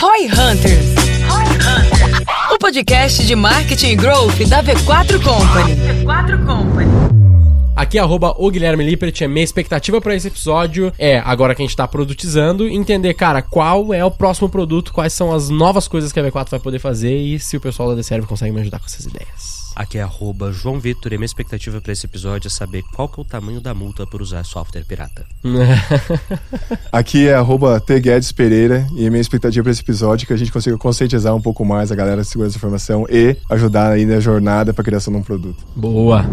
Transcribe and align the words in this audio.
Roy 0.00 0.26
Hunters. 0.26 0.94
O 2.52 2.58
podcast 2.58 3.26
de 3.26 3.34
marketing 3.34 3.88
e 3.88 3.96
growth 3.96 4.38
da 4.48 4.62
V4 4.62 5.20
Company. 5.20 5.74
V4 6.04 6.46
Company. 6.46 6.88
Aqui, 7.74 7.98
arroba 7.98 8.32
o 8.38 8.48
Guilherme 8.48 8.84
Lippert, 8.84 9.20
a 9.24 9.28
minha 9.28 9.42
expectativa 9.42 10.00
para 10.00 10.14
esse 10.14 10.28
episódio 10.28 10.92
é, 10.96 11.18
agora 11.18 11.52
que 11.52 11.62
a 11.62 11.64
gente 11.66 11.76
tá 11.76 11.88
produtizando, 11.88 12.68
entender, 12.68 13.12
cara, 13.14 13.42
qual 13.42 13.92
é 13.92 14.04
o 14.04 14.10
próximo 14.10 14.48
produto, 14.48 14.92
quais 14.92 15.12
são 15.12 15.34
as 15.34 15.48
novas 15.48 15.88
coisas 15.88 16.12
que 16.12 16.20
a 16.20 16.22
V4 16.22 16.50
vai 16.50 16.60
poder 16.60 16.78
fazer 16.78 17.16
e 17.16 17.40
se 17.40 17.56
o 17.56 17.60
pessoal 17.60 17.94
da 17.94 18.00
The 18.00 18.20
consegue 18.20 18.52
me 18.52 18.60
ajudar 18.60 18.78
com 18.78 18.86
essas 18.86 19.04
ideias. 19.04 19.67
Aqui 19.78 19.96
é 19.96 20.02
arroba 20.02 20.50
João 20.50 20.80
Vitor 20.80 21.12
e 21.12 21.16
minha 21.16 21.24
expectativa 21.24 21.80
para 21.80 21.92
esse 21.92 22.04
episódio 22.04 22.48
é 22.48 22.50
saber 22.50 22.82
qual 22.92 23.08
que 23.08 23.20
é 23.20 23.22
o 23.22 23.24
tamanho 23.24 23.60
da 23.60 23.72
multa 23.72 24.04
por 24.04 24.20
usar 24.20 24.42
software 24.42 24.82
pirata. 24.82 25.24
Aqui 26.90 27.28
é 27.28 27.34
arroba 27.34 27.78
T. 27.78 28.00
Guedes 28.00 28.32
Pereira 28.32 28.84
e 28.96 29.06
a 29.06 29.10
minha 29.10 29.20
expectativa 29.20 29.62
para 29.62 29.70
esse 29.70 29.82
episódio 29.82 30.24
é 30.24 30.26
que 30.26 30.32
a 30.32 30.36
gente 30.36 30.50
consiga 30.50 30.76
conscientizar 30.76 31.32
um 31.32 31.40
pouco 31.40 31.64
mais 31.64 31.92
a 31.92 31.94
galera 31.94 32.22
de 32.22 32.26
segurança 32.26 32.54
da 32.54 32.58
informação 32.58 33.06
e 33.08 33.36
ajudar 33.48 33.92
aí 33.92 34.04
na 34.04 34.18
jornada 34.18 34.74
para 34.74 34.82
a 34.82 34.84
criação 34.84 35.12
de 35.12 35.20
um 35.20 35.22
produto. 35.22 35.64
Boa! 35.76 36.26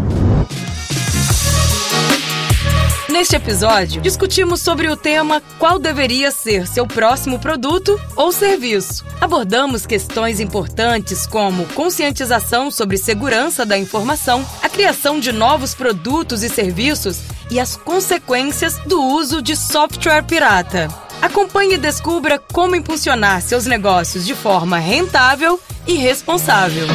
Neste 3.16 3.34
episódio, 3.34 4.02
discutimos 4.02 4.60
sobre 4.60 4.90
o 4.90 4.96
tema 4.96 5.42
qual 5.58 5.78
deveria 5.78 6.30
ser 6.30 6.66
seu 6.66 6.86
próximo 6.86 7.38
produto 7.38 7.98
ou 8.14 8.30
serviço. 8.30 9.06
Abordamos 9.18 9.86
questões 9.86 10.38
importantes 10.38 11.26
como 11.26 11.64
conscientização 11.68 12.70
sobre 12.70 12.98
segurança 12.98 13.64
da 13.64 13.78
informação, 13.78 14.46
a 14.62 14.68
criação 14.68 15.18
de 15.18 15.32
novos 15.32 15.74
produtos 15.74 16.42
e 16.42 16.50
serviços 16.50 17.20
e 17.50 17.58
as 17.58 17.74
consequências 17.74 18.76
do 18.80 19.02
uso 19.02 19.40
de 19.40 19.56
software 19.56 20.22
pirata. 20.22 20.86
Acompanhe 21.22 21.76
e 21.76 21.78
descubra 21.78 22.38
como 22.38 22.76
impulsionar 22.76 23.40
seus 23.40 23.64
negócios 23.64 24.26
de 24.26 24.34
forma 24.34 24.76
rentável 24.76 25.58
e 25.86 25.94
responsável. 25.94 26.86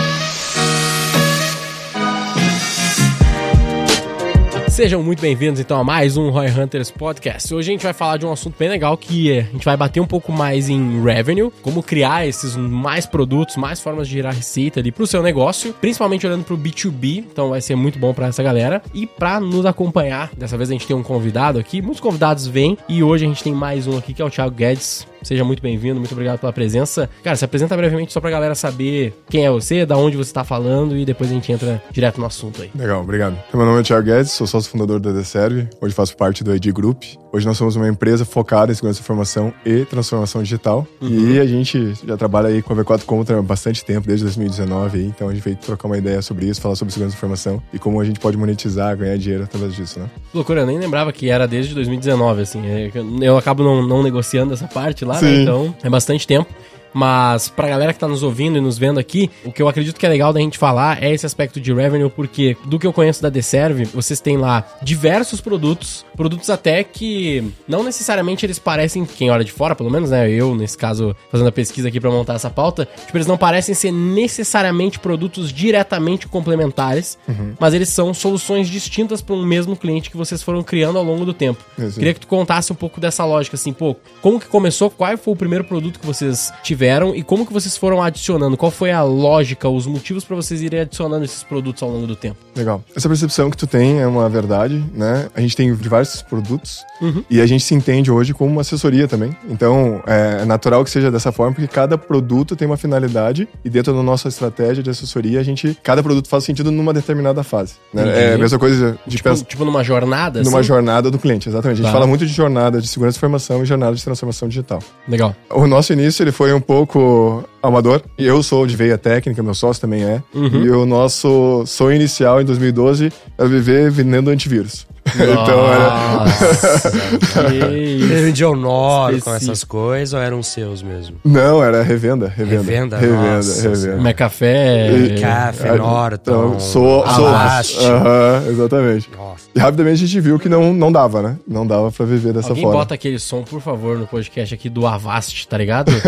Sejam 4.82 5.04
muito 5.04 5.22
bem-vindos 5.22 5.60
então 5.60 5.80
a 5.80 5.84
mais 5.84 6.18
um 6.18 6.32
Roy 6.32 6.48
Hunters 6.50 6.90
Podcast. 6.90 7.54
Hoje 7.54 7.70
a 7.70 7.72
gente 7.72 7.84
vai 7.84 7.94
falar 7.94 8.18
de 8.18 8.26
um 8.26 8.32
assunto 8.32 8.56
bem 8.58 8.68
legal 8.68 8.98
que 8.98 9.32
é, 9.32 9.42
a 9.42 9.44
gente 9.44 9.64
vai 9.64 9.78
bater 9.78 10.00
um 10.00 10.08
pouco 10.08 10.32
mais 10.32 10.70
em 10.70 11.00
revenue, 11.04 11.52
como 11.62 11.84
criar 11.84 12.26
esses 12.26 12.56
mais 12.56 13.06
produtos, 13.06 13.58
mais 13.58 13.80
formas 13.80 14.08
de 14.08 14.16
gerar 14.16 14.32
receita 14.32 14.80
ali 14.80 14.92
pro 14.92 15.06
seu 15.06 15.22
negócio, 15.22 15.72
principalmente 15.80 16.26
olhando 16.26 16.44
pro 16.44 16.58
B2B, 16.58 17.18
então 17.18 17.52
vai 17.52 17.62
ser 17.62 17.76
muito 17.76 18.00
bom 18.00 18.12
para 18.12 18.26
essa 18.26 18.42
galera. 18.42 18.82
E 18.92 19.06
para 19.06 19.40
nos 19.40 19.68
acompanhar, 19.68 20.32
dessa 20.36 20.58
vez 20.58 20.72
a 20.72 20.74
gente 20.74 20.88
tem 20.88 20.96
um 20.96 21.04
convidado 21.04 21.60
aqui, 21.60 21.80
muitos 21.80 22.02
convidados 22.02 22.48
vêm 22.48 22.76
e 22.90 23.04
hoje 23.04 23.24
a 23.24 23.28
gente 23.28 23.44
tem 23.44 23.54
mais 23.54 23.86
um 23.86 23.96
aqui 23.96 24.16
que 24.16 24.22
é 24.24 24.26
o 24.26 24.32
Thiago 24.32 24.56
Guedes. 24.56 25.11
Seja 25.24 25.44
muito 25.44 25.62
bem-vindo, 25.62 26.00
muito 26.00 26.12
obrigado 26.12 26.40
pela 26.40 26.52
presença. 26.52 27.10
Cara, 27.24 27.36
se 27.36 27.46
apresenta 27.46 27.78
brevemente 27.78 28.12
só 28.12 28.20
pra 28.20 28.30
galera 28.30 28.56
saber 28.56 29.14
quem 29.30 29.46
é 29.46 29.52
você, 29.52 29.86
da 29.86 29.98
onde 29.98 30.18
você 30.18 30.34
tá 30.34 30.44
falando 30.44 30.98
e 30.98 31.06
depois 31.06 31.30
a 31.30 31.34
gente 31.34 31.52
entra 31.52 31.82
direto 31.92 32.20
no 32.20 32.26
assunto 32.26 32.62
aí. 32.62 32.72
Legal, 32.76 33.02
obrigado. 33.02 33.38
Meu 33.54 33.66
nome 33.66 33.82
é 33.82 33.84
Thiago 33.84 34.06
Guedes, 34.06 34.32
sou 34.32 34.48
sócio 34.48 34.70
fundador 34.72 35.00
da 35.00 35.12
DeServe, 35.12 35.68
hoje 35.80 35.94
faço 35.94 36.16
parte 36.18 36.44
do 36.44 36.56
ID 36.56 36.72
Group. 36.72 37.04
Hoje 37.34 37.46
nós 37.46 37.58
somos 37.58 37.78
uma 37.78 37.88
empresa 37.88 38.26
focada 38.26 38.74
em 38.74 38.76
segurança 38.76 39.00
de 39.00 39.06
informação 39.06 39.54
e 39.66 39.86
transformação 39.86 40.44
digital. 40.44 40.86
Uhum. 41.00 41.32
E 41.32 41.40
a 41.40 41.46
gente 41.46 41.94
já 42.06 42.18
trabalha 42.18 42.50
aí 42.50 42.62
com 42.62 42.74
a 42.74 42.76
V4 42.76 43.06
Contra 43.06 43.40
há 43.40 43.42
bastante 43.42 43.86
tempo, 43.86 44.06
desde 44.06 44.26
2019 44.26 45.00
aí. 45.00 45.06
Então 45.06 45.30
a 45.30 45.34
gente 45.34 45.44
veio 45.44 45.56
trocar 45.56 45.88
uma 45.88 45.98
ideia 45.98 46.22
sobre 46.22 46.48
isso, 46.48 46.60
falar 46.60 46.76
sobre 46.76 46.94
segurança 46.94 47.14
de 47.14 47.18
informação 47.18 47.62
e 47.72 47.80
como 47.80 48.02
a 48.02 48.06
gente 48.06 48.20
pode 48.20 48.38
monetizar, 48.38 48.98
ganhar 48.98 49.18
dinheiro 49.18 49.46
através 49.46 49.74
disso, 49.74 50.00
né? 50.00 50.10
Loucura, 50.34 50.62
eu 50.62 50.66
nem 50.66 50.78
lembrava 50.78 51.14
que 51.14 51.30
era 51.30 51.48
desde 51.48 51.74
2019, 51.74 52.42
assim. 52.42 52.66
É, 52.66 52.92
eu 53.22 53.38
acabo 53.38 53.64
não, 53.64 53.86
não 53.86 54.04
negociando 54.04 54.54
essa 54.54 54.68
parte 54.68 55.06
lá, 55.06 55.11
Sim. 55.20 55.26
né? 55.26 55.42
Então 55.44 55.76
é 55.84 55.90
bastante 55.90 56.26
tempo. 56.28 56.54
Mas 56.94 57.50
pra 57.50 57.68
galera 57.68 57.94
que 57.94 58.00
tá 58.00 58.08
nos 58.08 58.24
ouvindo 58.24 58.58
e 58.58 58.62
nos 58.62 58.78
vendo 58.78 59.00
aqui, 59.00 59.30
o 59.44 59.52
que 59.52 59.62
eu 59.62 59.68
acredito 59.68 59.98
que 59.98 60.06
é 60.06 60.10
legal 60.10 60.34
da 60.34 60.40
gente 60.40 60.58
falar 60.58 61.02
é 61.02 61.12
esse 61.14 61.26
aspecto 61.26 61.60
de 61.60 61.74
revenue, 61.74 62.10
porque 62.10 62.58
do 62.66 62.78
que 62.78 62.86
eu 62.86 62.94
conheço 62.94 63.22
da 63.22 63.30
Deserve, 63.30 63.86
vocês 63.86 64.20
têm 64.20 64.38
lá 64.38 64.66
diversos 64.82 65.40
produtos, 65.40 66.06
produtos 66.16 66.50
até 66.50 66.84
que 66.84 67.44
não 67.68 67.84
necessariamente 67.84 68.46
eles 68.46 68.60
parecem, 68.60 69.06
quem 69.06 69.30
olha 69.30 69.44
de 69.44 69.52
fora, 69.52 69.76
pelo 69.76 69.90
menos, 69.90 70.12
né? 70.12 70.30
Eu, 70.30 70.56
nesse 70.56 70.78
caso, 70.78 71.16
fazendo 71.32 71.48
a 71.48 71.52
pesquisa 71.52 71.88
aqui 71.88 72.00
para 72.00 72.12
montar 72.12 72.36
essa 72.36 72.50
pauta, 72.50 72.88
tipo, 73.06 73.18
eles 73.18 73.28
não 73.28 73.38
parecem 73.38 73.74
ser 73.74 73.92
necessariamente 73.92 75.00
produtos 75.00 75.52
diretamente 75.52 76.28
complementares, 76.28 77.18
uhum. 77.28 77.54
mas 77.60 77.74
eles 77.74 77.90
são 77.90 78.14
soluções 78.14 78.68
distintas 78.68 79.22
para 79.22 79.36
um 79.36 79.46
mesmo 79.46 79.76
cliente 79.76 80.10
que 80.10 80.18
vocês 80.18 80.44
foram 80.44 80.64
criando 80.64 80.98
ao 80.98 81.04
longo 81.04 81.26
do 81.26 81.34
tempo. 81.34 81.64
Queria 81.96 82.14
que 82.14 82.20
tu 82.20 82.28
contasse 82.28 82.72
um 82.72 82.76
pouco 82.76 83.00
dessa 83.00 83.24
lógica, 83.26 83.56
assim, 83.56 83.74
pô, 83.74 83.96
como 84.22 84.40
que 84.40 84.48
começou? 84.48 84.90
Qual 84.90 85.18
foi 85.18 85.34
o 85.34 85.38
primeiro 85.38 85.64
produto 85.64 86.00
que 86.00 86.06
vocês 86.06 86.52
tiveram? 86.64 86.81
Tiveram 86.82 87.16
e 87.16 87.22
como 87.22 87.46
que 87.46 87.54
vocês 87.54 87.78
foram 87.78 88.02
adicionando? 88.02 88.58
Qual 88.58 88.72
foi 88.72 88.92
a 88.92 89.04
lógica, 89.04 89.70
os 89.70 89.86
motivos 89.86 90.24
para 90.26 90.36
vocês 90.36 90.64
irem 90.64 90.80
adicionando 90.80 91.24
esses 91.24 91.44
produtos 91.44 91.84
ao 91.84 91.90
longo 91.90 92.08
do 92.08 92.16
tempo? 92.16 92.38
Legal. 92.56 92.84
Essa 92.96 93.08
percepção 93.08 93.52
que 93.52 93.58
tu 93.58 93.68
tem 93.68 94.02
é 94.02 94.08
uma 94.08 94.28
verdade, 94.28 94.84
né? 94.94 95.30
A 95.36 95.42
gente 95.42 95.56
tem 95.56 95.74
diversos 95.76 96.24
produtos 96.24 96.84
uhum. 97.00 97.24
e 97.30 97.40
a 97.40 97.46
gente 97.46 97.64
se 97.64 97.76
entende 97.76 98.10
hoje 98.12 98.34
como 98.34 98.52
uma 98.52 98.62
assessoria 98.62 99.08
também. 99.08 99.36
Então, 99.48 100.02
é 100.08 100.44
natural 100.44 100.84
que 100.84 100.90
seja 100.90 101.12
dessa 101.12 101.32
forma, 101.32 101.54
porque 101.54 101.68
cada 101.68 101.98
produto 101.98 102.56
tem 102.56 102.68
uma 102.68 102.78
finalidade 102.78 103.48
e 103.64 103.70
dentro 103.70 103.94
da 103.94 104.02
nossa 104.02 104.28
estratégia 104.28 104.82
de 104.82 104.90
assessoria, 104.90 105.40
a 105.40 105.44
gente, 105.44 105.78
cada 105.84 106.02
produto 106.02 106.28
faz 106.28 106.44
sentido 106.44 106.72
numa 106.72 106.94
determinada 106.94 107.44
fase. 107.44 107.76
Né? 107.94 108.32
É 108.32 108.34
a 108.34 108.38
mesma 108.40 108.58
coisa 108.58 108.98
de 109.06 109.18
tipo, 109.18 109.34
tipo 109.44 109.66
numa 109.66 109.84
jornada? 109.84 110.42
Numa 110.42 110.60
assim? 110.60 110.68
jornada 110.68 111.12
do 111.12 111.20
cliente, 111.20 111.48
exatamente. 111.48 111.80
A 111.80 111.84
gente 111.84 111.92
tá. 111.92 111.94
fala 111.94 112.08
muito 112.08 112.26
de 112.26 112.34
jornada 112.34 112.82
de 112.82 112.88
segurança 112.88 113.16
de 113.16 113.20
informação 113.20 113.62
e 113.62 113.66
jornada 113.66 113.96
de 113.96 114.04
transformação 114.04 114.48
digital. 114.48 114.80
Legal. 115.08 115.36
O 115.50 115.68
nosso 115.68 115.94
início 115.94 116.24
ele 116.24 116.32
foi 116.32 116.52
um 116.54 116.62
pouco 116.72 117.44
amador. 117.62 118.02
Eu 118.18 118.42
sou 118.42 118.66
de 118.66 118.78
veia 118.78 118.98
técnica, 118.98 119.44
meu 119.44 119.54
sócio 119.54 119.82
também 119.82 120.06
é. 120.06 120.24
Uhum. 120.34 120.64
E 120.64 120.72
o 120.72 120.86
nosso 120.86 121.66
sonho 121.66 121.98
inicial 121.98 122.42
em 122.42 122.46
2012 122.46 123.12
era 123.38 123.46
viver 123.46 123.92
vendendo 123.92 124.30
antivírus. 124.30 124.88
Então 125.06 125.74
era. 125.74 127.52
Ele 127.52 128.22
vendia 128.26 128.50
Honor 128.50 129.20
com 129.22 129.34
essas 129.34 129.64
coisas 129.64 130.14
ou 130.14 130.20
eram 130.20 130.42
seus 130.44 130.82
mesmo? 130.82 131.18
Não, 131.24 131.64
era 131.64 131.82
revenda. 131.84 132.28
Revenda. 132.28 132.64
Revenda, 132.64 132.98
revenda. 132.98 133.36
Nossa, 133.36 133.70
revenda. 133.70 134.02
Macafé. 134.02 135.16
Café, 135.20 135.76
Norton. 135.76 136.32
Então, 136.32 136.60
sou. 136.60 137.06
sou 137.08 137.26
uh 137.28 137.34
-huh, 137.34 138.50
exatamente. 138.50 139.10
Nossa. 139.16 139.42
E 139.54 139.60
rapidamente 139.60 140.04
a 140.04 140.08
gente 140.08 140.22
viu 140.22 140.40
que 140.40 140.48
não, 140.48 140.74
não 140.74 140.92
dava, 140.92 141.22
né? 141.22 141.38
Não 141.48 141.66
dava 141.66 141.92
pra 141.92 142.06
viver 142.06 142.34
dessa 142.34 142.50
Alguém 142.50 142.64
forma. 142.64 142.80
bota 142.80 142.94
aquele 142.94 143.20
som, 143.20 143.44
por 143.44 143.62
favor, 143.62 143.98
no 143.98 144.08
podcast 144.08 144.54
aqui 144.54 144.70
do 144.70 144.86
Avast, 144.88 145.48
tá 145.48 145.58
ligado? 145.58 145.92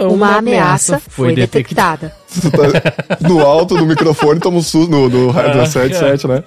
Uma, 0.00 0.08
uma 0.08 0.36
ameaça 0.38 0.98
foi 0.98 1.34
detectada. 1.34 2.19
Tá 2.50 3.28
no 3.28 3.40
alto 3.40 3.76
do 3.76 3.86
microfone, 3.86 4.40
toma 4.40 4.58
um 4.58 4.62
susto 4.62 4.90
no, 4.90 5.08
no, 5.08 5.32
no 5.32 5.38
ah, 5.38 5.66
77, 5.66 6.28
né? 6.28 6.44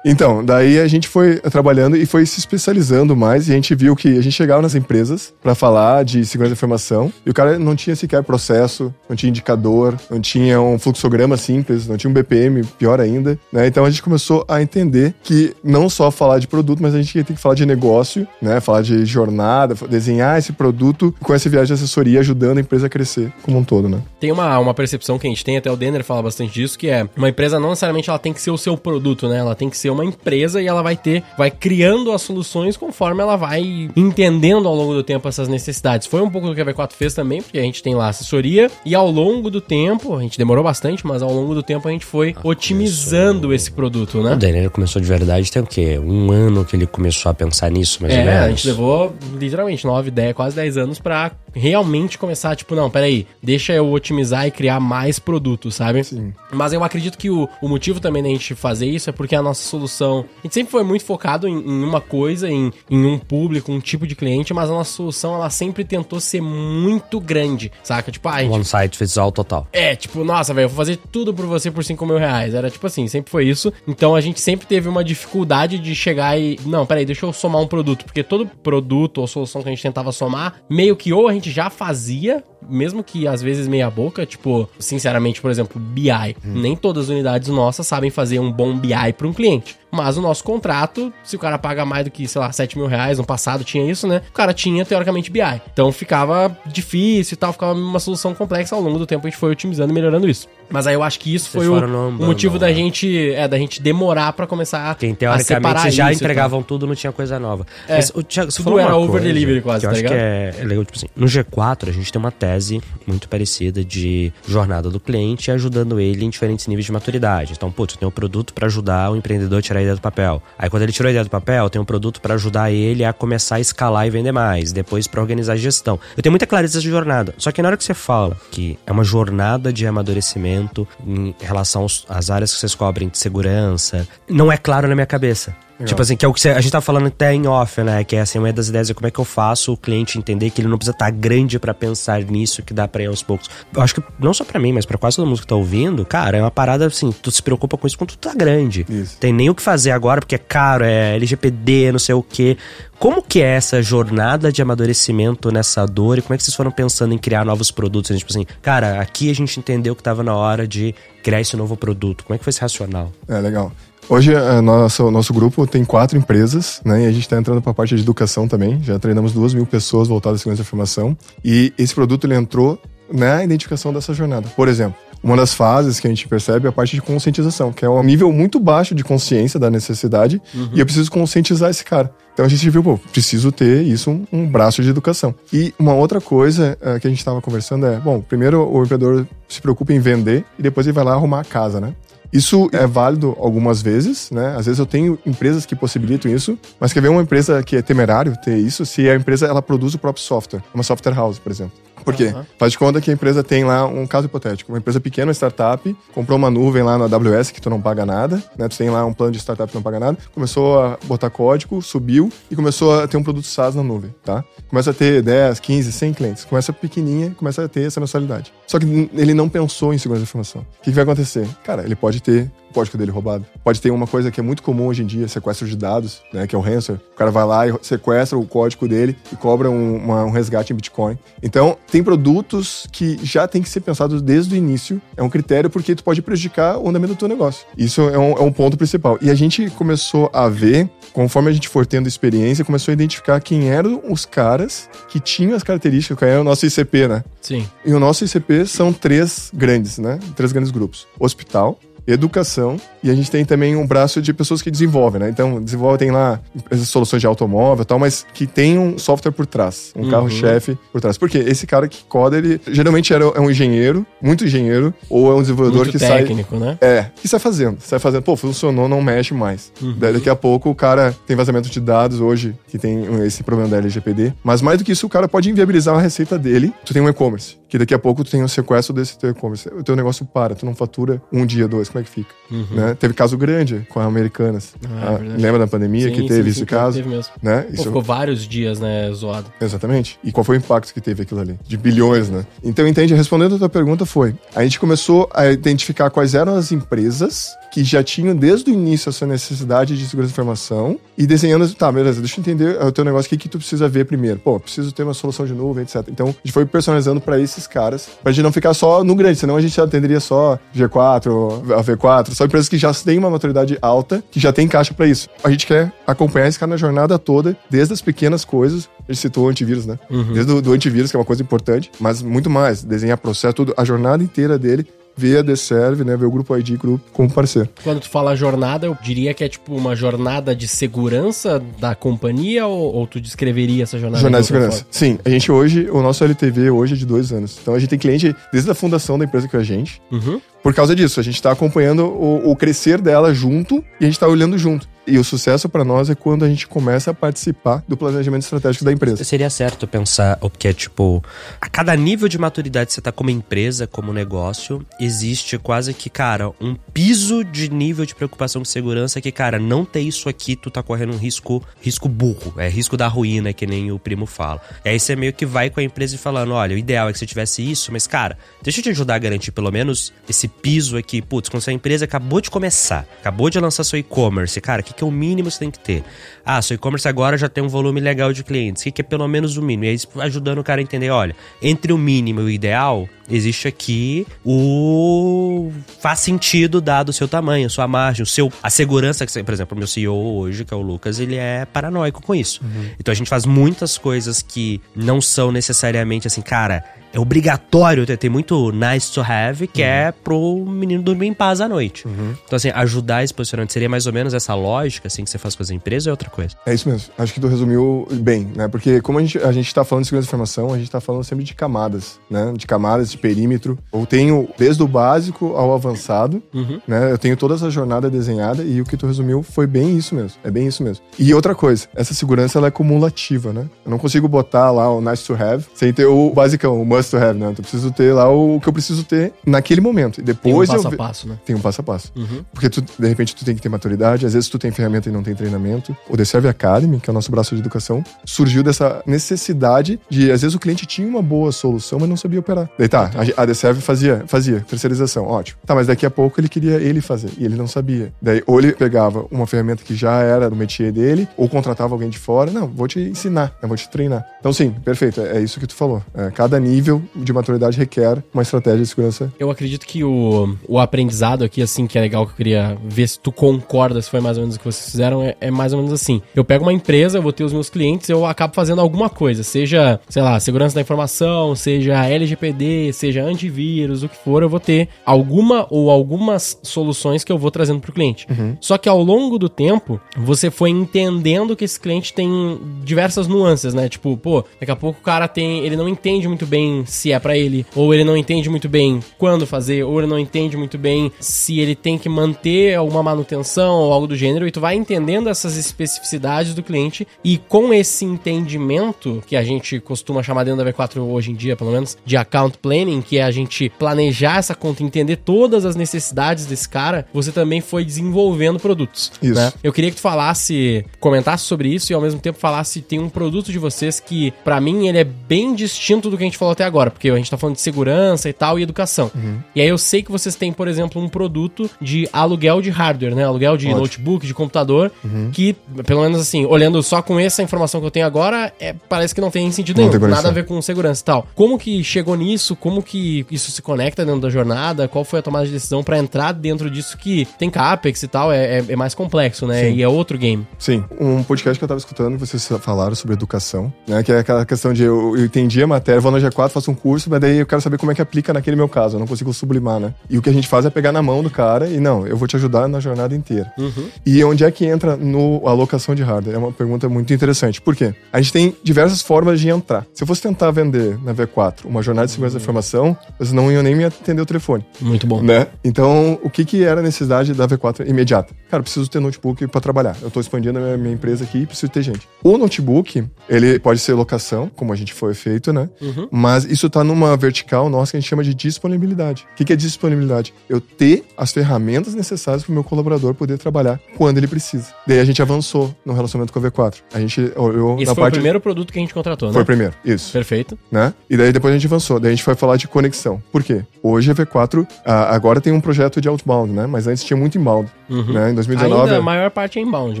Então, 0.08 0.44
daí 0.44 0.78
a 0.78 0.86
gente 0.86 1.08
foi 1.08 1.40
trabalhando 1.40 1.96
e 1.96 2.06
foi 2.06 2.24
se 2.24 2.38
especializando 2.38 3.16
mais 3.16 3.48
e 3.48 3.50
a 3.50 3.56
gente 3.56 3.74
viu 3.74 3.96
que 3.96 4.16
a 4.16 4.22
gente 4.22 4.30
chegava 4.30 4.62
nas 4.62 4.76
empresas 4.76 5.34
para 5.42 5.52
falar 5.52 6.04
de 6.04 6.24
segurança 6.24 6.54
da 6.54 6.56
informação 6.56 7.12
e 7.26 7.30
o 7.30 7.34
cara 7.34 7.58
não 7.58 7.74
tinha 7.74 7.96
sequer 7.96 8.22
processo, 8.22 8.94
não 9.08 9.16
tinha 9.16 9.30
indicador, 9.30 9.96
não 10.08 10.20
tinha 10.20 10.60
um 10.60 10.78
fluxograma 10.78 11.36
simples, 11.36 11.88
não 11.88 11.96
tinha 11.96 12.08
um 12.08 12.14
BPM, 12.14 12.62
pior 12.78 13.00
ainda, 13.00 13.36
né? 13.52 13.66
Então 13.66 13.84
a 13.84 13.90
gente 13.90 14.00
começou 14.00 14.44
a 14.46 14.62
entender 14.62 15.12
que 15.24 15.52
não 15.64 15.88
só 15.88 16.08
falar 16.12 16.38
de 16.38 16.46
produto, 16.46 16.80
mas 16.80 16.94
a 16.94 16.98
gente 16.98 17.24
tem 17.24 17.34
que 17.34 17.42
falar 17.42 17.56
de 17.56 17.66
negócio, 17.66 18.28
né? 18.40 18.60
Falar 18.60 18.82
de 18.82 19.04
jornada, 19.04 19.74
desenhar 19.90 20.38
esse 20.38 20.52
produto 20.52 21.12
com 21.20 21.34
essa 21.34 21.48
viagem 21.48 21.66
de 21.66 21.82
assessoria 21.82 22.20
ajudando 22.20 22.58
a 22.58 22.60
empresa 22.60 22.86
a 22.86 22.88
crescer 22.88 23.32
como 23.42 23.58
um 23.58 23.64
todo, 23.64 23.88
né? 23.88 24.00
Tem 24.20 24.30
uma, 24.30 24.56
uma 24.60 24.72
percepção 24.72 25.15
que 25.18 25.26
a 25.26 25.30
gente 25.30 25.44
tem, 25.44 25.56
até 25.56 25.70
o 25.70 25.76
Denner 25.76 26.04
fala 26.04 26.22
bastante 26.22 26.52
disso, 26.52 26.78
que 26.78 26.88
é 26.88 27.08
uma 27.16 27.28
empresa 27.28 27.58
não 27.58 27.70
necessariamente 27.70 28.08
ela 28.08 28.18
tem 28.18 28.32
que 28.32 28.40
ser 28.40 28.50
o 28.50 28.58
seu 28.58 28.76
produto, 28.76 29.28
né? 29.28 29.38
Ela 29.38 29.54
tem 29.54 29.68
que 29.68 29.76
ser 29.76 29.90
uma 29.90 30.04
empresa 30.04 30.60
e 30.60 30.66
ela 30.66 30.82
vai 30.82 30.96
ter, 30.96 31.22
vai 31.36 31.50
criando 31.50 32.12
as 32.12 32.22
soluções 32.22 32.76
conforme 32.76 33.22
ela 33.22 33.36
vai 33.36 33.90
entendendo 33.96 34.68
ao 34.68 34.74
longo 34.74 34.94
do 34.94 35.02
tempo 35.02 35.26
essas 35.28 35.48
necessidades. 35.48 36.06
Foi 36.06 36.20
um 36.20 36.30
pouco 36.30 36.48
do 36.48 36.54
que 36.54 36.60
a 36.60 36.64
V4 36.64 36.92
fez 36.92 37.14
também, 37.14 37.42
porque 37.42 37.58
a 37.58 37.62
gente 37.62 37.82
tem 37.82 37.94
lá 37.94 38.08
assessoria 38.08 38.70
e 38.84 38.94
ao 38.94 39.10
longo 39.10 39.50
do 39.50 39.60
tempo, 39.60 40.16
a 40.16 40.22
gente 40.22 40.38
demorou 40.38 40.62
bastante, 40.62 41.06
mas 41.06 41.22
ao 41.22 41.32
longo 41.32 41.54
do 41.54 41.62
tempo 41.62 41.88
a 41.88 41.90
gente 41.90 42.04
foi 42.04 42.34
ah, 42.36 42.40
otimizando 42.44 43.42
começou... 43.42 43.54
esse 43.54 43.70
produto, 43.70 44.22
né? 44.22 44.32
O 44.32 44.36
Daniel 44.36 44.70
começou 44.70 45.00
de 45.00 45.08
verdade 45.08 45.50
tem 45.50 45.62
o 45.62 45.66
quê? 45.66 45.98
Um 45.98 46.30
ano 46.30 46.64
que 46.64 46.76
ele 46.76 46.86
começou 46.86 47.30
a 47.30 47.34
pensar 47.34 47.70
nisso, 47.70 48.02
mais 48.02 48.14
é, 48.14 48.18
ou 48.18 48.24
menos? 48.24 48.42
a 48.42 48.48
gente 48.48 48.66
levou 48.66 49.14
literalmente 49.38 49.84
9, 49.86 50.10
10, 50.10 50.34
quase 50.34 50.56
10 50.56 50.76
anos 50.76 50.98
pra 50.98 51.32
realmente 51.56 52.18
começar, 52.18 52.54
tipo, 52.54 52.74
não, 52.74 52.90
peraí, 52.90 53.26
deixa 53.42 53.72
eu 53.72 53.90
otimizar 53.90 54.46
e 54.46 54.50
criar 54.50 54.78
mais 54.78 55.18
produtos, 55.18 55.74
sabe? 55.74 56.04
Sim. 56.04 56.32
Mas 56.52 56.74
eu 56.74 56.84
acredito 56.84 57.16
que 57.16 57.30
o, 57.30 57.48
o 57.62 57.68
motivo 57.68 57.98
também 57.98 58.22
da 58.22 58.28
gente 58.28 58.54
fazer 58.54 58.86
isso 58.86 59.08
é 59.08 59.12
porque 59.12 59.34
a 59.34 59.42
nossa 59.42 59.66
solução. 59.66 60.26
A 60.38 60.42
gente 60.42 60.54
sempre 60.54 60.70
foi 60.70 60.84
muito 60.84 61.04
focado 61.04 61.48
em, 61.48 61.58
em 61.58 61.82
uma 61.82 62.00
coisa, 62.00 62.50
em, 62.50 62.70
em 62.90 63.06
um 63.06 63.18
público, 63.18 63.72
um 63.72 63.80
tipo 63.80 64.06
de 64.06 64.14
cliente, 64.14 64.52
mas 64.52 64.68
a 64.68 64.74
nossa 64.74 64.92
solução 64.92 65.34
ela 65.34 65.48
sempre 65.48 65.82
tentou 65.82 66.20
ser 66.20 66.42
muito 66.42 67.18
grande, 67.18 67.72
saca? 67.82 68.12
Tipo, 68.12 68.28
ah, 68.28 68.42
gente, 68.42 68.52
One 68.52 68.64
site 68.64 68.98
fits 68.98 69.16
all 69.16 69.32
total. 69.32 69.66
É, 69.72 69.96
tipo, 69.96 70.22
nossa, 70.24 70.52
velho, 70.52 70.66
eu 70.66 70.68
vou 70.68 70.76
fazer 70.76 70.98
tudo 71.10 71.32
por 71.32 71.46
você 71.46 71.70
por 71.70 71.82
5 71.82 72.04
mil 72.04 72.18
reais. 72.18 72.54
Era 72.54 72.70
tipo 72.70 72.86
assim, 72.86 73.08
sempre 73.08 73.30
foi 73.30 73.46
isso. 73.48 73.72
Então 73.88 74.14
a 74.14 74.20
gente 74.20 74.40
sempre 74.40 74.66
teve 74.66 74.88
uma 74.88 75.02
dificuldade 75.02 75.78
de 75.78 75.94
chegar 75.94 76.38
e. 76.38 76.60
Não, 76.66 76.84
peraí, 76.84 77.06
deixa 77.06 77.24
eu 77.24 77.32
somar 77.32 77.62
um 77.62 77.66
produto. 77.66 78.04
Porque 78.04 78.22
todo 78.22 78.46
produto 78.46 79.18
ou 79.18 79.26
solução 79.26 79.62
que 79.62 79.68
a 79.68 79.72
gente 79.72 79.82
tentava 79.82 80.12
somar, 80.12 80.56
meio 80.68 80.94
que 80.94 81.12
ou 81.12 81.28
a 81.28 81.32
gente 81.32 81.45
gente 81.45 81.45
já 81.50 81.70
fazia, 81.70 82.42
mesmo 82.68 83.02
que 83.02 83.26
às 83.26 83.42
vezes 83.42 83.68
meia 83.68 83.90
boca, 83.90 84.26
tipo, 84.26 84.68
sinceramente, 84.78 85.40
por 85.40 85.50
exemplo, 85.50 85.80
BI. 85.80 86.10
Hum. 86.44 86.60
Nem 86.60 86.76
todas 86.76 87.04
as 87.04 87.10
unidades 87.10 87.48
nossas 87.48 87.86
sabem 87.86 88.10
fazer 88.10 88.38
um 88.38 88.50
bom 88.50 88.76
BI 88.76 89.12
para 89.16 89.26
um 89.26 89.32
cliente. 89.32 89.76
Mas 89.90 90.18
o 90.18 90.20
nosso 90.20 90.44
contrato, 90.44 91.12
se 91.22 91.36
o 91.36 91.38
cara 91.38 91.56
paga 91.58 91.86
mais 91.86 92.04
do 92.04 92.10
que, 92.10 92.28
sei 92.28 92.40
lá, 92.40 92.52
7 92.52 92.76
mil 92.76 92.86
reais, 92.86 93.18
no 93.18 93.24
passado 93.24 93.64
tinha 93.64 93.88
isso, 93.90 94.06
né? 94.06 94.20
O 94.28 94.32
cara 94.32 94.52
tinha, 94.52 94.84
teoricamente, 94.84 95.30
BI. 95.30 95.40
Então 95.72 95.90
ficava 95.90 96.56
difícil 96.66 97.34
e 97.34 97.36
tal, 97.38 97.52
ficava 97.52 97.72
uma 97.72 97.98
solução 97.98 98.34
complexa. 98.34 98.74
Ao 98.74 98.80
longo 98.80 98.98
do 98.98 99.06
tempo 99.06 99.26
a 99.26 99.30
gente 99.30 99.38
foi 99.38 99.50
otimizando 99.50 99.92
e 99.92 99.94
melhorando 99.94 100.28
isso. 100.28 100.48
Mas 100.68 100.86
aí 100.86 100.94
eu 100.94 101.02
acho 101.02 101.20
que 101.20 101.34
isso 101.34 101.50
Vocês 101.50 101.64
foi 101.64 101.68
o, 101.68 102.08
o 102.08 102.12
motivo 102.12 102.58
da 102.58 102.72
gente, 102.72 103.32
é, 103.32 103.46
da 103.46 103.56
gente 103.56 103.80
demorar 103.80 104.32
para 104.32 104.46
começar 104.46 104.94
Quem, 104.96 105.14
teoricamente, 105.14 105.52
a 105.52 105.56
separar 105.56 105.90
já 105.90 106.12
entregavam 106.12 106.62
tudo, 106.62 106.86
não 106.86 106.94
tinha 106.94 107.12
coisa 107.12 107.38
nova. 107.38 107.66
É, 107.88 107.96
Mas, 107.96 108.10
o 108.14 108.22
Thiago, 108.22 108.52
tudo 108.52 108.78
era 108.78 108.96
over 108.96 109.22
delivery 109.22 109.60
quase, 109.60 109.86
que 109.86 109.92
tá 109.92 109.98
eu 109.98 110.06
acho 110.06 110.08
que 110.08 110.14
é, 110.14 110.54
é 110.58 110.64
legal, 110.64 110.84
tipo 110.84 110.98
assim, 110.98 111.08
no 111.14 111.26
G4 111.26 111.88
a 111.88 111.92
gente 111.92 112.12
tem 112.12 112.18
uma 112.18 112.32
tese 112.46 112.80
muito 113.06 113.28
parecida 113.28 113.84
de 113.84 114.32
jornada 114.46 114.90
do 114.90 115.00
cliente 115.00 115.50
ajudando 115.50 116.00
ele 116.00 116.24
em 116.24 116.30
diferentes 116.30 116.66
níveis 116.66 116.86
de 116.86 116.92
maturidade. 116.92 117.52
Então, 117.56 117.70
putz, 117.70 117.96
tem 117.96 118.06
um 118.06 118.10
produto 118.10 118.54
para 118.54 118.66
ajudar 118.66 119.10
o 119.10 119.16
empreendedor 119.16 119.58
a 119.58 119.62
tirar 119.62 119.80
a 119.80 119.82
ideia 119.82 119.96
do 119.96 120.00
papel. 120.00 120.42
Aí 120.58 120.70
quando 120.70 120.82
ele 120.82 120.92
tirou 120.92 121.08
a 121.08 121.10
ideia 121.10 121.24
do 121.24 121.30
papel, 121.30 121.68
tem 121.70 121.80
um 121.80 121.84
produto 121.84 122.20
para 122.20 122.34
ajudar 122.34 122.70
ele 122.70 123.04
a 123.04 123.12
começar 123.12 123.56
a 123.56 123.60
escalar 123.60 124.06
e 124.06 124.10
vender 124.10 124.32
mais, 124.32 124.72
depois 124.72 125.06
para 125.06 125.20
organizar 125.20 125.54
a 125.54 125.56
gestão. 125.56 125.98
Eu 126.16 126.22
tenho 126.22 126.32
muita 126.32 126.46
clareza 126.46 126.80
de 126.80 126.88
jornada. 126.88 127.34
Só 127.38 127.50
que 127.50 127.62
na 127.62 127.68
hora 127.68 127.76
que 127.76 127.84
você 127.84 127.94
fala 127.94 128.36
que 128.50 128.78
é 128.86 128.92
uma 128.92 129.04
jornada 129.04 129.72
de 129.72 129.86
amadurecimento 129.86 130.86
em 131.06 131.34
relação 131.40 131.86
às 132.08 132.30
áreas 132.30 132.52
que 132.52 132.60
vocês 132.60 132.74
cobrem 132.74 133.08
de 133.08 133.18
segurança, 133.18 134.06
não 134.28 134.50
é 134.50 134.56
claro 134.56 134.88
na 134.88 134.94
minha 134.94 135.06
cabeça. 135.06 135.65
Legal. 135.78 135.88
Tipo 135.88 136.02
assim, 136.02 136.16
que 136.16 136.24
é 136.24 136.28
o 136.28 136.32
que 136.32 136.48
a 136.48 136.60
gente 136.60 136.72
tá 136.72 136.80
falando 136.80 137.08
até 137.08 137.34
em 137.34 137.46
off, 137.46 137.82
né? 137.82 138.02
Que 138.02 138.16
é 138.16 138.20
assim, 138.20 138.38
uma 138.38 138.50
das 138.50 138.68
ideias 138.68 138.88
é 138.88 138.94
como 138.94 139.06
é 139.06 139.10
que 139.10 139.18
eu 139.18 139.24
faço 139.26 139.74
o 139.74 139.76
cliente 139.76 140.18
entender 140.18 140.48
que 140.48 140.62
ele 140.62 140.68
não 140.68 140.78
precisa 140.78 140.94
estar 140.94 141.06
tá 141.06 141.10
grande 141.10 141.58
para 141.58 141.74
pensar 141.74 142.22
nisso, 142.22 142.62
que 142.62 142.72
dá 142.72 142.88
pra 142.88 143.02
ir 143.02 143.06
aos 143.06 143.22
poucos. 143.22 143.50
Eu 143.74 143.82
acho 143.82 143.94
que 143.94 144.02
não 144.18 144.32
só 144.32 144.42
para 144.42 144.58
mim, 144.58 144.72
mas 144.72 144.86
para 144.86 144.96
quase 144.96 145.16
todo 145.16 145.26
mundo 145.26 145.40
que 145.40 145.46
tá 145.46 145.54
ouvindo, 145.54 146.04
cara, 146.06 146.38
é 146.38 146.40
uma 146.40 146.50
parada 146.50 146.86
assim, 146.86 147.12
tu 147.12 147.30
se 147.30 147.42
preocupa 147.42 147.76
com 147.76 147.86
isso 147.86 147.98
quando 147.98 148.10
tu 148.10 148.18
tá 148.18 148.32
grande. 148.34 148.86
Isso. 148.88 149.18
Tem 149.18 149.32
nem 149.32 149.50
o 149.50 149.54
que 149.54 149.62
fazer 149.62 149.90
agora, 149.90 150.20
porque 150.20 150.34
é 150.34 150.38
caro, 150.38 150.82
é 150.82 151.14
LGPD, 151.16 151.92
não 151.92 151.98
sei 151.98 152.14
o 152.14 152.22
quê. 152.22 152.56
Como 152.98 153.22
que 153.22 153.42
é 153.42 153.56
essa 153.56 153.82
jornada 153.82 154.50
de 154.50 154.62
amadurecimento 154.62 155.50
nessa 155.50 155.84
dor 155.84 156.16
e 156.16 156.22
como 156.22 156.34
é 156.34 156.38
que 156.38 156.42
vocês 156.42 156.54
foram 156.54 156.70
pensando 156.70 157.12
em 157.12 157.18
criar 157.18 157.44
novos 157.44 157.70
produtos? 157.70 158.16
Tipo 158.18 158.30
assim, 158.30 158.46
cara, 158.62 158.98
aqui 158.98 159.30
a 159.30 159.34
gente 159.34 159.58
entendeu 159.60 159.94
que 159.94 160.02
tava 160.02 160.22
na 160.22 160.34
hora 160.34 160.66
de 160.66 160.94
criar 161.22 161.42
esse 161.42 161.54
novo 161.54 161.76
produto. 161.76 162.24
Como 162.24 162.34
é 162.34 162.38
que 162.38 162.44
foi 162.44 162.50
esse 162.50 162.60
racional? 162.60 163.12
É, 163.28 163.38
legal. 163.38 163.70
Hoje, 164.08 164.36
a 164.36 164.62
nossa, 164.62 165.02
o 165.02 165.10
nosso 165.10 165.34
grupo 165.34 165.66
tem 165.66 165.84
quatro 165.84 166.16
empresas, 166.16 166.80
né? 166.84 167.02
E 167.02 167.06
a 167.06 167.10
gente 167.10 167.22
está 167.22 167.36
entrando 167.36 167.60
para 167.60 167.72
a 167.72 167.74
parte 167.74 167.96
de 167.96 168.02
educação 168.02 168.46
também. 168.46 168.80
Já 168.82 169.00
treinamos 169.00 169.32
duas 169.32 169.52
mil 169.52 169.66
pessoas 169.66 170.06
voltadas 170.06 170.40
à 170.40 170.42
segurança 170.42 170.62
da 170.62 170.66
informação. 170.66 171.16
E 171.44 171.72
esse 171.76 171.92
produto, 171.92 172.24
ele 172.24 172.36
entrou 172.36 172.80
na 173.12 173.42
identificação 173.42 173.92
dessa 173.92 174.14
jornada. 174.14 174.48
Por 174.54 174.68
exemplo, 174.68 174.96
uma 175.22 175.36
das 175.36 175.52
fases 175.52 175.98
que 175.98 176.06
a 176.06 176.10
gente 176.10 176.28
percebe 176.28 176.66
é 176.66 176.68
a 176.68 176.72
parte 176.72 176.94
de 176.94 177.02
conscientização, 177.02 177.72
que 177.72 177.84
é 177.84 177.88
um 177.88 178.02
nível 178.02 178.30
muito 178.32 178.60
baixo 178.60 178.94
de 178.94 179.02
consciência 179.02 179.58
da 179.58 179.68
necessidade 179.68 180.40
uhum. 180.54 180.70
e 180.72 180.78
eu 180.78 180.86
preciso 180.86 181.10
conscientizar 181.10 181.68
esse 181.68 181.84
cara. 181.84 182.12
Então 182.32 182.44
a 182.44 182.48
gente 182.48 182.68
viu, 182.70 182.82
pô, 182.82 182.98
preciso 182.98 183.50
ter 183.50 183.82
isso, 183.82 184.10
um, 184.10 184.26
um 184.32 184.46
braço 184.46 184.82
de 184.82 184.90
educação. 184.90 185.34
E 185.52 185.74
uma 185.78 185.94
outra 185.94 186.20
coisa 186.20 186.78
uh, 186.80 187.00
que 187.00 187.06
a 187.06 187.10
gente 187.10 187.18
estava 187.18 187.40
conversando 187.40 187.86
é, 187.86 187.98
bom, 187.98 188.20
primeiro 188.20 188.62
o 188.70 188.84
empreendedor 188.84 189.26
se 189.48 189.60
preocupa 189.60 189.92
em 189.92 189.98
vender 189.98 190.44
e 190.58 190.62
depois 190.62 190.86
ele 190.86 190.94
vai 190.94 191.04
lá 191.04 191.14
arrumar 191.14 191.40
a 191.40 191.44
casa, 191.44 191.80
né? 191.80 191.94
Isso 192.32 192.68
é 192.72 192.86
válido 192.86 193.36
algumas 193.38 193.82
vezes, 193.82 194.30
né? 194.30 194.54
Às 194.56 194.66
vezes 194.66 194.78
eu 194.78 194.86
tenho 194.86 195.18
empresas 195.24 195.64
que 195.64 195.74
possibilitam 195.74 196.30
isso, 196.30 196.58
mas 196.78 196.92
quer 196.92 197.00
ver 197.00 197.08
uma 197.08 197.22
empresa 197.22 197.62
que 197.62 197.76
é 197.76 197.82
temerário 197.82 198.36
ter 198.44 198.56
isso 198.56 198.84
se 198.84 199.08
a 199.08 199.14
empresa 199.14 199.46
ela 199.46 199.62
produz 199.62 199.94
o 199.94 199.98
próprio 199.98 200.22
software, 200.22 200.62
uma 200.74 200.82
software 200.82 201.14
house, 201.14 201.38
por 201.38 201.50
exemplo. 201.50 201.86
Por 202.06 202.14
quê? 202.14 202.26
Uhum. 202.26 202.44
Faz 202.56 202.70
de 202.70 202.78
conta 202.78 203.00
que 203.00 203.10
a 203.10 203.12
empresa 203.12 203.42
tem 203.42 203.64
lá 203.64 203.84
um 203.84 204.06
caso 204.06 204.26
hipotético. 204.26 204.70
Uma 204.70 204.78
empresa 204.78 205.00
pequena, 205.00 205.26
uma 205.26 205.34
startup, 205.34 205.96
comprou 206.14 206.38
uma 206.38 206.48
nuvem 206.48 206.84
lá 206.84 206.96
na 206.96 207.06
AWS 207.06 207.50
que 207.50 207.60
tu 207.60 207.68
não 207.68 207.80
paga 207.80 208.06
nada, 208.06 208.40
né? 208.56 208.68
Tu 208.68 208.78
tem 208.78 208.88
lá 208.88 209.04
um 209.04 209.12
plano 209.12 209.32
de 209.32 209.40
startup 209.40 209.68
que 209.68 209.74
não 209.74 209.82
paga 209.82 209.98
nada, 209.98 210.16
começou 210.32 210.80
a 210.80 210.96
botar 211.02 211.30
código, 211.30 211.82
subiu 211.82 212.32
e 212.48 212.54
começou 212.54 213.00
a 213.00 213.08
ter 213.08 213.16
um 213.16 213.24
produto 213.24 213.44
SaaS 213.44 213.74
na 213.74 213.82
nuvem, 213.82 214.14
tá? 214.24 214.44
Começa 214.68 214.92
a 214.92 214.94
ter 214.94 215.20
10, 215.20 215.58
15, 215.58 215.90
100 215.90 216.12
clientes. 216.14 216.44
Começa 216.44 216.72
pequenininha, 216.72 217.34
começa 217.36 217.64
a 217.64 217.68
ter 217.68 217.88
essa 217.88 217.98
mensalidade. 217.98 218.52
Só 218.68 218.78
que 218.78 219.10
ele 219.12 219.34
não 219.34 219.48
pensou 219.48 219.92
em 219.92 219.98
segurança 219.98 220.22
da 220.22 220.28
informação. 220.28 220.62
O 220.62 220.82
que, 220.82 220.90
que 220.90 220.92
vai 220.92 221.02
acontecer? 221.02 221.48
Cara, 221.64 221.82
ele 221.82 221.96
pode 221.96 222.22
ter 222.22 222.48
código 222.76 222.98
dele 222.98 223.10
roubado. 223.10 223.46
Pode 223.64 223.80
ter 223.80 223.90
uma 223.90 224.06
coisa 224.06 224.30
que 224.30 224.38
é 224.38 224.42
muito 224.42 224.62
comum 224.62 224.86
hoje 224.86 225.02
em 225.02 225.06
dia, 225.06 225.26
sequestro 225.28 225.66
de 225.66 225.74
dados, 225.74 226.20
né, 226.30 226.46
que 226.46 226.54
é 226.54 226.58
o 226.58 226.60
ransomware. 226.60 227.00
O 227.14 227.16
cara 227.16 227.30
vai 227.30 227.44
lá 227.46 227.66
e 227.66 227.74
sequestra 227.80 228.36
o 228.36 228.46
código 228.46 228.86
dele 228.86 229.16
e 229.32 229.36
cobra 229.36 229.70
um, 229.70 229.96
uma, 229.96 230.24
um 230.24 230.30
resgate 230.30 230.74
em 230.74 230.76
Bitcoin. 230.76 231.18
Então, 231.42 231.78
tem 231.90 232.02
produtos 232.02 232.86
que 232.92 233.18
já 233.24 233.48
tem 233.48 233.62
que 233.62 233.68
ser 233.70 233.80
pensados 233.80 234.20
desde 234.20 234.54
o 234.54 234.58
início. 234.58 235.00
É 235.16 235.22
um 235.22 235.30
critério 235.30 235.70
porque 235.70 235.94
tu 235.94 236.04
pode 236.04 236.20
prejudicar 236.20 236.76
o 236.76 236.86
andamento 236.86 237.14
do 237.14 237.18
teu 237.18 237.28
negócio. 237.28 237.66
Isso 237.78 238.02
é 238.02 238.18
um, 238.18 238.32
é 238.32 238.42
um 238.42 238.52
ponto 238.52 238.76
principal. 238.76 239.18
E 239.22 239.30
a 239.30 239.34
gente 239.34 239.70
começou 239.70 240.28
a 240.34 240.46
ver, 240.46 240.90
conforme 241.14 241.48
a 241.48 241.52
gente 241.54 241.70
for 241.70 241.86
tendo 241.86 242.06
experiência, 242.06 242.62
começou 242.62 242.92
a 242.92 242.94
identificar 242.94 243.40
quem 243.40 243.70
eram 243.70 244.02
os 244.06 244.26
caras 244.26 244.90
que 245.08 245.18
tinham 245.18 245.56
as 245.56 245.62
características, 245.62 246.18
qual 246.18 246.30
era 246.30 246.40
o 246.42 246.44
nosso 246.44 246.66
ICP, 246.66 247.08
né? 247.08 247.24
Sim. 247.40 247.66
E 247.86 247.94
o 247.94 247.98
nosso 247.98 248.22
ICP 248.22 248.66
são 248.66 248.92
três 248.92 249.50
grandes, 249.54 249.96
né? 249.96 250.18
Três 250.34 250.52
grandes 250.52 250.70
grupos. 250.70 251.06
Hospital, 251.18 251.78
educação 252.06 252.76
e 253.02 253.10
a 253.10 253.14
gente 253.14 253.30
tem 253.30 253.44
também 253.44 253.76
um 253.76 253.86
braço 253.86 254.20
de 254.20 254.32
pessoas 254.32 254.62
que 254.62 254.70
desenvolvem, 254.70 255.20
né? 255.20 255.28
Então, 255.28 255.62
desenvolvem 255.62 256.10
lá 256.10 256.40
soluções 256.84 257.20
de 257.20 257.26
automóvel 257.26 257.82
e 257.82 257.86
tal, 257.86 257.98
mas 257.98 258.26
que 258.34 258.46
tem 258.46 258.78
um 258.78 258.98
software 258.98 259.32
por 259.32 259.46
trás, 259.46 259.92
um 259.94 260.02
uhum. 260.02 260.10
carro-chefe 260.10 260.76
por 260.92 261.00
trás. 261.00 261.16
Porque 261.16 261.38
esse 261.38 261.66
cara 261.66 261.88
que 261.88 262.04
coda, 262.04 262.36
ele 262.38 262.60
geralmente 262.68 263.12
era, 263.12 263.24
é 263.24 263.40
um 263.40 263.50
engenheiro, 263.50 264.06
muito 264.20 264.44
engenheiro, 264.44 264.92
ou 265.08 265.30
é 265.30 265.34
um 265.34 265.40
desenvolvedor 265.40 265.84
muito 265.84 265.92
que 265.92 266.04
técnico, 266.04 266.58
sai. 266.58 266.68
né? 266.68 266.78
É, 266.80 267.06
que 267.14 267.28
sai 267.28 267.38
fazendo. 267.40 267.78
Sai 267.80 267.98
fazendo, 267.98 268.22
pô, 268.22 268.36
funcionou, 268.36 268.88
não 268.88 269.00
mexe 269.02 269.34
mais. 269.34 269.72
Uhum. 269.80 269.94
Daí, 269.98 270.12
daqui 270.12 270.30
a 270.30 270.36
pouco 270.36 270.70
o 270.70 270.74
cara 270.74 271.14
tem 271.26 271.36
vazamento 271.36 271.68
de 271.68 271.80
dados 271.80 272.20
hoje, 272.20 272.54
que 272.68 272.78
tem 272.78 273.04
esse 273.24 273.42
problema 273.42 273.70
da 273.70 273.78
LGPD. 273.78 274.32
Mas 274.42 274.62
mais 274.62 274.78
do 274.78 274.84
que 274.84 274.92
isso, 274.92 275.06
o 275.06 275.10
cara 275.10 275.28
pode 275.28 275.50
inviabilizar 275.50 275.96
a 275.96 276.00
receita 276.00 276.38
dele. 276.38 276.72
Tu 276.84 276.92
tem 276.92 277.02
um 277.02 277.08
e-commerce, 277.08 277.56
que 277.68 277.78
daqui 277.78 277.94
a 277.94 277.98
pouco 277.98 278.24
tu 278.24 278.30
tem 278.30 278.42
um 278.42 278.48
sequestro 278.48 278.94
desse 278.94 279.18
teu 279.18 279.30
e-commerce. 279.30 279.68
O 279.68 279.82
teu 279.82 279.94
negócio 279.94 280.24
para, 280.24 280.54
tu 280.54 280.66
não 280.66 280.74
fatura 280.74 281.22
um 281.32 281.46
dia, 281.46 281.68
dois, 281.68 281.88
como 281.96 282.00
é 282.00 282.02
que 282.02 282.10
fica? 282.10 282.34
Uhum. 282.50 282.66
Né? 282.70 282.94
Teve 282.94 283.14
caso 283.14 283.36
grande 283.38 283.86
com 283.88 283.98
a 283.98 284.04
Americanas. 284.04 284.74
Ah, 284.84 285.14
é 285.14 285.40
lembra 285.40 285.58
da 285.58 285.66
pandemia 285.66 286.08
sim, 286.08 286.14
que 286.14 286.28
teve 286.28 286.44
sim, 286.44 286.50
esse 286.50 286.58
sim, 286.60 286.66
caso? 286.66 286.98
Teve 286.98 287.08
mesmo. 287.08 287.32
Né? 287.42 287.62
Pô, 287.62 287.74
Isso... 287.74 287.82
Ficou 287.84 288.02
vários 288.02 288.46
dias, 288.46 288.78
né, 288.78 289.10
zoado. 289.12 289.50
Exatamente. 289.60 290.18
E 290.22 290.30
qual 290.30 290.44
foi 290.44 290.56
o 290.56 290.58
impacto 290.58 290.92
que 290.92 291.00
teve 291.00 291.22
aquilo 291.22 291.40
ali? 291.40 291.58
De 291.66 291.76
bilhões, 291.76 292.28
né? 292.28 292.44
Então, 292.62 292.86
entende? 292.86 293.14
Respondendo 293.14 293.54
a 293.54 293.58
tua 293.58 293.68
pergunta 293.68 294.04
foi, 294.04 294.34
a 294.54 294.62
gente 294.62 294.78
começou 294.78 295.28
a 295.32 295.46
identificar 295.46 296.10
quais 296.10 296.34
eram 296.34 296.54
as 296.54 296.70
empresas 296.70 297.56
que 297.76 297.84
já 297.84 298.02
tinham 298.02 298.34
desde 298.34 298.70
o 298.70 298.72
início 298.72 299.10
essa 299.10 299.26
necessidade 299.26 299.98
de 299.98 300.06
segurança 300.06 300.28
de 300.28 300.32
informação 300.32 300.98
e 301.18 301.26
desenhando, 301.26 301.70
tá, 301.74 301.92
beleza, 301.92 302.20
deixa 302.20 302.40
eu 302.40 302.40
entender 302.40 302.82
o 302.82 302.90
teu 302.90 303.04
negócio, 303.04 303.26
o 303.26 303.28
que, 303.28 303.36
que 303.36 303.50
tu 303.50 303.58
precisa 303.58 303.86
ver 303.86 304.06
primeiro. 304.06 304.38
Pô, 304.38 304.58
preciso 304.58 304.92
ter 304.92 305.02
uma 305.02 305.12
solução 305.12 305.44
de 305.44 305.52
nuvem, 305.52 305.82
etc. 305.82 305.96
Então, 306.08 306.28
a 306.28 306.30
gente 306.30 306.52
foi 306.52 306.64
personalizando 306.64 307.20
para 307.20 307.38
esses 307.38 307.66
caras, 307.66 308.08
pra 308.22 308.32
gente 308.32 308.42
não 308.42 308.50
ficar 308.50 308.72
só 308.72 309.04
no 309.04 309.14
grande, 309.14 309.38
senão 309.38 309.56
a 309.56 309.60
gente 309.60 309.78
atenderia 309.78 310.20
só 310.20 310.58
G4, 310.74 311.70
a 311.74 311.84
V4, 311.84 312.32
só 312.32 312.46
empresas 312.46 312.66
que 312.66 312.78
já 312.78 312.94
têm 312.94 313.18
uma 313.18 313.28
maturidade 313.28 313.76
alta, 313.82 314.24
que 314.30 314.40
já 314.40 314.54
tem 314.54 314.66
caixa 314.66 314.94
para 314.94 315.06
isso. 315.06 315.28
A 315.44 315.50
gente 315.50 315.66
quer 315.66 315.92
acompanhar 316.06 316.48
esse 316.48 316.58
cara 316.58 316.70
na 316.70 316.78
jornada 316.78 317.18
toda, 317.18 317.54
desde 317.68 317.92
as 317.92 318.00
pequenas 318.00 318.42
coisas, 318.42 318.88
gente 319.12 319.20
citou 319.20 319.44
o 319.44 319.48
antivírus, 319.48 319.86
né? 319.86 319.98
Uhum. 320.10 320.32
Desde 320.32 320.52
o 320.52 320.60
do 320.60 320.72
antivírus, 320.72 321.10
que 321.10 321.16
é 321.16 321.20
uma 321.20 321.26
coisa 321.26 321.42
importante, 321.42 321.90
mas 322.00 322.22
muito 322.22 322.50
mais, 322.50 322.82
desenhar 322.82 323.18
processo, 323.18 323.54
tudo, 323.54 323.74
a 323.76 323.84
jornada 323.84 324.22
inteira 324.22 324.58
dele 324.58 324.86
ver 325.16 325.38
a 325.38 325.42
Deserve, 325.42 326.04
né, 326.04 326.16
ver 326.16 326.26
o 326.26 326.30
Grupo 326.30 326.56
ID 326.56 326.76
Group 326.76 327.00
como 327.12 327.30
parceiro. 327.30 327.68
Quando 327.82 328.00
tu 328.00 328.08
fala 328.08 328.36
jornada, 328.36 328.86
eu 328.86 328.96
diria 329.02 329.32
que 329.32 329.42
é 329.42 329.48
tipo 329.48 329.74
uma 329.74 329.96
jornada 329.96 330.54
de 330.54 330.68
segurança 330.68 331.62
da 331.78 331.94
companhia 331.94 332.66
ou, 332.66 332.94
ou 332.94 333.06
tu 333.06 333.20
descreveria 333.20 333.84
essa 333.84 333.98
jornada? 333.98 334.20
Jornada 334.20 334.42
de 334.42 334.46
segurança. 334.46 334.78
Forma? 334.78 334.88
Sim, 334.90 335.18
a 335.24 335.30
gente 335.30 335.50
hoje, 335.50 335.88
o 335.90 336.02
nosso 336.02 336.22
LTV 336.22 336.70
hoje 336.70 336.94
é 336.94 336.96
de 336.96 337.06
dois 337.06 337.32
anos. 337.32 337.58
Então 337.60 337.74
a 337.74 337.78
gente 337.78 337.88
tem 337.88 337.98
cliente 337.98 338.34
desde 338.52 338.70
a 338.70 338.74
fundação 338.74 339.18
da 339.18 339.24
empresa 339.24 339.48
com 339.48 339.56
a 339.56 339.64
gente. 339.64 340.00
Uhum. 340.10 340.40
Por 340.66 340.74
causa 340.74 340.96
disso, 340.96 341.20
a 341.20 341.22
gente 341.22 341.36
está 341.36 341.52
acompanhando 341.52 342.06
o, 342.06 342.50
o 342.50 342.56
crescer 342.56 343.00
dela 343.00 343.32
junto 343.32 343.84
e 344.00 344.04
a 344.04 344.06
gente 344.06 344.14
está 344.14 344.26
olhando 344.26 344.58
junto. 344.58 344.88
E 345.06 345.16
o 345.18 345.22
sucesso 345.22 345.68
para 345.68 345.84
nós 345.84 346.10
é 346.10 346.16
quando 346.16 346.44
a 346.44 346.48
gente 346.48 346.66
começa 346.66 347.12
a 347.12 347.14
participar 347.14 347.84
do 347.86 347.96
planejamento 347.96 348.42
estratégico 348.42 348.84
da 348.84 348.92
empresa. 348.92 349.22
Seria 349.22 349.48
certo 349.48 349.86
pensar 349.86 350.36
o 350.40 350.50
que 350.50 350.66
é 350.66 350.72
tipo, 350.72 351.22
a 351.60 351.68
cada 351.68 351.94
nível 351.94 352.26
de 352.26 352.36
maturidade 352.36 352.88
que 352.88 352.94
você 352.94 353.00
tá 353.00 353.12
como 353.12 353.30
empresa, 353.30 353.86
como 353.86 354.12
negócio, 354.12 354.84
existe 354.98 355.56
quase 355.58 355.94
que, 355.94 356.10
cara, 356.10 356.50
um 356.60 356.74
piso 356.92 357.44
de 357.44 357.70
nível 357.70 358.04
de 358.04 358.16
preocupação 358.16 358.62
com 358.62 358.64
segurança 358.64 359.20
que, 359.20 359.30
cara, 359.30 359.60
não 359.60 359.84
ter 359.84 360.00
isso 360.00 360.28
aqui, 360.28 360.56
tu 360.56 360.72
tá 360.72 360.82
correndo 360.82 361.14
um 361.14 361.18
risco, 361.18 361.62
risco 361.80 362.08
burro, 362.08 362.54
é 362.56 362.68
risco 362.68 362.96
da 362.96 363.06
ruína, 363.06 363.52
que 363.52 363.64
nem 363.64 363.92
o 363.92 364.00
primo 364.00 364.26
fala. 364.26 364.60
E 364.84 364.88
aí 364.88 364.98
você 364.98 365.14
meio 365.14 365.32
que 365.32 365.46
vai 365.46 365.70
com 365.70 365.78
a 365.78 365.84
empresa 365.84 366.16
e 366.16 366.18
falando, 366.18 366.52
olha, 366.52 366.74
o 366.74 366.78
ideal 366.78 367.08
é 367.08 367.12
que 367.12 367.18
você 367.20 367.26
tivesse 367.26 367.62
isso, 367.62 367.92
mas, 367.92 368.08
cara, 368.08 368.36
deixa 368.60 368.80
eu 368.80 368.82
te 368.82 368.90
ajudar 368.90 369.14
a 369.14 369.18
garantir 369.18 369.52
pelo 369.52 369.70
menos 369.70 370.12
esse 370.28 370.48
piso 370.62 370.96
aqui. 370.96 371.22
Putz, 371.22 371.48
quando 371.48 371.66
a 371.68 371.72
empresa 371.72 372.04
acabou 372.04 372.40
de 372.40 372.50
começar, 372.50 373.06
acabou 373.20 373.48
de 373.50 373.58
lançar 373.58 373.84
seu 373.84 373.98
e-commerce, 373.98 374.60
cara, 374.60 374.80
o 374.80 374.84
que, 374.84 374.94
que 374.94 375.04
é 375.04 375.06
o 375.06 375.10
mínimo 375.10 375.48
que 375.48 375.54
você 375.54 375.60
tem 375.60 375.70
que 375.70 375.78
ter? 375.78 376.04
Ah, 376.44 376.60
seu 376.62 376.74
e-commerce 376.74 377.08
agora 377.08 377.36
já 377.36 377.48
tem 377.48 377.62
um 377.62 377.68
volume 377.68 378.00
legal 378.00 378.32
de 378.32 378.44
clientes. 378.44 378.82
O 378.82 378.84
que, 378.84 378.92
que 378.92 379.00
é 379.00 379.04
pelo 379.04 379.26
menos 379.26 379.56
o 379.56 379.62
mínimo? 379.62 379.84
E 379.84 379.88
aí 379.88 379.98
ajudando 380.20 380.58
o 380.58 380.64
cara 380.64 380.80
a 380.80 380.82
entender, 380.82 381.10
olha, 381.10 381.34
entre 381.60 381.92
o 381.92 381.98
mínimo 381.98 382.40
e 382.40 382.44
o 382.44 382.50
ideal, 382.50 383.08
existe 383.30 383.66
aqui 383.68 384.26
o 384.44 385.72
faz 386.00 386.20
sentido 386.20 386.80
dado 386.80 387.10
o 387.10 387.12
seu 387.12 387.26
tamanho, 387.26 387.68
sua 387.68 387.88
margem, 387.88 388.22
o 388.22 388.26
seu 388.26 388.52
a 388.62 388.70
segurança 388.70 389.26
que 389.26 389.32
você, 389.32 389.42
por 389.42 389.52
exemplo, 389.52 389.74
o 389.74 389.78
meu 389.78 389.86
CEO 389.86 390.36
hoje, 390.36 390.64
que 390.64 390.72
é 390.72 390.76
o 390.76 390.80
Lucas, 390.80 391.18
ele 391.18 391.36
é 391.36 391.64
paranoico 391.64 392.22
com 392.22 392.34
isso. 392.34 392.60
Uhum. 392.62 392.90
Então 392.98 393.12
a 393.12 393.14
gente 393.14 393.28
faz 393.28 393.44
muitas 393.44 393.98
coisas 393.98 394.42
que 394.42 394.80
não 394.94 395.20
são 395.20 395.50
necessariamente 395.50 396.26
assim, 396.26 396.42
cara, 396.42 396.84
é 397.16 397.20
obrigatório 397.20 398.04
ter, 398.04 398.16
ter 398.18 398.28
muito 398.28 398.70
nice 398.72 399.10
to 399.10 399.22
have, 399.22 399.66
que 399.66 399.82
uhum. 399.82 399.88
é 399.88 400.12
pro 400.12 400.64
menino 400.66 401.02
dormir 401.02 401.26
em 401.26 401.34
paz 401.34 401.60
à 401.60 401.68
noite. 401.68 402.06
Uhum. 402.06 402.34
Então, 402.44 402.56
assim, 402.56 402.68
ajudar 402.70 403.24
esse 403.24 403.32
posicionamento 403.32 403.72
seria 403.72 403.88
mais 403.88 404.06
ou 404.06 404.12
menos 404.12 404.34
essa 404.34 404.54
lógica, 404.54 405.08
assim, 405.08 405.24
que 405.24 405.30
você 405.30 405.38
faz 405.38 405.54
com 405.54 405.62
as 405.62 405.70
empresas 405.70 406.06
ou 406.06 406.10
é 406.10 406.12
outra 406.12 406.28
coisa? 406.28 406.54
É 406.66 406.74
isso 406.74 406.88
mesmo. 406.88 407.10
Acho 407.16 407.32
que 407.32 407.40
tu 407.40 407.48
resumiu 407.48 408.06
bem, 408.12 408.50
né? 408.54 408.68
Porque 408.68 409.00
como 409.00 409.18
a 409.18 409.22
gente, 409.22 409.38
a 409.38 409.50
gente 409.50 409.74
tá 409.74 409.84
falando 409.84 410.02
de 410.02 410.08
segurança 410.08 410.26
de 410.26 410.28
informação, 410.28 410.74
a 410.74 410.78
gente 410.78 410.90
tá 410.90 411.00
falando 411.00 411.24
sempre 411.24 411.44
de 411.44 411.54
camadas, 411.54 412.20
né? 412.28 412.52
De 412.54 412.66
camadas, 412.66 413.10
de 413.10 413.16
perímetro. 413.16 413.78
Eu 413.92 414.04
tenho 414.04 414.48
desde 414.58 414.82
o 414.82 414.88
básico 414.88 415.54
ao 415.56 415.72
avançado, 415.72 416.42
uhum. 416.52 416.80
né? 416.86 417.10
Eu 417.10 417.18
tenho 417.18 417.36
toda 417.36 417.54
essa 417.54 417.70
jornada 417.70 418.10
desenhada 418.10 418.62
e 418.62 418.80
o 418.80 418.84
que 418.84 418.96
tu 418.96 419.06
resumiu 419.06 419.42
foi 419.42 419.66
bem 419.66 419.96
isso 419.96 420.14
mesmo. 420.14 420.38
É 420.44 420.50
bem 420.50 420.66
isso 420.66 420.82
mesmo. 420.82 421.02
E 421.18 421.32
outra 421.32 421.54
coisa, 421.54 421.88
essa 421.94 422.12
segurança, 422.12 422.58
ela 422.58 422.68
é 422.68 422.70
cumulativa, 422.70 423.52
né? 423.52 423.66
Eu 423.84 423.90
não 423.90 423.98
consigo 423.98 424.28
botar 424.28 424.70
lá 424.70 424.92
o 424.92 425.00
nice 425.00 425.24
to 425.24 425.34
have 425.34 425.64
sem 425.74 425.92
ter 425.92 426.04
o 426.04 426.30
basicão, 426.30 426.80
o 426.80 426.84
must 426.84 427.05
must 427.06 427.16
have, 427.16 427.38
né? 427.38 427.46
Eu 427.48 427.54
preciso 427.54 427.90
ter 427.90 428.12
lá 428.12 428.28
o 428.28 428.60
que 428.60 428.68
eu 428.68 428.72
preciso 428.72 429.04
ter 429.04 429.32
naquele 429.46 429.80
momento. 429.80 430.20
E 430.20 430.22
depois 430.22 430.68
tem 430.68 430.78
um 430.78 430.82
passo 430.82 430.88
eu... 430.88 430.94
a 430.94 430.96
passo, 430.96 431.28
né? 431.28 431.38
Tem 431.44 431.56
um 431.56 431.60
passo 431.60 431.80
a 431.80 431.84
passo. 431.84 432.12
Uhum. 432.16 432.44
Porque 432.52 432.68
tu, 432.68 432.80
de 432.80 433.08
repente, 433.08 433.34
tu 433.34 433.44
tem 433.44 433.54
que 433.54 433.62
ter 433.62 433.68
maturidade, 433.68 434.26
às 434.26 434.34
vezes 434.34 434.48
tu 434.48 434.58
tem 434.58 434.70
ferramenta 434.70 435.08
e 435.08 435.12
não 435.12 435.22
tem 435.22 435.34
treinamento. 435.34 435.96
O 436.08 436.16
The 436.16 436.24
Serve 436.24 436.48
Academy, 436.48 437.00
que 437.00 437.08
é 437.08 437.12
o 437.12 437.14
nosso 437.14 437.30
braço 437.30 437.54
de 437.54 437.60
educação, 437.60 438.02
surgiu 438.24 438.62
dessa 438.62 439.02
necessidade 439.06 440.00
de, 440.10 440.30
às 440.30 440.42
vezes, 440.42 440.54
o 440.54 440.58
cliente 440.58 440.86
tinha 440.86 441.06
uma 441.06 441.22
boa 441.22 441.52
solução, 441.52 441.98
mas 442.00 442.08
não 442.08 442.16
sabia 442.16 442.40
operar. 442.40 442.68
Daí 442.78 442.88
tá, 442.88 443.10
a, 443.14 443.42
a 443.42 443.46
The 443.46 443.54
Serve 443.54 443.80
fazia, 443.80 444.24
fazia 444.26 444.60
terceirização, 444.68 445.26
ótimo. 445.26 445.58
Tá, 445.64 445.74
mas 445.74 445.86
daqui 445.86 446.04
a 446.04 446.10
pouco 446.10 446.40
ele 446.40 446.48
queria 446.48 446.76
ele 446.76 447.00
fazer, 447.00 447.30
e 447.38 447.44
ele 447.44 447.56
não 447.56 447.66
sabia. 447.66 448.12
Daí, 448.20 448.42
ou 448.46 448.58
ele 448.58 448.72
pegava 448.72 449.26
uma 449.30 449.46
ferramenta 449.46 449.84
que 449.84 449.94
já 449.94 450.20
era 450.22 450.50
do 450.50 450.56
métier 450.56 450.92
dele, 450.92 451.28
ou 451.36 451.48
contratava 451.48 451.94
alguém 451.94 452.08
de 452.08 452.18
fora. 452.18 452.50
Não, 452.50 452.66
vou 452.66 452.88
te 452.88 453.00
ensinar, 453.00 453.54
eu 453.62 453.68
vou 453.68 453.76
te 453.76 453.88
treinar. 453.88 454.24
Então, 454.40 454.52
sim, 454.52 454.70
perfeito, 454.70 455.20
é, 455.20 455.38
é 455.38 455.40
isso 455.40 455.60
que 455.60 455.66
tu 455.66 455.74
falou. 455.74 456.02
É, 456.14 456.30
cada 456.30 456.58
nível 456.58 456.95
de 457.14 457.32
maturidade 457.32 457.78
requer 457.78 458.22
uma 458.32 458.42
estratégia 458.42 458.80
de 458.80 458.86
segurança. 458.86 459.32
Eu 459.38 459.50
acredito 459.50 459.86
que 459.86 460.04
o, 460.04 460.56
o 460.68 460.78
aprendizado 460.78 461.44
aqui, 461.44 461.62
assim, 461.62 461.86
que 461.86 461.98
é 461.98 462.00
legal, 462.00 462.26
que 462.26 462.32
eu 462.32 462.36
queria 462.36 462.78
ver 462.84 463.08
se 463.08 463.18
tu 463.18 463.32
concorda, 463.32 464.00
se 464.00 464.10
foi 464.10 464.20
mais 464.20 464.36
ou 464.36 464.42
menos 464.42 464.56
o 464.56 464.58
que 464.58 464.64
vocês 464.64 464.90
fizeram, 464.90 465.22
é, 465.22 465.36
é 465.40 465.50
mais 465.50 465.72
ou 465.72 465.78
menos 465.78 465.92
assim. 465.92 466.22
Eu 466.34 466.44
pego 466.44 466.64
uma 466.64 466.72
empresa, 466.72 467.18
eu 467.18 467.22
vou 467.22 467.32
ter 467.32 467.44
os 467.44 467.52
meus 467.52 467.68
clientes, 467.68 468.08
eu 468.08 468.24
acabo 468.24 468.54
fazendo 468.54 468.80
alguma 468.80 469.08
coisa, 469.08 469.42
seja, 469.42 470.00
sei 470.08 470.22
lá, 470.22 470.38
segurança 470.40 470.74
da 470.74 470.80
informação, 470.80 471.54
seja 471.54 472.04
LGPD, 472.04 472.92
seja 472.92 473.22
antivírus, 473.22 474.02
o 474.02 474.08
que 474.08 474.16
for, 474.16 474.42
eu 474.42 474.48
vou 474.48 474.60
ter 474.60 474.88
alguma 475.04 475.66
ou 475.70 475.90
algumas 475.90 476.58
soluções 476.62 477.24
que 477.24 477.32
eu 477.32 477.38
vou 477.38 477.50
trazendo 477.50 477.80
pro 477.80 477.92
cliente. 477.92 478.26
Uhum. 478.30 478.56
Só 478.60 478.78
que 478.78 478.88
ao 478.88 479.02
longo 479.02 479.38
do 479.38 479.48
tempo, 479.48 480.00
você 480.16 480.50
foi 480.50 480.70
entendendo 480.70 481.56
que 481.56 481.64
esse 481.64 481.78
cliente 481.78 482.12
tem 482.12 482.58
diversas 482.82 483.26
nuances, 483.26 483.74
né? 483.74 483.88
Tipo, 483.88 484.16
pô, 484.16 484.44
daqui 484.60 484.70
a 484.70 484.76
pouco 484.76 485.00
o 485.00 485.02
cara 485.02 485.28
tem, 485.28 485.64
ele 485.64 485.76
não 485.76 485.88
entende 485.88 486.28
muito 486.28 486.46
bem 486.46 486.85
se 486.86 487.12
é 487.12 487.18
para 487.18 487.36
ele, 487.36 487.66
ou 487.74 487.92
ele 487.92 488.04
não 488.04 488.16
entende 488.16 488.48
muito 488.48 488.68
bem 488.68 489.00
quando 489.18 489.46
fazer, 489.46 489.84
ou 489.84 489.98
ele 489.98 490.06
não 490.06 490.18
entende 490.18 490.56
muito 490.56 490.78
bem 490.78 491.12
se 491.20 491.60
ele 491.60 491.74
tem 491.74 491.98
que 491.98 492.08
manter 492.08 492.74
alguma 492.74 493.02
manutenção 493.02 493.74
ou 493.74 493.92
algo 493.92 494.06
do 494.06 494.16
gênero, 494.16 494.46
e 494.46 494.50
tu 494.50 494.60
vai 494.60 494.74
entendendo 494.74 495.28
essas 495.28 495.56
especificidades 495.56 496.54
do 496.54 496.62
cliente 496.62 497.06
e 497.24 497.38
com 497.38 497.72
esse 497.72 498.04
entendimento 498.04 499.22
que 499.26 499.36
a 499.36 499.42
gente 499.42 499.80
costuma 499.80 500.22
chamar 500.22 500.44
dentro 500.44 500.64
da 500.64 500.72
V4 500.72 501.00
hoje 501.00 501.30
em 501.30 501.34
dia, 501.34 501.56
pelo 501.56 501.72
menos, 501.72 501.96
de 502.04 502.16
account 502.16 502.58
planning, 502.58 503.02
que 503.02 503.18
é 503.18 503.22
a 503.22 503.30
gente 503.30 503.68
planejar 503.68 504.38
essa 504.38 504.54
conta, 504.54 504.82
entender 504.82 505.16
todas 505.16 505.64
as 505.64 505.76
necessidades 505.76 506.46
desse 506.46 506.68
cara, 506.68 507.06
você 507.12 507.32
também 507.32 507.60
foi 507.60 507.84
desenvolvendo 507.84 508.58
produtos. 508.58 509.12
Isso. 509.22 509.34
Né? 509.34 509.52
Eu 509.62 509.72
queria 509.72 509.90
que 509.90 509.96
tu 509.96 510.02
falasse, 510.02 510.84
comentasse 511.00 511.44
sobre 511.44 511.68
isso 511.68 511.92
e 511.92 511.94
ao 511.94 512.00
mesmo 512.00 512.20
tempo 512.20 512.38
falasse 512.38 512.80
tem 512.80 512.98
um 512.98 513.08
produto 513.08 513.50
de 513.52 513.58
vocês 513.58 514.00
que, 514.00 514.32
para 514.44 514.60
mim, 514.60 514.88
ele 514.88 514.98
é 514.98 515.04
bem 515.04 515.54
distinto 515.54 516.10
do 516.10 516.16
que 516.16 516.22
a 516.22 516.26
gente 516.26 516.38
falou 516.38 516.52
até 516.52 516.64
agora, 516.66 516.90
porque 516.90 517.08
a 517.08 517.16
gente 517.16 517.30
tá 517.30 517.36
falando 517.36 517.56
de 517.56 517.62
segurança 517.62 518.28
e 518.28 518.32
tal, 518.32 518.58
e 518.58 518.62
educação. 518.62 519.10
Uhum. 519.14 519.38
E 519.54 519.60
aí 519.60 519.68
eu 519.68 519.78
sei 519.78 520.02
que 520.02 520.10
vocês 520.10 520.34
têm, 520.34 520.52
por 520.52 520.68
exemplo, 520.68 521.00
um 521.00 521.08
produto 521.08 521.68
de 521.80 522.08
aluguel 522.12 522.60
de 522.60 522.70
hardware, 522.70 523.14
né? 523.14 523.24
Aluguel 523.24 523.56
de 523.56 523.66
Ótimo. 523.66 523.80
notebook, 523.80 524.26
de 524.26 524.34
computador, 524.34 524.90
uhum. 525.04 525.30
que, 525.32 525.54
pelo 525.84 526.02
menos 526.02 526.20
assim, 526.20 526.44
olhando 526.44 526.82
só 526.82 527.02
com 527.02 527.18
essa 527.18 527.42
informação 527.42 527.80
que 527.80 527.86
eu 527.86 527.90
tenho 527.90 528.06
agora, 528.06 528.52
é, 528.60 528.74
parece 528.88 529.14
que 529.14 529.20
não 529.20 529.30
tem 529.30 529.50
sentido 529.50 529.80
não 529.80 529.88
nenhum, 529.88 530.08
nada 530.08 530.28
a 530.28 530.32
ver 530.32 530.44
com 530.44 530.60
segurança 530.60 531.02
e 531.02 531.04
tal. 531.04 531.26
Como 531.34 531.58
que 531.58 531.82
chegou 531.82 532.16
nisso? 532.16 532.56
Como 532.56 532.82
que 532.82 533.26
isso 533.30 533.50
se 533.50 533.62
conecta 533.62 534.04
dentro 534.04 534.20
da 534.20 534.30
jornada? 534.30 534.88
Qual 534.88 535.04
foi 535.04 535.20
a 535.20 535.22
tomada 535.22 535.46
de 535.46 535.52
decisão 535.52 535.82
para 535.82 535.98
entrar 535.98 536.32
dentro 536.32 536.70
disso 536.70 536.96
que 536.96 537.26
tem 537.38 537.50
CAPEX 537.50 538.02
e 538.02 538.08
tal? 538.08 538.32
É, 538.32 538.58
é, 538.58 538.64
é 538.68 538.76
mais 538.76 538.94
complexo, 538.94 539.46
né? 539.46 539.64
Sim. 539.64 539.74
E 539.74 539.82
é 539.82 539.88
outro 539.88 540.18
game. 540.18 540.46
Sim. 540.58 540.84
Um 541.00 541.22
podcast 541.22 541.58
que 541.58 541.64
eu 541.64 541.68
tava 541.68 541.78
escutando, 541.78 542.18
vocês 542.18 542.46
falaram 542.60 542.94
sobre 542.94 543.14
educação, 543.14 543.72
né? 543.86 544.02
Que 544.02 544.12
é 544.12 544.18
aquela 544.18 544.44
questão 544.44 544.72
de 544.72 544.82
eu, 544.82 545.16
eu 545.16 545.24
entendi 545.24 545.62
a 545.62 545.66
matéria, 545.66 546.00
vou 546.00 546.10
no 546.10 546.18
G4, 546.18 546.50
faço 546.56 546.70
um 546.70 546.74
curso, 546.74 547.10
mas 547.10 547.20
daí 547.20 547.38
eu 547.38 547.46
quero 547.46 547.60
saber 547.60 547.78
como 547.78 547.92
é 547.92 547.94
que 547.94 548.02
aplica 548.02 548.32
naquele 548.32 548.56
meu 548.56 548.68
caso. 548.68 548.96
Eu 548.96 549.00
não 549.00 549.06
consigo 549.06 549.32
sublimar, 549.32 549.78
né? 549.78 549.94
E 550.08 550.18
o 550.18 550.22
que 550.22 550.30
a 550.30 550.32
gente 550.32 550.48
faz 550.48 550.64
é 550.64 550.70
pegar 550.70 550.92
na 550.92 551.02
mão 551.02 551.22
do 551.22 551.30
cara 551.30 551.68
e 551.68 551.78
não, 551.78 552.06
eu 552.06 552.16
vou 552.16 552.26
te 552.26 552.36
ajudar 552.36 552.66
na 552.68 552.80
jornada 552.80 553.14
inteira. 553.14 553.52
Uhum. 553.58 553.88
E 554.04 554.22
onde 554.24 554.44
é 554.44 554.50
que 554.50 554.64
entra 554.64 554.96
no 554.96 555.46
alocação 555.46 555.94
de 555.94 556.02
hardware? 556.02 556.34
É 556.34 556.38
uma 556.38 556.52
pergunta 556.52 556.88
muito 556.88 557.12
interessante. 557.12 557.60
Por 557.60 557.76
quê? 557.76 557.94
A 558.12 558.20
gente 558.20 558.32
tem 558.32 558.56
diversas 558.62 559.02
formas 559.02 559.40
de 559.40 559.48
entrar. 559.48 559.86
Se 559.92 560.02
eu 560.02 560.06
fosse 560.06 560.22
tentar 560.22 560.50
vender 560.50 560.98
na 561.02 561.14
V4 561.14 561.64
uma 561.64 561.82
jornada 561.82 562.06
de 562.06 562.12
segurança 562.12 562.36
uhum. 562.36 562.38
da 562.38 562.42
informação, 562.42 562.96
vocês 563.18 563.32
não 563.32 563.52
iam 563.52 563.62
nem 563.62 563.74
me 563.74 563.84
atender 563.84 564.22
o 564.22 564.26
telefone. 564.26 564.64
Muito 564.80 565.06
bom. 565.06 565.22
Né? 565.22 565.46
Então, 565.64 566.18
o 566.22 566.30
que, 566.30 566.44
que 566.44 566.64
era 566.64 566.80
a 566.80 566.82
necessidade 566.82 567.34
da 567.34 567.46
V4 567.46 567.88
imediata? 567.88 568.34
Cara, 568.50 568.62
preciso 568.62 568.88
ter 568.88 569.00
notebook 569.00 569.46
para 569.48 569.60
trabalhar. 569.60 569.96
Eu 570.00 570.10
tô 570.10 570.20
expandindo 570.20 570.58
a 570.58 570.62
minha, 570.62 570.76
minha, 570.76 570.94
empresa 570.94 571.24
aqui 571.24 571.38
e 571.38 571.46
preciso 571.46 571.70
ter 571.70 571.82
gente. 571.82 572.08
O 572.22 572.38
notebook, 572.38 573.04
ele 573.28 573.58
pode 573.58 573.80
ser 573.80 573.92
locação, 573.94 574.50
como 574.54 574.72
a 574.72 574.76
gente 574.76 574.94
foi 574.94 575.14
feito, 575.14 575.52
né? 575.52 575.68
Uhum. 575.80 576.08
Mas 576.10 576.45
isso 576.48 576.68
tá 576.70 576.82
numa 576.82 577.16
vertical 577.16 577.68
nossa 577.68 577.92
que 577.92 577.96
a 577.96 578.00
gente 578.00 578.08
chama 578.08 578.24
de 578.24 578.34
disponibilidade. 578.34 579.26
O 579.32 579.44
que 579.44 579.52
é 579.52 579.56
disponibilidade? 579.56 580.32
Eu 580.48 580.60
ter 580.60 581.04
as 581.16 581.32
ferramentas 581.32 581.94
necessárias 581.94 582.42
para 582.42 582.50
o 582.50 582.54
meu 582.54 582.64
colaborador 582.64 583.14
poder 583.14 583.38
trabalhar 583.38 583.80
quando 583.96 584.18
ele 584.18 584.26
precisa. 584.26 584.68
Daí 584.86 585.00
a 585.00 585.04
gente 585.04 585.20
avançou 585.22 585.74
no 585.84 585.92
relacionamento 585.92 586.32
com 586.32 586.38
a 586.38 586.42
V4. 586.50 586.76
A 586.92 587.00
gente 587.00 587.32
olhou 587.36 587.76
Esse 587.76 587.86
na 587.86 587.94
foi 587.94 588.02
parte... 588.02 588.14
o 588.14 588.16
primeiro 588.16 588.40
produto 588.40 588.72
que 588.72 588.78
a 588.78 588.82
gente 588.82 588.94
contratou, 588.94 589.28
né? 589.28 589.32
Foi 589.32 589.42
o 589.42 589.46
primeiro, 589.46 589.74
isso. 589.84 590.12
Perfeito. 590.12 590.58
Né? 590.70 590.92
E 591.08 591.16
daí 591.16 591.32
depois 591.32 591.52
a 591.52 591.56
gente 591.56 591.66
avançou. 591.66 592.00
Daí 592.00 592.12
a 592.12 592.14
gente 592.14 592.24
foi 592.24 592.34
falar 592.34 592.56
de 592.56 592.68
conexão. 592.68 593.22
Por 593.30 593.42
quê? 593.42 593.64
Hoje 593.82 594.10
a 594.10 594.14
V4 594.14 594.66
agora 594.84 595.40
tem 595.40 595.52
um 595.52 595.60
projeto 595.60 596.00
de 596.00 596.08
outbound, 596.08 596.52
né? 596.52 596.66
Mas 596.66 596.86
antes 596.86 597.04
tinha 597.04 597.16
muito 597.16 597.38
inbound. 597.38 597.70
Uhum. 597.88 598.12
Né? 598.12 598.30
Em 598.30 598.34
2019... 598.34 598.82
Ainda 598.82 598.98
a 598.98 599.02
maior 599.02 599.30
parte 599.30 599.58
é 599.58 599.62
inbound 599.62 600.00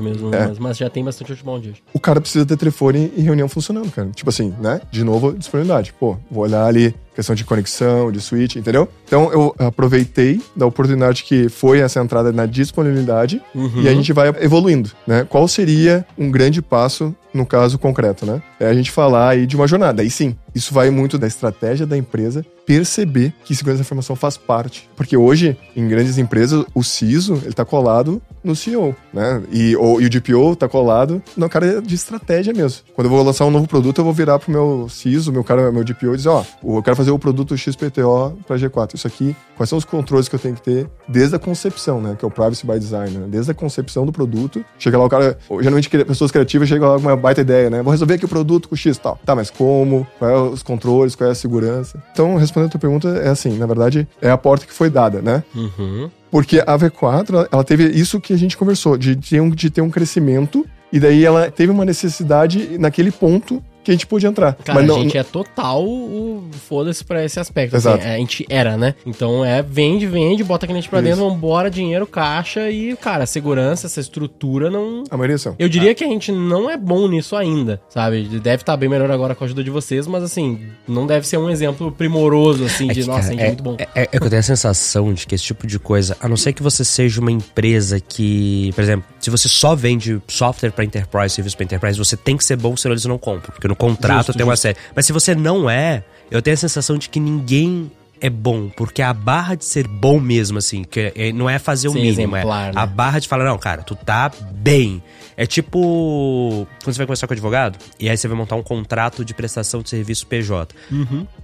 mesmo, 0.00 0.34
é. 0.34 0.48
mas, 0.48 0.58
mas 0.58 0.76
já 0.76 0.90
tem 0.90 1.04
bastante 1.04 1.32
outbound 1.32 1.68
hoje. 1.68 1.82
O 1.92 2.00
cara 2.00 2.20
precisa 2.20 2.44
ter 2.44 2.56
telefone 2.56 3.12
e 3.16 3.22
reunião 3.22 3.48
funcionando, 3.48 3.90
cara. 3.90 4.08
Tipo 4.10 4.30
assim, 4.30 4.54
né? 4.60 4.80
De 4.90 5.04
novo, 5.04 5.32
disponibilidade. 5.32 5.92
Pô, 5.98 6.16
vou 6.36 6.44
olhar 6.44 6.64
ali 6.66 6.94
questão 7.14 7.34
de 7.34 7.44
conexão, 7.44 8.12
de 8.12 8.20
switch, 8.20 8.56
entendeu? 8.56 8.86
Então 9.06 9.32
eu 9.32 9.54
aproveitei 9.58 10.38
da 10.54 10.66
oportunidade 10.66 11.24
que 11.24 11.48
foi 11.48 11.80
essa 11.80 11.98
entrada 11.98 12.30
na 12.30 12.44
disponibilidade 12.44 13.40
uhum. 13.54 13.80
e 13.80 13.88
a 13.88 13.94
gente 13.94 14.12
vai 14.12 14.28
evoluindo, 14.40 14.90
né? 15.06 15.26
Qual 15.28 15.48
seria 15.48 16.06
um 16.18 16.30
grande 16.30 16.60
passo 16.60 17.16
no 17.32 17.46
caso 17.46 17.78
concreto, 17.78 18.26
né? 18.26 18.42
É 18.60 18.66
a 18.66 18.74
gente 18.74 18.90
falar 18.90 19.30
aí 19.30 19.46
de 19.46 19.56
uma 19.56 19.66
jornada. 19.66 20.02
Aí 20.02 20.10
sim, 20.10 20.36
isso 20.54 20.74
vai 20.74 20.90
muito 20.90 21.16
da 21.16 21.26
estratégia 21.26 21.86
da 21.86 21.96
empresa 21.96 22.44
perceber 22.66 23.32
que 23.44 23.54
segurança 23.54 23.78
da 23.78 23.86
informação 23.86 24.16
faz 24.16 24.36
parte. 24.36 24.90
Porque 24.96 25.16
hoje, 25.16 25.56
em 25.74 25.86
grandes 25.86 26.18
empresas, 26.18 26.64
o 26.74 26.82
CISO, 26.82 27.40
ele 27.44 27.54
tá 27.54 27.64
colado 27.64 28.20
no 28.42 28.54
CEO, 28.54 28.94
né? 29.12 29.42
E, 29.50 29.76
o, 29.76 30.00
e 30.00 30.06
o 30.06 30.10
DPO 30.10 30.54
tá 30.56 30.68
colado 30.68 31.22
no 31.36 31.48
cara 31.48 31.80
de 31.82 31.94
estratégia 31.94 32.52
mesmo. 32.52 32.82
Quando 32.94 33.06
eu 33.06 33.10
vou 33.10 33.22
lançar 33.22 33.44
um 33.44 33.50
novo 33.50 33.66
produto, 33.66 33.98
eu 33.98 34.04
vou 34.04 34.12
virar 34.12 34.38
pro 34.38 34.50
meu 34.50 34.88
CISO, 34.88 35.32
meu 35.32 35.42
cara, 35.42 35.72
meu 35.72 35.82
DPO 35.82 36.14
e 36.14 36.16
dizer, 36.16 36.28
ó, 36.28 36.44
oh, 36.62 36.78
eu 36.78 36.82
quero 36.82 36.96
fazer 36.96 37.10
o 37.10 37.18
produto 37.18 37.56
XPTO 37.56 38.38
para 38.46 38.56
G4. 38.56 38.94
Isso 38.94 39.06
aqui, 39.06 39.34
quais 39.56 39.68
são 39.68 39.78
os 39.78 39.84
controles 39.84 40.28
que 40.28 40.34
eu 40.34 40.38
tenho 40.38 40.54
que 40.54 40.62
ter 40.62 40.88
desde 41.08 41.34
a 41.34 41.38
concepção, 41.38 42.00
né? 42.00 42.16
Que 42.18 42.24
é 42.24 42.28
o 42.28 42.30
Privacy 42.30 42.66
by 42.66 42.78
Design, 42.78 43.18
né? 43.18 43.26
Desde 43.28 43.50
a 43.50 43.54
concepção 43.54 44.06
do 44.06 44.12
produto. 44.12 44.64
Chega 44.78 44.96
lá 44.96 45.04
o 45.04 45.08
cara, 45.08 45.38
geralmente 45.60 45.88
pessoas 45.88 46.30
criativas 46.30 46.68
chegam 46.68 46.88
lá 46.88 46.94
com 46.94 47.02
uma 47.02 47.16
baita 47.16 47.40
ideia, 47.40 47.68
né? 47.68 47.82
Vou 47.82 47.90
resolver 47.90 48.14
aqui 48.14 48.24
o 48.24 48.28
produto 48.28 48.68
com 48.68 48.76
X 48.76 48.96
e 48.96 49.00
tal. 49.00 49.18
Tá, 49.24 49.34
mas 49.34 49.50
como? 49.50 50.06
Quais 50.18 50.32
é 50.32 50.36
os 50.36 50.62
controles? 50.62 51.14
Qual 51.14 51.28
é 51.28 51.32
a 51.32 51.34
segurança? 51.34 52.02
Então, 52.12 52.36
a 52.64 52.68
tua 52.68 52.80
pergunta, 52.80 53.08
é 53.08 53.28
assim, 53.28 53.56
na 53.58 53.66
verdade, 53.66 54.06
é 54.20 54.30
a 54.30 54.38
porta 54.38 54.66
que 54.66 54.72
foi 54.72 54.90
dada, 54.90 55.20
né? 55.20 55.44
Uhum. 55.54 56.10
Porque 56.30 56.62
a 56.66 56.78
V4, 56.78 57.48
ela 57.50 57.64
teve 57.64 57.84
isso 57.84 58.20
que 58.20 58.32
a 58.32 58.38
gente 58.38 58.56
conversou, 58.56 58.96
de 58.96 59.16
ter 59.16 59.40
um, 59.40 59.50
de 59.50 59.70
ter 59.70 59.80
um 59.80 59.90
crescimento, 59.90 60.66
e 60.92 61.00
daí 61.00 61.24
ela 61.24 61.50
teve 61.50 61.72
uma 61.72 61.84
necessidade 61.84 62.78
naquele 62.78 63.10
ponto 63.10 63.62
que 63.86 63.92
a 63.92 63.94
gente 63.94 64.06
podia 64.06 64.28
entrar. 64.28 64.54
Cara, 64.54 64.80
Mas 64.82 64.90
a 64.90 64.94
gente 64.94 65.16
é 65.16 65.22
total 65.22 65.84
o 65.84 66.48
foda-se 66.68 67.04
pra 67.04 67.24
esse 67.24 67.38
aspecto. 67.38 67.76
assim, 67.76 67.88
Exato. 67.88 68.04
a 68.04 68.16
gente 68.16 68.44
era, 68.50 68.76
né? 68.76 68.94
Então 69.06 69.44
é 69.44 69.62
vende, 69.62 70.06
vende, 70.06 70.42
bota 70.42 70.66
cliente 70.66 70.88
pra 70.88 71.00
dentro, 71.00 71.28
vambora, 71.28 71.70
dinheiro, 71.70 72.06
caixa 72.06 72.68
e, 72.70 72.96
cara, 72.96 73.24
segurança, 73.26 73.86
essa 73.86 74.00
estrutura 74.00 74.70
não. 74.70 75.04
A 75.08 75.16
maioria 75.16 75.38
são. 75.38 75.54
Eu 75.58 75.68
diria 75.68 75.94
que 75.94 76.02
a 76.02 76.08
gente 76.08 76.32
não 76.32 76.68
é 76.68 76.76
bom 76.76 77.08
nisso 77.08 77.36
ainda, 77.36 77.80
sabe? 77.88 78.24
Deve 78.40 78.62
estar 78.62 78.76
bem 78.76 78.88
melhor 78.88 79.10
agora 79.10 79.34
com 79.34 79.44
a 79.44 79.46
ajuda 79.46 79.62
de 79.62 79.70
vocês, 79.70 80.06
mas 80.06 80.22
assim, 80.22 80.60
não 80.88 81.06
deve 81.06 81.26
ser 81.26 81.36
um 81.36 81.48
exemplo 81.48 81.92
primoroso, 81.92 82.64
assim, 82.64 82.88
de 82.88 83.02
que, 83.02 83.06
nossa, 83.06 83.20
cara, 83.20 83.28
a 83.28 83.30
gente 83.30 83.40
é, 83.40 83.44
é, 83.44 83.48
muito 83.48 83.62
bom. 83.62 83.76
É, 83.78 83.88
é 83.94 84.06
que 84.06 84.16
eu 84.16 84.28
tenho 84.28 84.40
a 84.40 84.42
sensação 84.42 85.12
de 85.14 85.26
que 85.26 85.34
esse 85.34 85.44
tipo 85.44 85.66
de 85.66 85.78
coisa, 85.78 86.16
a 86.20 86.28
não 86.28 86.36
ser 86.36 86.52
que 86.52 86.62
você 86.62 86.84
seja 86.84 87.20
uma 87.20 87.30
empresa 87.30 88.00
que, 88.00 88.72
por 88.74 88.82
exemplo, 88.82 89.06
se 89.20 89.30
você 89.30 89.48
só 89.48 89.74
vende 89.74 90.20
software 90.26 90.70
pra 90.70 90.84
enterprise, 90.84 91.34
serviço 91.34 91.56
pra 91.56 91.64
enterprise, 91.64 91.98
você 91.98 92.16
tem 92.16 92.36
que 92.36 92.44
ser 92.44 92.56
bom, 92.56 92.76
senão 92.76 92.92
eles 92.92 93.04
não 93.04 93.18
compram. 93.18 93.52
Porque 93.52 93.68
no 93.84 93.90
contrato 93.90 94.26
Justo, 94.26 94.32
tem 94.34 94.44
uma 94.46 94.56
série. 94.56 94.76
Mas 94.94 95.06
se 95.06 95.12
você 95.12 95.34
não 95.34 95.68
é, 95.70 96.02
eu 96.30 96.40
tenho 96.42 96.54
a 96.54 96.58
sensação 96.58 96.96
de 96.98 97.08
que 97.08 97.20
ninguém 97.20 97.90
é 98.20 98.30
bom, 98.30 98.70
porque 98.70 99.02
a 99.02 99.12
barra 99.12 99.54
de 99.54 99.64
ser 99.64 99.86
bom 99.86 100.18
mesmo, 100.18 100.56
assim, 100.58 100.84
que 100.84 101.12
é- 101.14 101.32
não 101.32 101.50
é 101.50 101.58
fazer 101.58 101.88
o 101.88 101.92
mínimo, 101.92 102.12
exemplar, 102.36 102.70
é 102.70 102.72
né? 102.74 102.80
a 102.80 102.86
barra 102.86 103.18
de 103.18 103.28
falar, 103.28 103.44
não, 103.44 103.58
cara, 103.58 103.82
tu 103.82 103.94
tá 103.94 104.30
bem. 104.52 105.02
É 105.36 105.44
tipo 105.44 106.66
quando 106.82 106.94
você 106.94 106.98
vai 106.98 107.06
conversar 107.06 107.26
com 107.26 107.32
o 107.32 107.34
advogado 107.34 107.78
e 108.00 108.08
aí 108.08 108.16
você 108.16 108.26
vai 108.26 108.36
montar 108.38 108.56
um 108.56 108.62
contrato 108.62 109.22
de 109.22 109.34
prestação 109.34 109.82
de 109.82 109.90
serviço 109.90 110.26
PJ. 110.26 110.74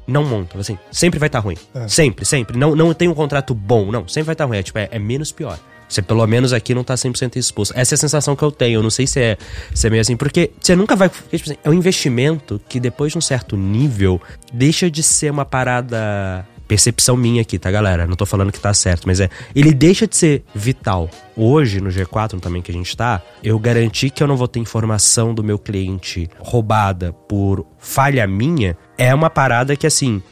Não 0.07 0.25
monta, 0.25 0.59
assim, 0.59 0.79
sempre 0.91 1.19
vai 1.19 1.27
estar 1.27 1.41
ruim. 1.41 1.57
Sempre, 1.89 2.25
sempre. 2.25 2.57
Não, 2.59 2.75
não 2.75 2.95
tem 2.95 3.07
um 3.09 3.15
contrato 3.15 3.55
bom, 3.55 3.93
não, 3.93 4.09
sempre 4.09 4.27
vai 4.27 4.33
estar 4.33 4.47
ruim. 4.47 4.57
É, 4.57 4.63
tipo, 4.63 4.79
é, 4.79 4.89
é 4.91 4.99
menos 4.99 5.31
pior. 5.31 5.59
Você 5.93 6.01
pelo 6.01 6.27
menos 6.27 6.53
aqui 6.53 6.75
não 6.75 6.83
tá 6.83 6.95
100% 6.95 7.37
exposto. 7.37 7.75
Essa 7.77 7.95
é 7.95 7.97
a 7.97 7.99
sensação 7.99 8.35
que 8.35 8.43
eu 8.43 8.51
tenho. 8.51 8.79
Eu 8.79 8.83
não 8.83 8.91
sei 8.91 9.07
se 9.07 9.21
é, 9.21 9.37
se 9.75 9.87
é 9.87 9.91
meio 9.91 10.01
assim, 10.01 10.17
porque 10.17 10.51
você 10.61 10.75
nunca 10.75 10.97
vai. 10.97 11.09
tipo 11.09 11.45
assim, 11.45 11.57
é 11.63 11.69
um 11.69 11.75
investimento 11.75 12.61
que 12.69 12.81
depois 12.81 13.13
de 13.13 13.19
um 13.19 13.21
certo 13.21 13.57
nível 13.57 14.21
deixa 14.53 14.91
de 14.91 15.03
ser 15.03 15.31
uma 15.31 15.45
parada 15.45 16.47
percepção 16.67 17.19
minha 17.19 17.43
aqui, 17.43 17.59
tá, 17.59 17.71
galera? 17.71 18.07
Não 18.07 18.17
tô 18.17 18.25
falando 18.25 18.51
que 18.51 18.59
tá 18.59 18.73
certo, 18.73 19.07
mas 19.07 19.21
é. 19.21 19.29
Ele 19.55 19.75
deixa 19.75 20.07
de 20.07 20.17
ser 20.17 20.43
vital. 20.55 21.11
Hoje, 21.37 21.83
no 21.83 21.91
G4 21.91 22.41
também 22.41 22.63
que 22.63 22.71
a 22.71 22.75
gente 22.75 22.97
tá, 22.97 23.21
eu 23.45 23.59
garanti 23.59 24.09
que 24.09 24.23
eu 24.23 24.27
não 24.27 24.39
vou 24.39 24.49
ter 24.49 24.61
informação 24.61 25.35
do 25.35 25.45
meu 25.45 25.59
cliente 25.59 26.31
roubada 26.39 27.13
por 27.13 27.67
falha 27.79 28.27
minha. 28.27 28.75
É 28.97 29.15
uma 29.15 29.29
parada 29.29 29.77
que, 29.77 29.87
assim, 29.87 30.23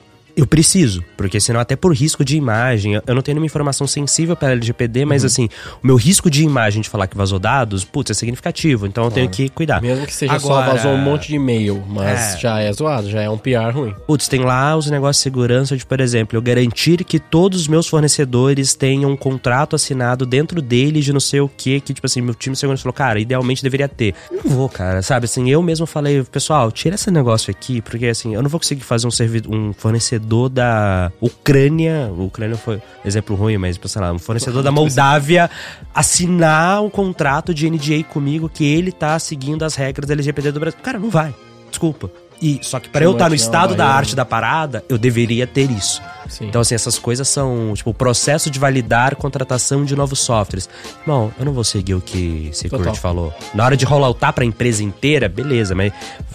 eu 0.40 0.46
preciso, 0.46 1.04
porque 1.16 1.40
senão 1.40 1.60
até 1.60 1.76
por 1.76 1.94
risco 1.94 2.24
de 2.24 2.36
imagem, 2.36 2.94
eu- 2.94 3.14
não 3.14 3.22
tenho 3.22 3.34
nenhuma 3.36 3.46
informação 3.46 3.86
sensível 3.86 4.34
para 4.36 4.52
LGPD, 4.52 5.04
mas 5.04 5.24
assim, 5.24 5.48
o 5.82 5.86
meu 5.86 5.96
risco 5.96 6.30
de 6.30 6.42
imagem 6.42 6.82
de 6.82 6.88
falar 6.88 7.06
que 7.06 7.16
vazou 7.16 7.38
dados, 7.38 7.84
putz, 7.84 8.10
é 8.10 8.14
significativo, 8.14 8.86
então 8.86 9.04
eu 9.04 9.10
tenho 9.10 9.28
que 9.28 9.48
cuidar. 9.48 9.80
Mesmo 9.82 10.06
que 10.06 10.12
seja 10.14 10.38
só 10.38 10.52
Agora- 10.60 10.72
vazou 10.74 10.92
um 10.92 10.98
monte 10.98 11.28
de 11.28 11.36
e-mail, 11.36 11.84
mas 11.88 12.34
É. 12.34 12.38
já 12.38 12.58
é 12.60 12.72
zoado, 12.72 13.10
já 13.10 13.20
é 13.20 13.28
um 13.30 13.38
PR 13.38 13.70
ruim. 13.72 13.94
Putz, 14.06 14.28
tem 14.28 14.40
lá 14.40 14.76
os 14.76 14.90
negócios 14.90 15.16
de 15.18 15.22
segurança 15.22 15.76
de, 15.76 15.84
por 15.84 16.00
exemplo, 16.00 16.36
eu 16.36 16.42
garantir 16.42 17.04
que 17.04 17.18
todos 17.18 17.60
os 17.60 17.68
meus 17.68 17.86
fornecedores 17.86 18.74
tenham 18.74 19.10
um 19.10 19.16
contrato 19.16 19.76
assinado 19.76 20.24
dentro 20.24 20.60
deles 20.62 21.04
de 21.04 21.12
não 21.12 21.20
sei 21.20 21.40
o 21.40 21.48
que, 21.48 21.80
que, 21.80 21.92
tipo 21.94 22.06
assim, 22.06 22.20
meu 22.20 22.34
time 22.34 22.54
de 22.54 22.58
segurança 22.60 22.82
falou, 22.82 22.94
cara, 22.94 23.20
idealmente 23.20 23.62
deveria 23.62 23.88
ter. 23.88 24.14
Eu 24.30 24.40
não 24.44 24.56
vou, 24.56 24.68
cara, 24.68 25.02
sabe? 25.02 25.24
Assim, 25.26 25.50
eu 25.50 25.62
mesmo 25.62 25.86
falei, 25.86 26.22
pessoal, 26.24 26.70
tira 26.72 26.94
esse 26.94 27.10
negócio 27.10 27.50
aqui, 27.50 27.80
porque 27.82 28.06
assim, 28.06 28.34
eu 28.34 28.42
não 28.42 28.48
vou 28.48 28.58
conseguir 28.58 28.82
fazer 28.82 29.06
um, 29.06 29.10
um 29.54 29.72
fornecedor 29.72 30.29
da 30.48 31.10
Ucrânia, 31.20 32.10
Ucrânia 32.16 32.56
foi 32.56 32.80
exemplo 33.04 33.34
ruim, 33.36 33.56
mas, 33.58 33.78
sei 33.82 34.00
lá, 34.00 34.12
um 34.12 34.18
fornecedor 34.18 34.62
da 34.62 34.70
Moldávia 34.70 35.50
assinar 35.94 36.82
um 36.82 36.90
contrato 36.90 37.52
de 37.52 37.68
NDA 37.68 38.04
comigo 38.08 38.48
que 38.48 38.64
ele 38.64 38.92
tá 38.92 39.18
seguindo 39.18 39.64
as 39.64 39.74
regras 39.74 40.06
da 40.06 40.14
LGPD 40.14 40.52
do 40.52 40.60
Brasil. 40.60 40.78
Cara, 40.82 40.98
não 40.98 41.10
vai. 41.10 41.34
Desculpa. 41.68 42.10
E, 42.42 42.58
só 42.62 42.80
que 42.80 42.88
para 42.88 43.04
eu 43.04 43.12
estar 43.12 43.26
no 43.26 43.32
mas 43.32 43.40
não, 43.42 43.46
estado 43.46 43.74
da 43.74 43.86
vai, 43.86 43.96
arte 43.96 44.16
da 44.16 44.24
parada, 44.24 44.82
eu 44.88 44.96
deveria 44.96 45.46
ter 45.46 45.70
isso. 45.70 46.00
Sim. 46.26 46.46
Então, 46.46 46.62
assim, 46.62 46.74
essas 46.74 46.98
coisas 46.98 47.28
são, 47.28 47.74
tipo, 47.74 47.90
o 47.90 47.94
processo 47.94 48.50
de 48.50 48.58
validar 48.58 49.14
contratação 49.16 49.84
de 49.84 49.94
novos 49.94 50.20
softwares. 50.20 50.68
Bom, 51.06 51.30
eu 51.38 51.44
não 51.44 51.52
vou 51.52 51.64
seguir 51.64 51.94
o 51.94 52.00
que 52.00 52.48
Security 52.54 52.88
Total. 52.88 52.94
falou. 52.94 53.34
Na 53.54 53.64
hora 53.64 53.76
de 53.76 53.84
rolloutar 53.84 54.32
pra 54.32 54.44
empresa 54.44 54.82
inteira, 54.82 55.28
beleza, 55.28 55.74
mas 55.74 55.92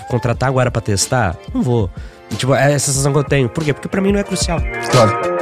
contratar 0.07 0.47
agora 0.47 0.69
pra 0.69 0.81
testar, 0.81 1.35
não 1.51 1.63
vou. 1.63 1.89
E, 2.31 2.35
tipo, 2.35 2.53
é 2.53 2.73
essa 2.73 2.87
sensação 2.87 3.11
que 3.13 3.19
eu 3.19 3.23
tenho. 3.23 3.49
Por 3.49 3.63
quê? 3.63 3.73
Porque 3.73 3.87
pra 3.87 4.01
mim 4.01 4.11
não 4.11 4.19
é 4.19 4.23
crucial. 4.23 4.59
Claro. 4.91 5.35